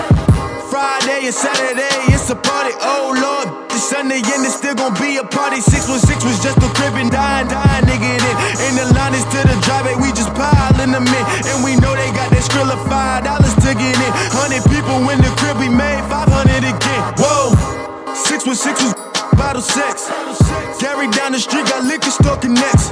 Friday 0.71 1.27
and 1.27 1.35
Saturday 1.35 2.11
it's 2.11 2.29
a 2.29 2.35
party. 2.35 2.73
Oh 2.81 3.13
Lord, 3.15 3.71
Sunday 3.71 4.23
and 4.23 4.45
it's 4.45 4.55
still 4.55 4.75
gonna 4.75 4.97
be 4.99 5.17
a 5.17 5.23
party. 5.23 5.61
616 5.61 6.23
was 6.27 6.39
just 6.41 6.57
a 6.59 6.69
crib 6.75 6.95
and 6.95 7.11
dying, 7.11 7.47
dying, 7.47 7.85
nigga. 7.85 8.17
In. 8.67 8.75
The 8.75 8.87
line 8.95 9.13
is 9.13 9.23
to 9.35 9.39
the 9.45 9.55
driveway, 9.61 9.95
we 9.99 10.09
just 10.11 10.33
piling 10.33 10.91
them 10.91 11.05
in. 11.05 11.23
And 11.47 11.63
we 11.63 11.75
know 11.77 11.93
they 11.93 12.09
got 12.15 12.31
that 12.31 12.43
skrill 12.43 12.71
of 12.71 12.81
five 12.89 13.23
dollars 13.23 13.53
to 13.61 13.71
get 13.75 13.95
in. 13.95 14.11
Hundred 14.33 14.63
people 14.71 14.97
in 15.11 15.19
the 15.21 15.31
crib, 15.37 15.57
we 15.59 15.69
made 15.69 16.01
500 16.09 16.63
again. 16.63 17.01
Whoa, 17.19 17.53
616 18.15 18.95
was 18.95 19.20
bottle 19.37 19.61
sex. 19.61 20.09
Gary 20.79 21.07
down 21.11 21.31
the 21.31 21.39
street 21.39 21.65
got 21.67 21.83
liquor 21.83 22.11
store 22.11 22.37
connects. 22.37 22.89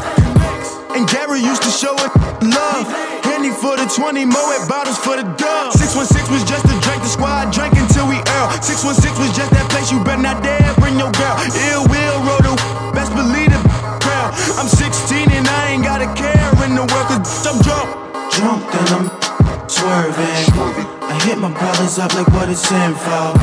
And 0.96 1.08
Gary 1.08 1.40
used 1.40 1.64
to 1.64 1.72
show 1.72 1.94
it 1.96 2.12
love. 2.44 2.86
Henny 3.24 3.52
for 3.52 3.78
the 3.78 3.88
20, 3.88 4.26
Moet 4.26 4.68
bottles 4.68 4.98
for 4.98 5.16
the 5.16 5.24
dub. 5.38 5.74
616 5.74 6.34
was 6.34 6.44
just 6.44 6.66
a 6.66 6.76
drink, 6.84 7.02
the 7.02 7.10
squad 7.10 7.52
drank 7.54 7.74
until 7.78 8.08
we 8.08 8.20
earl. 8.38 8.50
616 8.62 9.16
was 9.22 9.32
just 9.36 9.52
that 9.52 9.66
place 9.72 9.92
you 9.92 10.04
better 10.04 10.22
not 10.22 10.44
dare 10.44 10.74
bring 10.82 10.98
your 10.98 11.12
girl. 11.14 11.36
Ill 11.72 11.86
will 11.88 12.18
roll 12.26 12.44
the 12.44 12.54
best 12.92 13.14
believe 13.14 13.50
the 13.54 13.62
crown. 14.04 14.34
I'm 14.60 14.68
16 14.68 15.32
and 15.32 15.48
I 15.48 15.78
ain't 15.78 15.84
got 15.84 16.02
a 16.02 16.10
care 16.18 16.50
in 16.66 16.76
the 16.76 16.86
world 16.86 17.08
cause 17.08 17.48
I'm 17.48 17.58
drunk. 17.62 17.90
Drunk 18.34 18.64
and 18.76 18.90
I'm 18.98 19.70
swerving. 19.70 20.89
I 21.30 21.34
hit 21.34 21.41
my 21.45 21.53
brothers 21.53 21.99
up 21.99 22.11
like 22.15 22.25
what 22.34 22.49
it's 22.49 22.65
in 22.71 22.95
for. 23.05 23.38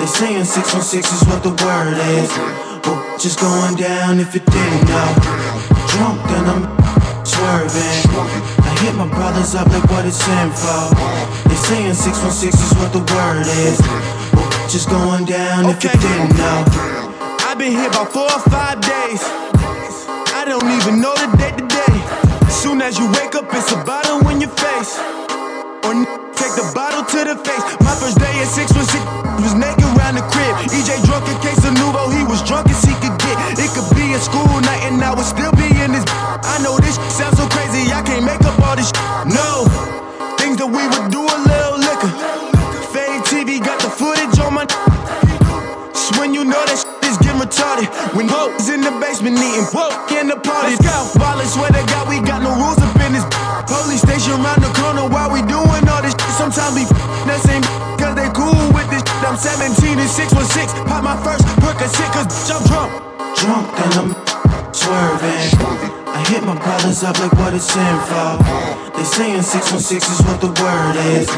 They 0.00 0.08
saying 0.08 0.48
616 0.48 1.04
is 1.04 1.22
what 1.28 1.44
the 1.44 1.52
word 1.68 2.00
is. 2.16 2.32
Well, 2.80 2.96
just 3.20 3.44
going 3.44 3.76
down 3.76 4.20
if 4.24 4.32
you 4.32 4.40
didn't 4.40 4.88
know. 4.88 5.10
Drunk 5.92 6.24
and 6.32 6.48
I'm 6.48 6.64
swerving. 7.28 8.00
I 8.64 8.72
hit 8.80 8.96
my 8.96 9.04
brothers 9.04 9.54
up 9.54 9.68
like 9.68 9.84
what 9.92 10.08
it's 10.08 10.24
in 10.24 10.48
for. 10.48 10.96
They 11.44 11.60
saying 11.60 11.92
616 11.92 12.56
is 12.56 12.72
what 12.80 12.96
the 12.96 13.04
word 13.04 13.44
is. 13.68 13.84
Well, 14.32 14.48
just 14.72 14.88
going 14.88 15.28
down 15.28 15.68
if 15.68 15.84
you 15.84 15.92
didn't 15.92 16.32
know. 16.40 16.64
I've 17.44 17.60
been 17.60 17.76
here 17.76 17.92
about 17.92 18.16
four 18.16 18.32
or 18.32 18.44
five 18.48 18.80
days. 18.80 19.20
I 20.32 20.48
don't 20.48 20.72
even 20.72 21.04
know 21.04 21.12
the 21.20 21.28
day 21.36 21.52
today. 21.52 22.00
Soon 22.48 22.80
as 22.80 22.96
you 22.96 23.04
wake 23.12 23.36
up, 23.36 23.44
it's 23.52 23.72
a 23.76 23.84
bottle 23.84 24.24
in 24.32 24.40
your 24.40 24.56
face. 24.56 25.25
Or 25.86 25.94
n- 25.94 26.06
take 26.34 26.52
the 26.58 26.66
bottle 26.74 27.04
to 27.06 27.20
the 27.24 27.36
face. 27.46 27.62
My 27.80 27.94
first 27.94 28.18
day 28.18 28.34
at 28.42 28.48
six 28.50 28.74
was 28.74 28.90
six 28.90 29.02
was 29.38 29.54
naked 29.54 29.86
around 29.94 30.16
the 30.18 30.26
crib. 30.34 30.52
EJ 30.74 30.98
drunk 31.06 31.28
in 31.30 31.38
case 31.46 31.62
of 31.62 31.74
Nuvo, 31.78 32.10
he 32.10 32.24
was 32.26 32.42
drunk 32.42 32.68
as 32.70 32.82
he 32.82 32.92
could 32.98 33.14
get. 33.22 33.36
It 33.54 33.70
could 33.70 33.86
be 33.94 34.14
a 34.14 34.20
school 34.20 34.48
night 34.66 34.82
and 34.88 34.98
I 35.02 35.14
would 35.14 35.26
still 35.28 35.52
be 35.54 35.68
in 35.80 35.92
this. 35.94 36.04
I 36.42 36.58
know 36.64 36.76
this 36.82 36.96
sounds 37.14 37.38
so 37.38 37.46
crazy, 37.48 37.92
I 37.94 38.02
can't 38.02 38.24
make 38.26 38.42
up 38.42 38.58
all 38.66 38.74
this. 38.76 38.90
No, 39.30 39.70
things 40.42 40.58
that 40.58 40.66
we 40.66 40.82
would 40.90 41.08
do 41.14 41.22
a 41.22 41.38
little 41.46 41.78
liquor. 41.78 42.10
Fade 42.90 43.22
TV 43.30 43.62
got 43.62 43.78
the 43.80 43.90
footage 43.90 44.34
on 44.42 44.54
my. 44.58 44.66
It's 45.94 46.10
when 46.18 46.34
you 46.34 46.44
know 46.44 46.58
that 46.66 46.82
is 47.06 47.16
getting 47.22 47.40
retarded. 47.40 47.86
When 48.14 48.26
hoes 48.28 48.68
in 48.68 48.80
the 48.82 48.92
basement 49.00 49.38
eating 49.38 49.66
woke 49.72 50.10
in 50.12 50.26
the 50.28 50.36
party. 50.36 50.74
Let's 50.74 50.82
go. 50.82 51.18
Violence, 51.18 51.54
swear 51.54 51.70
to 51.70 51.82
God, 51.86 51.95
I'm 59.36 59.42
17 59.76 60.00
and 60.00 60.08
616. 60.08 60.88
Pop 60.88 61.04
my 61.04 61.12
first 61.20 61.44
Percocet 61.60 62.08
cause 62.08 62.24
bitch, 62.24 62.56
I'm 62.56 62.64
drunk. 62.72 62.88
Drunk 63.36 63.68
and 63.84 63.94
I'm 64.00 64.10
swerving. 64.72 65.52
I 66.08 66.24
hit 66.32 66.40
my 66.40 66.56
brothers 66.56 67.04
up 67.04 67.20
like 67.20 67.36
what 67.36 67.52
it's 67.52 67.68
in 67.76 67.96
for. 68.08 68.40
They 68.96 69.04
saying 69.04 69.44
616 69.44 70.00
is 70.00 70.24
what 70.24 70.40
the 70.40 70.48
word 70.56 70.96
is. 71.12 71.28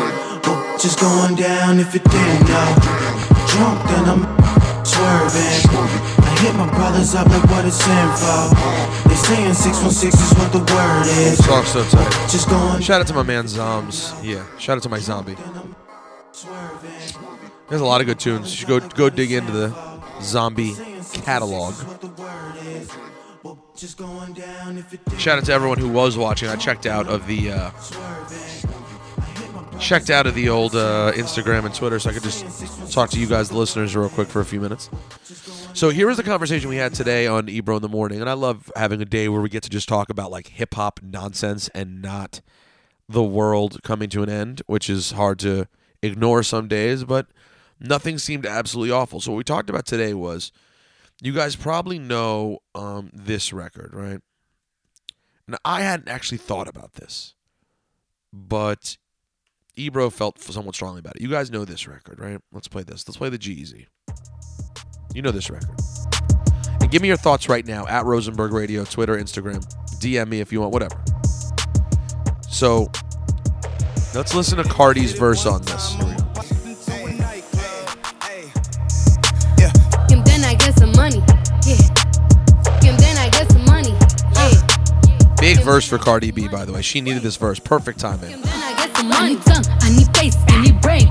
Well, 0.47 0.79
just 0.79 1.03
going 1.03 1.35
down 1.35 1.83
if 1.83 1.91
you 1.91 1.99
didn't 1.99 2.47
know. 2.47 2.71
Drunk 3.51 3.83
and 3.91 4.07
I'm 4.15 4.23
swerving. 4.87 5.59
I 6.23 6.31
hit 6.39 6.55
my 6.55 6.71
brothers 6.71 7.19
up 7.19 7.27
like 7.27 7.51
what 7.51 7.67
it's 7.67 7.83
in 7.83 8.09
for. 8.15 9.11
They 9.11 9.19
saying 9.27 9.59
616 9.59 10.15
is 10.15 10.33
what 10.39 10.55
the 10.55 10.63
word 10.71 11.07
is. 11.27 11.43
Song's 11.43 11.75
so 11.75 11.83
tight. 11.91 12.31
Just 12.31 12.49
going. 12.49 12.81
Shout 12.81 13.01
out 13.01 13.09
to 13.09 13.15
my 13.15 13.25
man 13.25 13.49
Zombs. 13.49 14.15
Yeah. 14.23 14.47
Shout 14.57 14.77
out 14.77 14.85
to 14.85 14.89
my 14.89 15.01
zombie. 15.01 15.35
There's 17.69 17.81
a 17.81 17.85
lot 17.85 18.01
of 18.01 18.07
good 18.07 18.19
tunes. 18.19 18.51
You 18.51 18.57
should 18.57 18.69
go 18.69 18.81
go 18.81 19.11
dig 19.11 19.31
into 19.33 19.53
the 19.53 19.75
zombie 20.23 20.75
catalog. 21.13 21.75
Shout 25.19 25.39
out 25.39 25.45
to 25.45 25.53
everyone 25.53 25.79
who 25.79 25.89
was 25.89 26.17
watching. 26.17 26.49
I 26.49 26.57
checked 26.57 26.87
out 26.87 27.07
of 27.09 27.27
the 27.27 27.53
uh, 27.53 27.71
checked 29.79 30.11
out 30.11 30.27
of 30.27 30.35
the 30.35 30.49
old 30.49 30.75
uh, 30.75 31.13
Instagram 31.15 31.65
and 31.65 31.75
Twitter, 31.75 31.99
so 31.99 32.11
I 32.11 32.13
could 32.13 32.23
just 32.23 32.93
talk 32.93 33.11
to 33.11 33.21
you 33.21 33.27
guys, 33.27 33.51
the 33.51 33.57
listeners, 33.57 33.95
real 33.95 34.09
quick 34.09 34.29
for 34.29 34.41
a 34.41 34.45
few 34.45 34.61
minutes. 34.61 34.91
So 35.75 35.91
here 35.91 36.09
was 36.09 36.17
the 36.17 36.23
conversation 36.25 36.69
we 36.69 36.77
had 36.77 36.95
today 36.95 37.27
on 37.27 37.49
Ebro 37.49 37.77
in 37.77 37.83
the 37.83 37.89
morning, 37.89 38.21
and 38.21 38.29
I 38.29 38.33
love 38.33 38.73
having 38.75 39.01
a 39.01 39.05
day 39.05 39.29
where 39.29 39.41
we 39.41 39.49
get 39.49 39.63
to 39.65 39.71
just 39.71 39.89
talk 39.89 40.11
about 40.11 40.31
like 40.31 40.49
hip 40.49 40.75
hop 40.75 41.01
nonsense 41.03 41.69
and 41.69 42.03
not 42.03 42.41
the 43.09 43.23
world 43.23 43.83
coming 43.85 44.09
to 44.11 44.23
an 44.23 44.29
end, 44.29 44.63
which 44.67 44.91
is 44.91 45.13
hard 45.13 45.39
to 45.41 45.69
ignore 46.03 46.43
some 46.43 46.67
days, 46.69 47.05
but 47.05 47.27
nothing 47.81 48.19
seemed 48.19 48.47
absolutely 48.47 48.91
awful. 48.93 49.21
So 49.21 49.33
what 49.33 49.39
we 49.39 49.45
talked 49.45 49.71
about 49.71 49.87
today 49.87 50.15
was 50.15 50.53
you 51.23 51.33
guys 51.33 51.57
probably 51.57 51.99
know 51.99 52.59
um, 52.75 53.11
this 53.13 53.53
record, 53.53 53.95
right? 53.95 54.21
And 55.47 55.57
I 55.65 55.81
hadn't 55.81 56.09
actually 56.09 56.39
thought 56.39 56.69
about 56.69 56.95
this, 56.95 57.35
but 58.33 58.99
Ebro 59.77 60.11
felt 60.11 60.41
somewhat 60.41 60.75
strongly 60.75 60.99
about 60.99 61.17
it. 61.17 61.23
You 61.23 61.31
guys 61.31 61.51
know 61.51 61.65
this 61.65 61.89
record, 61.89 62.21
right? 62.21 62.41
Let's 62.53 62.69
play 62.69 62.83
this. 62.83 63.07
Let's 63.09 63.17
play 63.17 63.31
the 63.31 63.39
G-Eazy. 63.39 63.87
You 65.15 65.23
know 65.23 65.31
this 65.31 65.49
record. 65.51 65.75
And 66.81 66.91
give 66.91 67.01
me 67.01 67.09
your 67.09 67.17
thoughts 67.17 67.49
right 67.49 67.67
now 67.67 67.87
at 67.87 68.05
Rosenberg 68.05 68.53
Radio, 68.53 68.85
Twitter, 68.85 69.17
Instagram. 69.17 69.65
DM 70.01 70.29
me 70.29 70.41
if 70.41 70.53
you 70.53 70.61
want, 70.61 70.73
whatever. 70.73 71.03
So 72.51 72.91
let's 74.15 74.35
listen 74.35 74.59
to 74.59 74.65
Cardi's 74.65 75.13
verse 75.13 75.47
on 75.47 75.63
this. 75.63 76.18
Verse 85.69 85.87
for 85.87 85.99
Cardi 85.99 86.31
B, 86.31 86.49
by 86.49 86.65
the 86.65 86.73
way. 86.73 86.81
She 86.81 87.03
needed 87.03 87.21
this 87.23 87.37
verse. 87.37 87.59
Perfect 87.59 88.01
timing. 88.01 88.41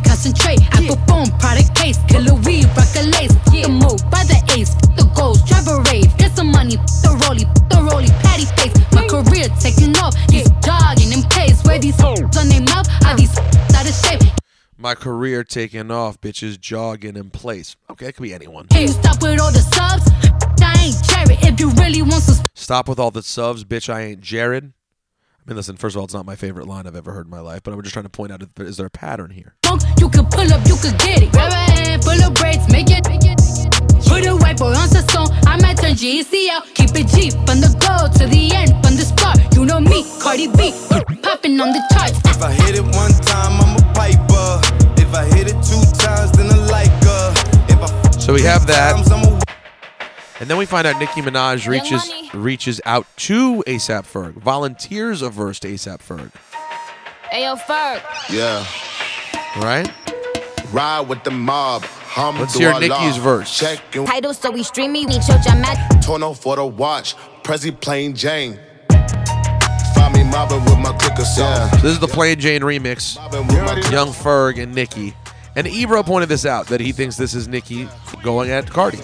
Concentrate. 0.03 0.59
Product 1.39 1.75
case, 1.75 1.99
killer 2.09 2.33
weed, 2.41 2.65
rock 2.75 2.95
lace. 3.13 3.35
The 3.53 3.69
move 3.69 4.01
by 4.09 4.23
the 4.25 4.41
ace, 4.57 4.73
the 4.97 5.06
My 14.87 14.95
career 14.95 15.43
taking 15.43 15.91
off, 15.91 16.21
bitches 16.21 16.57
jogging 16.57 17.17
in 17.17 17.29
place. 17.29 17.75
Okay, 17.89 18.05
it 18.05 18.15
could 18.15 18.23
be 18.23 18.33
anyone. 18.33 18.67
You 18.73 18.87
stop 18.87 19.21
with 19.21 19.37
all 19.37 19.51
the 19.51 19.59
subs? 19.59 20.09
I 20.61 20.81
ain't 20.81 21.03
Jerry. 21.03 21.37
If 21.41 21.59
you 21.59 21.71
really 21.71 22.01
want 22.03 22.23
some 22.23 22.45
Stop 22.53 22.87
with 22.87 22.97
all 22.97 23.11
the 23.11 23.21
subs, 23.21 23.65
bitch. 23.65 23.93
I 23.93 24.03
ain't 24.03 24.21
Jared. 24.21 24.63
I 24.63 24.69
mean, 25.45 25.57
listen, 25.57 25.75
first 25.75 25.97
of 25.97 25.99
all, 25.99 26.05
it's 26.05 26.13
not 26.13 26.25
my 26.25 26.37
favorite 26.37 26.67
line 26.67 26.87
I've 26.87 26.95
ever 26.95 27.11
heard 27.11 27.25
in 27.25 27.29
my 27.29 27.41
life, 27.41 27.63
but 27.63 27.73
I'm 27.73 27.81
just 27.81 27.91
trying 27.91 28.05
to 28.05 28.09
point 28.09 28.31
out 28.31 28.41
is 28.59 28.77
there 28.77 28.85
a 28.85 28.89
pattern 28.89 29.31
here? 29.31 29.57
you 29.99 30.07
can 30.07 30.25
pull 30.27 30.53
up, 30.53 30.65
you 30.65 30.77
can 30.77 30.95
get 30.99 31.21
it. 31.21 31.33
Grab 31.33 31.51
a 31.51 31.55
hand, 31.55 32.01
pull 32.01 32.21
up 32.23 32.33
braids, 32.35 32.71
make 32.71 32.87
it. 32.89 32.97
Put 34.07 34.25
a 34.25 34.35
white 34.35 34.57
boy 34.57 34.73
on 34.73 34.89
the 34.89 35.05
song, 35.11 35.29
I 35.45 35.59
might 35.61 35.77
turn 35.77 35.95
G-Eazy 35.95 36.49
out. 36.49 36.65
Keep 36.73 36.95
it 36.95 37.07
G 37.07 37.31
from 37.31 37.61
the 37.61 37.69
go 37.79 38.07
to 38.19 38.25
the 38.27 38.55
end, 38.55 38.71
from 38.83 38.95
the 38.95 39.03
start. 39.03 39.37
been 41.47 41.61
on 41.61 41.71
the 41.71 41.81
charts. 41.93 42.17
If 42.25 42.41
I 42.43 42.51
hit 42.51 42.75
it 42.75 42.83
one 42.83 43.11
time, 43.23 43.59
I'm 43.61 43.77
a 43.77 43.93
piper. 43.93 44.61
If 45.01 45.13
I 45.13 45.25
hit 45.25 45.47
it 45.47 45.57
two 45.63 45.81
times, 45.97 46.31
then 46.33 46.51
I 46.51 46.57
like 46.67 46.91
her. 47.03 47.33
If 47.69 47.81
I 47.81 48.19
So 48.19 48.33
we 48.33 48.41
have 48.41 48.67
that. 48.67 48.95
times, 48.95 49.11
I'm 49.11 49.23
a 49.23 49.39
And 50.39 50.49
then 50.49 50.57
we 50.57 50.65
find 50.65 50.85
out 50.85 50.99
Nicki 50.99 51.21
Minaj 51.21 51.67
reaches 51.67 52.11
reaches 52.33 52.81
out 52.85 53.05
to 53.27 53.63
ASAP 53.65 54.03
Ferg, 54.03 54.33
volunteers 54.33 55.21
a 55.21 55.29
verse 55.29 55.59
to 55.61 55.67
ASAP 55.69 55.99
Ferg. 55.99 56.31
Ayo, 57.31 57.57
Ferg. 57.57 58.01
Yeah. 58.29 58.65
Right? 59.63 59.91
Ride 60.71 61.07
with 61.07 61.23
the 61.23 61.31
mob. 61.31 61.85
Hum 62.17 62.39
Let's 62.39 62.55
hear 62.55 62.71
Dua 62.71 62.79
Nicki's 62.79 63.17
verse. 63.17 63.59
Title, 63.59 64.33
so 64.33 64.49
we 64.49 64.63
stream 64.63 64.91
me. 64.91 65.05
We 65.05 65.19
choke 65.19 65.45
your 65.45 65.55
mad. 65.55 66.01
Tono 66.01 66.33
for 66.33 66.55
the 66.55 66.65
watch. 66.65 67.15
Prezi 67.43 67.79
plain 67.79 68.15
Jane. 68.15 68.59
Find 69.93 70.15
me 70.15 70.23
mobbing 70.23 70.65
with 70.65 70.79
my 70.79 70.97
clicker 70.97 71.23
song. 71.23 71.69
So 71.69 71.77
this 71.77 71.91
is 71.91 71.99
the 71.99 72.07
Plain 72.07 72.39
Jane 72.39 72.61
remix. 72.61 73.17
Young 73.91 74.07
Ferg 74.07 74.59
and 74.59 74.73
Nicki. 74.73 75.13
And 75.57 75.65
Ebro 75.65 76.03
pointed 76.03 76.29
this 76.29 76.45
out 76.45 76.67
that 76.67 76.79
he 76.79 76.91
thinks 76.91 77.17
this 77.17 77.33
is 77.33 77.47
Nicki 77.47 77.89
going 78.21 78.51
at 78.51 78.69
Cardi. 78.69 78.97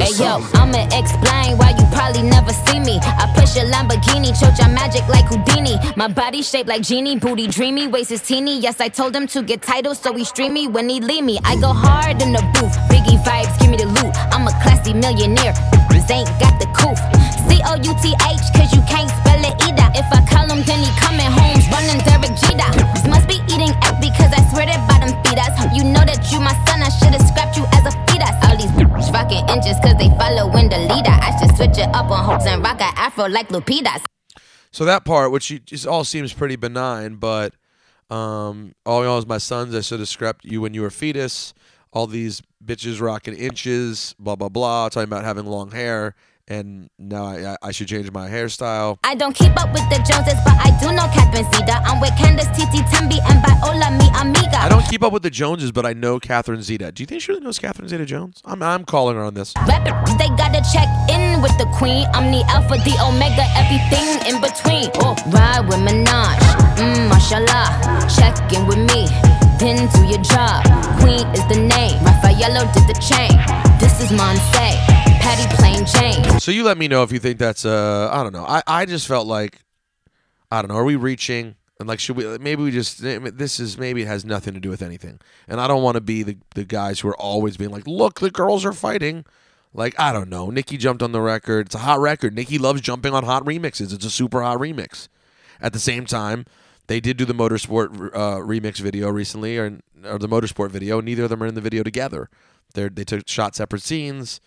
Hey 0.00 0.08
yo, 0.16 0.40
I'ma 0.54 0.88
explain 0.88 1.58
why 1.58 1.76
you 1.78 1.84
probably 1.92 2.22
never 2.22 2.50
see 2.64 2.80
me. 2.80 2.98
I 3.02 3.30
push 3.36 3.56
a 3.56 3.68
Lamborghini, 3.68 4.32
choke 4.32 4.58
your 4.58 4.70
magic 4.70 5.06
like 5.08 5.26
Houdini. 5.26 5.76
My 5.94 6.08
body 6.08 6.40
shaped 6.40 6.66
like 6.66 6.80
genie, 6.80 7.18
booty 7.18 7.46
dreamy, 7.46 7.88
waist 7.88 8.10
is 8.10 8.22
teeny. 8.22 8.58
Yes, 8.58 8.80
I 8.80 8.88
told 8.88 9.14
him 9.14 9.26
to 9.28 9.42
get 9.42 9.60
titles, 9.60 9.98
so 9.98 10.14
he 10.14 10.24
stream 10.24 10.54
me 10.54 10.66
when 10.66 10.88
he 10.88 10.98
leave 10.98 11.24
me. 11.24 11.38
I 11.44 11.56
go 11.56 11.74
hard 11.74 12.22
in 12.22 12.32
the 12.32 12.40
booth, 12.54 12.74
Biggie 12.88 13.22
vibes, 13.22 13.60
give 13.60 13.68
me 13.68 13.76
the 13.76 13.84
loot. 13.84 14.16
I'm 14.32 14.48
a 14.48 14.52
classy 14.62 14.94
millionaire, 14.94 15.52
this 15.90 16.10
ain't 16.10 16.26
got 16.40 16.58
the 16.58 16.72
couth. 16.74 17.00
C 17.46 17.60
O 17.66 17.74
U 17.74 17.94
T 18.00 18.14
H, 18.32 18.40
cause 18.56 18.72
you 18.72 18.80
can't 18.88 19.10
spell. 19.10 19.31
If 19.94 20.08
I 20.12 20.24
call 20.26 20.48
him, 20.48 20.64
then 20.64 20.80
he 20.80 20.90
coming 21.00 21.30
home, 21.30 21.60
running 21.70 22.00
Derek 22.04 22.34
Jeter. 22.40 22.70
Must 23.08 23.28
be 23.28 23.40
eating 23.52 23.74
out 23.84 24.00
because 24.00 24.32
I 24.32 24.40
swear 24.50 24.66
that 24.66 24.80
bottom 24.88 25.12
us. 25.38 25.76
You 25.76 25.84
know 25.84 26.04
that 26.04 26.30
you 26.30 26.40
my 26.40 26.52
son, 26.66 26.82
I 26.82 26.88
should've 26.88 27.26
scrapped 27.26 27.56
you 27.56 27.64
as 27.72 27.86
a 27.86 27.92
fetus. 28.06 28.34
All 28.44 28.56
these 28.56 28.70
bitches 28.72 29.12
rocking 29.12 29.48
inches 29.48 29.78
cause 29.80 29.96
they 29.98 30.08
following 30.18 30.68
the 30.68 30.78
leader. 30.78 31.12
I 31.12 31.36
should 31.38 31.56
switch 31.56 31.78
it 31.78 31.88
up 31.94 32.10
on 32.10 32.24
hopes 32.24 32.46
and 32.46 32.62
rock 32.62 32.80
a 32.80 32.90
afro 32.98 33.26
like 33.28 33.48
Lupitas. 33.48 34.04
So 34.70 34.84
that 34.84 35.04
part, 35.04 35.32
which 35.32 35.64
just 35.64 35.86
all 35.86 36.04
seems 36.04 36.32
pretty 36.32 36.56
benign, 36.56 37.16
but 37.16 37.54
um, 38.10 38.74
all 38.86 39.00
you 39.00 39.08
know 39.08 39.18
is 39.18 39.26
my 39.26 39.38
sons. 39.38 39.74
I 39.74 39.80
should 39.80 40.00
have 40.00 40.08
scrapped 40.08 40.44
you 40.44 40.60
when 40.60 40.74
you 40.74 40.82
were 40.82 40.90
fetus. 40.90 41.54
All 41.92 42.06
these 42.06 42.42
bitches 42.64 43.00
rocking 43.00 43.34
inches, 43.34 44.14
blah 44.18 44.36
blah 44.36 44.48
blah, 44.48 44.88
talking 44.88 45.08
about 45.08 45.24
having 45.24 45.44
long 45.44 45.70
hair, 45.70 46.14
and 46.52 46.90
now 46.98 47.24
I, 47.24 47.56
I 47.62 47.70
should 47.72 47.88
change 47.88 48.10
my 48.12 48.28
hairstyle. 48.28 48.98
I 49.02 49.14
don't 49.14 49.34
keep 49.34 49.56
up 49.60 49.72
with 49.72 49.88
the 49.88 49.96
Joneses, 50.06 50.38
but 50.44 50.56
I 50.60 50.76
do 50.80 50.92
know 50.92 51.08
Catherine 51.08 51.48
Zeta. 51.52 51.80
I'm 51.84 52.00
with 52.00 52.14
Candace, 52.16 52.48
Titi, 52.54 52.84
Tembi, 52.92 53.18
and 53.30 53.40
Viola, 53.44 53.90
mi 53.96 54.08
amiga. 54.20 54.58
I 54.60 54.68
don't 54.68 54.84
keep 54.88 55.02
up 55.02 55.12
with 55.12 55.22
the 55.22 55.30
Joneses, 55.30 55.72
but 55.72 55.86
I 55.86 55.94
know 55.94 56.20
Catherine 56.20 56.62
Zeta. 56.62 56.92
Do 56.92 57.02
you 57.02 57.06
think 57.06 57.22
she 57.22 57.32
really 57.32 57.44
knows 57.44 57.58
Catherine 57.58 57.88
Zeta 57.88 58.04
Jones? 58.04 58.42
I'm 58.44 58.62
I'm 58.62 58.84
calling 58.84 59.16
her 59.16 59.22
on 59.22 59.34
this. 59.34 59.54
Rappers, 59.66 60.16
they 60.18 60.28
gotta 60.36 60.62
check 60.72 60.88
in 61.08 61.40
with 61.40 61.56
the 61.58 61.66
queen. 61.78 62.06
I'm 62.12 62.30
the 62.30 62.44
alpha, 62.48 62.76
the 62.84 62.94
omega, 63.00 63.44
everything 63.56 64.06
in 64.28 64.40
between. 64.40 64.90
Oh, 65.00 65.16
ride 65.32 65.66
with 65.66 65.80
Minaj, 65.80 66.38
mmm, 66.76 67.08
mashallah. 67.08 68.06
Check 68.12 68.36
in 68.52 68.66
with 68.66 68.78
me, 68.78 69.08
then 69.58 69.88
do 69.96 70.04
your 70.04 70.22
job. 70.22 70.64
Queen 71.00 71.26
is 71.32 71.44
the 71.48 71.58
name, 71.58 71.96
Raffaello 72.04 72.68
did 72.74 72.84
the 72.86 72.98
chain. 73.00 73.32
This 73.80 74.00
is 74.00 74.10
Monse, 74.12 75.01
Patty 75.32 75.56
Plain 75.56 75.86
Jane. 75.86 76.40
So 76.40 76.50
you 76.50 76.62
let 76.62 76.76
me 76.76 76.88
know 76.88 77.02
if 77.02 77.10
you 77.10 77.18
think 77.18 77.38
that's 77.38 77.64
uh 77.64 78.10
I 78.12 78.22
don't 78.22 78.34
know. 78.34 78.44
I 78.44 78.62
I 78.66 78.84
just 78.84 79.08
felt 79.08 79.26
like 79.26 79.60
I 80.50 80.60
don't 80.60 80.68
know. 80.68 80.76
Are 80.76 80.84
we 80.84 80.96
reaching? 80.96 81.56
And 81.80 81.88
like, 81.88 82.00
should 82.00 82.16
we? 82.16 82.36
Maybe 82.36 82.62
we 82.62 82.70
just. 82.70 83.00
This 83.00 83.58
is 83.58 83.78
maybe 83.78 84.02
it 84.02 84.08
has 84.08 84.26
nothing 84.26 84.52
to 84.52 84.60
do 84.60 84.68
with 84.68 84.82
anything. 84.82 85.20
And 85.48 85.58
I 85.58 85.66
don't 85.68 85.82
want 85.82 85.94
to 85.94 86.02
be 86.02 86.22
the 86.22 86.36
the 86.54 86.64
guys 86.64 87.00
who 87.00 87.08
are 87.08 87.16
always 87.16 87.56
being 87.56 87.70
like, 87.70 87.86
look, 87.86 88.20
the 88.20 88.30
girls 88.30 88.62
are 88.66 88.74
fighting. 88.74 89.24
Like 89.72 89.98
I 89.98 90.12
don't 90.12 90.28
know. 90.28 90.50
Nicki 90.50 90.76
jumped 90.76 91.02
on 91.02 91.12
the 91.12 91.22
record. 91.22 91.68
It's 91.68 91.74
a 91.76 91.78
hot 91.78 92.00
record. 92.00 92.34
Nicki 92.34 92.58
loves 92.58 92.82
jumping 92.82 93.14
on 93.14 93.24
hot 93.24 93.42
remixes. 93.46 93.94
It's 93.94 94.04
a 94.04 94.10
super 94.10 94.42
hot 94.42 94.58
remix. 94.58 95.08
At 95.62 95.72
the 95.72 95.78
same 95.78 96.04
time, 96.04 96.44
they 96.88 97.00
did 97.00 97.16
do 97.16 97.24
the 97.24 97.32
motorsport 97.32 98.10
uh, 98.12 98.36
remix 98.36 98.80
video 98.80 99.08
recently, 99.08 99.56
or, 99.56 99.78
or 100.04 100.18
the 100.18 100.28
motorsport 100.28 100.72
video. 100.72 101.00
Neither 101.00 101.24
of 101.24 101.30
them 101.30 101.42
are 101.42 101.46
in 101.46 101.54
the 101.54 101.62
video 101.62 101.82
together. 101.82 102.28
They 102.74 102.90
they 102.90 103.04
took 103.04 103.26
shot 103.26 103.56
separate 103.56 103.80
scenes. 103.80 104.38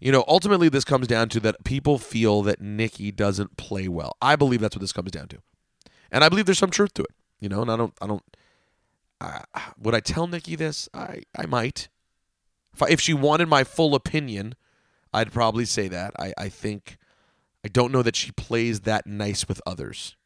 You 0.00 0.12
know, 0.12 0.24
ultimately, 0.28 0.68
this 0.68 0.84
comes 0.84 1.06
down 1.06 1.28
to 1.30 1.40
that 1.40 1.64
people 1.64 1.98
feel 1.98 2.42
that 2.42 2.60
Nicki 2.60 3.10
doesn't 3.10 3.56
play 3.56 3.88
well. 3.88 4.16
I 4.22 4.36
believe 4.36 4.60
that's 4.60 4.76
what 4.76 4.80
this 4.80 4.92
comes 4.92 5.10
down 5.10 5.28
to, 5.28 5.38
and 6.10 6.22
I 6.22 6.28
believe 6.28 6.46
there's 6.46 6.58
some 6.58 6.70
truth 6.70 6.94
to 6.94 7.02
it. 7.02 7.14
You 7.40 7.48
know, 7.48 7.62
and 7.62 7.70
I 7.70 7.76
don't, 7.76 7.94
I 8.00 8.06
don't. 8.06 8.22
Uh, 9.20 9.40
would 9.78 9.94
I 9.94 10.00
tell 10.00 10.26
Nicki 10.26 10.56
this? 10.56 10.88
I, 10.94 11.22
I 11.36 11.46
might. 11.46 11.88
If, 12.74 12.82
I, 12.82 12.88
if 12.88 13.00
she 13.00 13.14
wanted 13.14 13.48
my 13.48 13.64
full 13.64 13.94
opinion, 13.94 14.54
I'd 15.12 15.32
probably 15.32 15.64
say 15.64 15.88
that. 15.88 16.12
I, 16.18 16.32
I 16.38 16.48
think, 16.48 16.98
I 17.64 17.68
don't 17.68 17.92
know 17.92 18.02
that 18.02 18.14
she 18.14 18.30
plays 18.32 18.80
that 18.80 19.06
nice 19.06 19.48
with 19.48 19.60
others. 19.66 20.16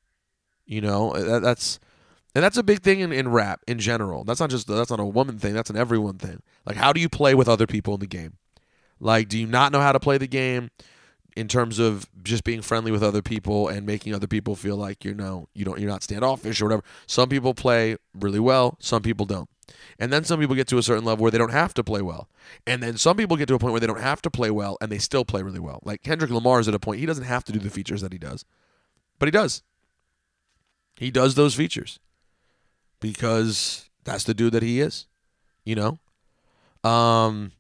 You 0.66 0.81
know, 0.83 1.12
that, 1.14 1.41
that's, 1.41 1.81
and 2.35 2.45
that's 2.45 2.57
a 2.57 2.62
big 2.62 2.81
thing 2.81 3.01
in, 3.01 3.12
in 3.12 3.29
rap 3.29 3.61
in 3.66 3.79
general. 3.79 4.25
That's 4.25 4.41
not 4.41 4.51
just 4.51 4.66
that's 4.66 4.91
not 4.91 5.01
a 5.01 5.05
woman 5.05 5.39
thing. 5.39 5.55
That's 5.55 5.70
an 5.70 5.77
everyone 5.77 6.18
thing. 6.18 6.43
Like, 6.66 6.77
how 6.77 6.93
do 6.93 7.01
you 7.01 7.09
play 7.09 7.35
with 7.35 7.49
other 7.49 7.66
people 7.66 7.95
in 7.95 8.01
the 8.01 8.07
game? 8.07 8.37
Like, 9.03 9.29
do 9.29 9.37
you 9.37 9.49
not 9.49 9.73
know 9.73 9.81
how 9.81 9.93
to 9.93 10.01
play 10.01 10.17
the 10.17 10.29
game 10.29 10.71
in 11.37 11.49
terms 11.49 11.79
of 11.79 12.09
just 12.23 12.45
being 12.45 12.63
friendly 12.63 12.93
with 12.93 13.03
other 13.03 13.21
people 13.21 13.67
and 13.67 13.85
making 13.85 14.15
other 14.15 14.29
people 14.29 14.55
feel 14.55 14.77
like 14.77 15.05
you 15.05 15.13
know 15.13 15.49
you 15.55 15.65
don't 15.65 15.81
you're 15.81 15.91
not 15.91 16.05
standoffish 16.05 16.61
or 16.61 16.67
whatever? 16.67 16.85
Some 17.07 17.29
people 17.29 17.53
play 17.53 17.97
really 18.15 18.39
well, 18.39 18.77
some 18.79 19.03
people 19.03 19.27
don't. 19.27 19.49
And 19.99 20.13
then 20.13 20.25
some 20.25 20.39
people 20.39 20.55
get 20.55 20.69
to 20.69 20.79
a 20.79 20.83
certain 20.83 21.05
level 21.05 21.23
where 21.23 21.31
they 21.31 21.39
don't 21.39 21.51
have 21.51 21.75
to 21.75 21.85
play 21.85 22.01
well. 22.01 22.29
And 22.67 22.83
then 22.83 22.97
some 22.97 23.17
people 23.17 23.37
get 23.37 23.49
to 23.49 23.55
a 23.55 23.59
point 23.59 23.73
where 23.73 23.81
they 23.81 23.87
don't 23.87 24.01
have 24.01 24.23
to 24.23 24.31
play 24.31 24.51
well 24.51 24.77
and 24.81 24.91
they 24.93 24.99
still 24.99 25.25
play 25.25 25.43
really 25.43 25.59
well. 25.59 25.81
Like 25.83 26.03
Kendrick 26.03 26.31
Lamar 26.31 26.61
is 26.61 26.69
at 26.69 26.75
a 26.75 26.79
point 26.79 27.01
he 27.01 27.07
doesn't 27.07 27.25
have 27.25 27.45
to 27.45 27.53
do 27.53 27.59
the 27.59 27.71
features 27.71 28.03
that 28.03 28.13
he 28.13 28.19
does. 28.19 28.45
But 29.19 29.27
he 29.27 29.31
does. 29.31 29.63
He 30.97 31.11
does 31.11 31.35
those 31.35 31.55
features 31.55 31.99
because 33.01 33.89
that's 34.05 34.25
the 34.25 34.35
dude 34.35 34.53
that 34.53 34.63
he 34.63 34.81
is, 34.81 35.07
you 35.65 35.75
know? 35.75 35.99
Um 36.89 37.53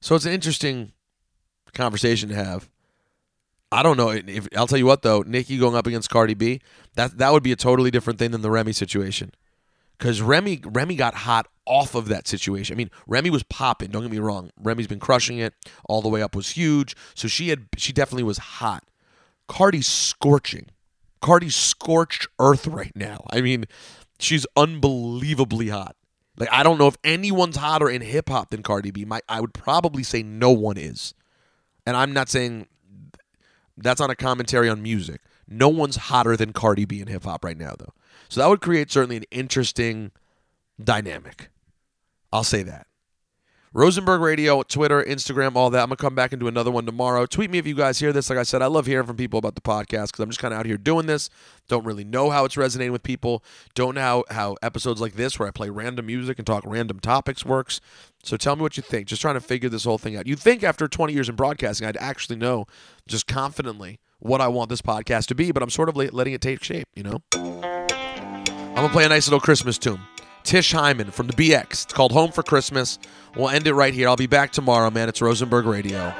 so 0.00 0.14
it's 0.14 0.26
an 0.26 0.32
interesting 0.32 0.92
conversation 1.74 2.28
to 2.30 2.34
have. 2.34 2.68
I 3.72 3.82
don't 3.82 3.96
know 3.96 4.10
if 4.10 4.48
I'll 4.56 4.66
tell 4.66 4.78
you 4.78 4.86
what 4.86 5.02
though, 5.02 5.22
Nicki 5.26 5.58
going 5.58 5.74
up 5.74 5.86
against 5.86 6.10
Cardi 6.10 6.34
B, 6.34 6.60
that 6.94 7.18
that 7.18 7.32
would 7.32 7.42
be 7.42 7.52
a 7.52 7.56
totally 7.56 7.90
different 7.90 8.18
thing 8.18 8.30
than 8.30 8.42
the 8.42 8.50
Remy 8.50 8.72
situation. 8.72 9.32
Cuz 9.98 10.22
Remy 10.22 10.62
Remy 10.64 10.94
got 10.94 11.14
hot 11.14 11.48
off 11.66 11.94
of 11.94 12.08
that 12.08 12.28
situation. 12.28 12.74
I 12.74 12.76
mean, 12.76 12.90
Remy 13.06 13.30
was 13.30 13.42
popping, 13.42 13.90
don't 13.90 14.02
get 14.02 14.10
me 14.10 14.18
wrong. 14.18 14.50
Remy's 14.62 14.86
been 14.86 15.00
crushing 15.00 15.38
it. 15.38 15.54
All 15.88 16.00
the 16.00 16.08
way 16.08 16.22
up 16.22 16.36
was 16.36 16.50
huge. 16.50 16.96
So 17.14 17.28
she 17.28 17.48
had 17.48 17.66
she 17.76 17.92
definitely 17.92 18.22
was 18.22 18.38
hot. 18.38 18.84
Cardi's 19.48 19.86
scorching. 19.86 20.66
Cardi's 21.20 21.56
scorched 21.56 22.28
earth 22.38 22.66
right 22.66 22.94
now. 22.94 23.26
I 23.30 23.40
mean, 23.40 23.64
she's 24.18 24.46
unbelievably 24.56 25.68
hot. 25.68 25.96
Like 26.38 26.48
I 26.52 26.62
don't 26.62 26.78
know 26.78 26.86
if 26.86 26.96
anyone's 27.04 27.56
hotter 27.56 27.88
in 27.88 28.02
hip 28.02 28.28
hop 28.28 28.50
than 28.50 28.62
Cardi 28.62 28.90
B. 28.90 29.04
My 29.04 29.20
I 29.28 29.40
would 29.40 29.54
probably 29.54 30.02
say 30.02 30.22
no 30.22 30.50
one 30.50 30.76
is. 30.76 31.14
And 31.86 31.96
I'm 31.96 32.12
not 32.12 32.28
saying 32.28 32.66
that's 33.76 34.00
not 34.00 34.10
a 34.10 34.16
commentary 34.16 34.68
on 34.68 34.82
music. 34.82 35.20
No 35.48 35.68
one's 35.68 35.96
hotter 35.96 36.36
than 36.36 36.52
Cardi 36.52 36.84
B 36.84 37.00
in 37.00 37.06
hip 37.06 37.24
hop 37.24 37.44
right 37.44 37.56
now 37.56 37.74
though. 37.78 37.92
So 38.28 38.40
that 38.40 38.48
would 38.48 38.60
create 38.60 38.90
certainly 38.90 39.16
an 39.16 39.24
interesting 39.30 40.10
dynamic. 40.82 41.48
I'll 42.32 42.44
say 42.44 42.62
that. 42.64 42.86
Rosenberg 43.76 44.22
Radio, 44.22 44.62
Twitter, 44.62 45.04
Instagram, 45.04 45.54
all 45.54 45.68
that. 45.68 45.82
I'm 45.82 45.88
going 45.88 45.98
to 45.98 46.00
come 46.00 46.14
back 46.14 46.32
and 46.32 46.40
do 46.40 46.48
another 46.48 46.70
one 46.70 46.86
tomorrow. 46.86 47.26
Tweet 47.26 47.50
me 47.50 47.58
if 47.58 47.66
you 47.66 47.74
guys 47.74 47.98
hear 47.98 48.10
this. 48.10 48.30
Like 48.30 48.38
I 48.38 48.42
said, 48.42 48.62
I 48.62 48.68
love 48.68 48.86
hearing 48.86 49.06
from 49.06 49.18
people 49.18 49.38
about 49.38 49.54
the 49.54 49.60
podcast 49.60 50.06
because 50.06 50.20
I'm 50.20 50.30
just 50.30 50.40
kind 50.40 50.54
of 50.54 50.60
out 50.60 50.64
here 50.64 50.78
doing 50.78 51.04
this. 51.04 51.28
Don't 51.68 51.84
really 51.84 52.02
know 52.02 52.30
how 52.30 52.46
it's 52.46 52.56
resonating 52.56 52.92
with 52.92 53.02
people. 53.02 53.44
Don't 53.74 53.96
know 53.96 54.00
how, 54.00 54.24
how 54.30 54.56
episodes 54.62 54.98
like 54.98 55.12
this, 55.12 55.38
where 55.38 55.46
I 55.46 55.50
play 55.50 55.68
random 55.68 56.06
music 56.06 56.38
and 56.38 56.46
talk 56.46 56.64
random 56.64 57.00
topics, 57.00 57.44
works. 57.44 57.82
So 58.22 58.38
tell 58.38 58.56
me 58.56 58.62
what 58.62 58.78
you 58.78 58.82
think. 58.82 59.08
Just 59.08 59.20
trying 59.20 59.34
to 59.34 59.42
figure 59.42 59.68
this 59.68 59.84
whole 59.84 59.98
thing 59.98 60.16
out. 60.16 60.26
You'd 60.26 60.38
think 60.38 60.64
after 60.64 60.88
20 60.88 61.12
years 61.12 61.28
in 61.28 61.34
broadcasting, 61.34 61.86
I'd 61.86 61.98
actually 61.98 62.36
know 62.36 62.64
just 63.06 63.26
confidently 63.26 64.00
what 64.20 64.40
I 64.40 64.48
want 64.48 64.70
this 64.70 64.80
podcast 64.80 65.26
to 65.26 65.34
be, 65.34 65.52
but 65.52 65.62
I'm 65.62 65.68
sort 65.68 65.90
of 65.90 65.96
letting 65.96 66.32
it 66.32 66.40
take 66.40 66.64
shape, 66.64 66.88
you 66.94 67.02
know? 67.02 67.20
I'm 67.34 68.74
going 68.74 68.88
to 68.88 68.88
play 68.88 69.04
a 69.04 69.10
nice 69.10 69.28
little 69.28 69.38
Christmas 69.38 69.76
tune. 69.76 70.00
Tish 70.46 70.70
Hyman 70.70 71.10
from 71.10 71.26
the 71.26 71.32
BX. 71.32 71.70
It's 71.72 71.84
called 71.86 72.12
Home 72.12 72.30
for 72.30 72.44
Christmas. 72.44 73.00
We'll 73.34 73.48
end 73.48 73.66
it 73.66 73.74
right 73.74 73.92
here. 73.92 74.08
I'll 74.08 74.14
be 74.14 74.28
back 74.28 74.52
tomorrow, 74.52 74.90
man. 74.90 75.08
It's 75.08 75.20
Rosenberg 75.20 75.66
Radio. 75.66 76.14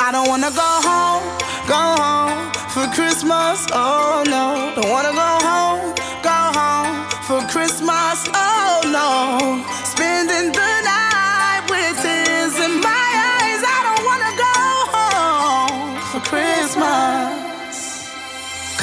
I 0.00 0.10
don't 0.10 0.26
wanna 0.26 0.50
go 0.50 0.70
home, 0.88 1.22
go 1.68 1.76
home 2.00 2.50
for 2.72 2.86
Christmas. 2.94 3.66
Oh 3.70 4.24
no, 4.26 4.72
don't 4.74 4.90
wanna 4.90 5.12
go 5.12 5.38
home, 5.46 5.57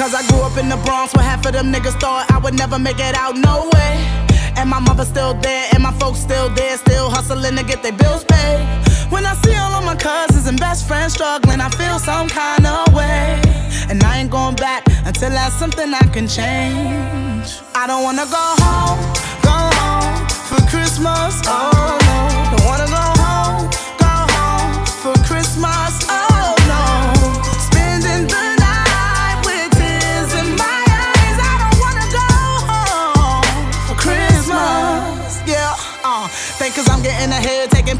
Cause 0.06 0.14
I 0.14 0.22
grew 0.30 0.38
up 0.42 0.56
in 0.56 0.68
the 0.68 0.76
Bronx 0.86 1.12
where 1.16 1.24
half 1.24 1.44
of 1.46 1.52
them 1.52 1.72
niggas 1.72 1.98
thought 1.98 2.30
I 2.30 2.38
would 2.38 2.54
never 2.54 2.78
make 2.78 3.00
it 3.00 3.16
out, 3.16 3.34
no 3.36 3.68
way. 3.74 4.06
And 4.54 4.70
my 4.70 4.78
mother 4.78 5.04
still 5.04 5.34
there, 5.34 5.66
and 5.74 5.82
my 5.82 5.90
folks 5.98 6.20
still 6.20 6.48
there, 6.50 6.76
still 6.76 7.10
hustling 7.10 7.56
to 7.56 7.64
get 7.64 7.82
their 7.82 7.90
bills 7.90 8.22
paid. 8.22 8.62
When 9.10 9.26
I 9.26 9.34
see 9.42 9.56
all 9.56 9.74
of 9.74 9.84
my 9.84 9.96
cousins 9.96 10.46
and 10.46 10.60
best 10.60 10.86
friends 10.86 11.14
struggling, 11.14 11.60
I 11.60 11.70
feel 11.70 11.98
some 11.98 12.28
kind 12.28 12.64
of 12.64 12.94
way. 12.94 13.42
And 13.90 14.00
I 14.04 14.18
ain't 14.18 14.30
going 14.30 14.54
back 14.54 14.86
until 15.04 15.30
that's 15.30 15.56
something 15.56 15.92
I 15.92 16.06
can 16.14 16.28
change. 16.28 17.58
I 17.74 17.88
don't 17.88 18.04
wanna 18.04 18.30
go 18.30 18.46
home, 18.62 19.02
go 19.42 19.58
home 19.74 20.22
for 20.46 20.62
Christmas, 20.70 21.42
oh 21.50 21.98
no. 22.06 22.54
Don't 22.54 22.64
wanna 22.70 22.86
go 22.86 23.06
home, 23.26 23.66
go 23.98 24.14
home 24.38 24.86
for 25.02 25.18
Christmas, 25.26 26.05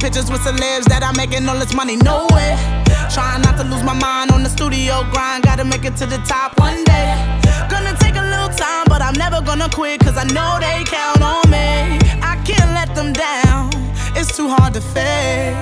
pictures 0.07 0.31
with 0.31 0.41
celebs 0.43 0.85
that 0.85 1.03
I'm 1.03 1.17
making 1.17 1.49
all 1.49 1.59
this 1.59 1.75
money, 1.75 1.97
no 1.97 2.29
way. 2.31 2.55
Trying 3.11 3.43
not 3.43 3.59
to 3.59 3.65
lose 3.65 3.83
my 3.83 3.93
mind 3.93 4.31
on 4.31 4.45
the 4.45 4.49
studio 4.49 5.03
grind, 5.11 5.43
gotta 5.43 5.65
make 5.65 5.85
it 5.85 5.97
to 5.97 6.07
the 6.07 6.19
top 6.19 6.57
one 6.61 6.85
day. 6.85 7.11
Gonna 7.69 7.91
take 7.99 8.15
a 8.15 8.23
little 8.23 8.55
time, 8.55 8.87
but 8.87 9.03
I'm 9.03 9.15
never 9.15 9.41
gonna 9.43 9.69
quit, 9.69 9.99
cause 9.99 10.17
I 10.17 10.23
know 10.31 10.63
they 10.63 10.85
count 10.87 11.23
on 11.23 11.43
me. 11.51 11.99
I 12.23 12.39
can't 12.47 12.71
let 12.71 12.95
them 12.95 13.13
down, 13.13 13.75
it's 14.15 14.31
too 14.37 14.47
hard 14.47 14.75
to 14.75 14.81
fake. 14.81 15.59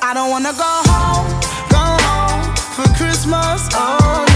I 0.00 0.14
don't 0.14 0.30
wanna 0.30 0.54
go 0.56 0.72
home, 0.88 1.28
go 1.68 1.84
home 2.08 2.56
for 2.76 2.88
Christmas, 2.96 3.68
oh 3.74 4.35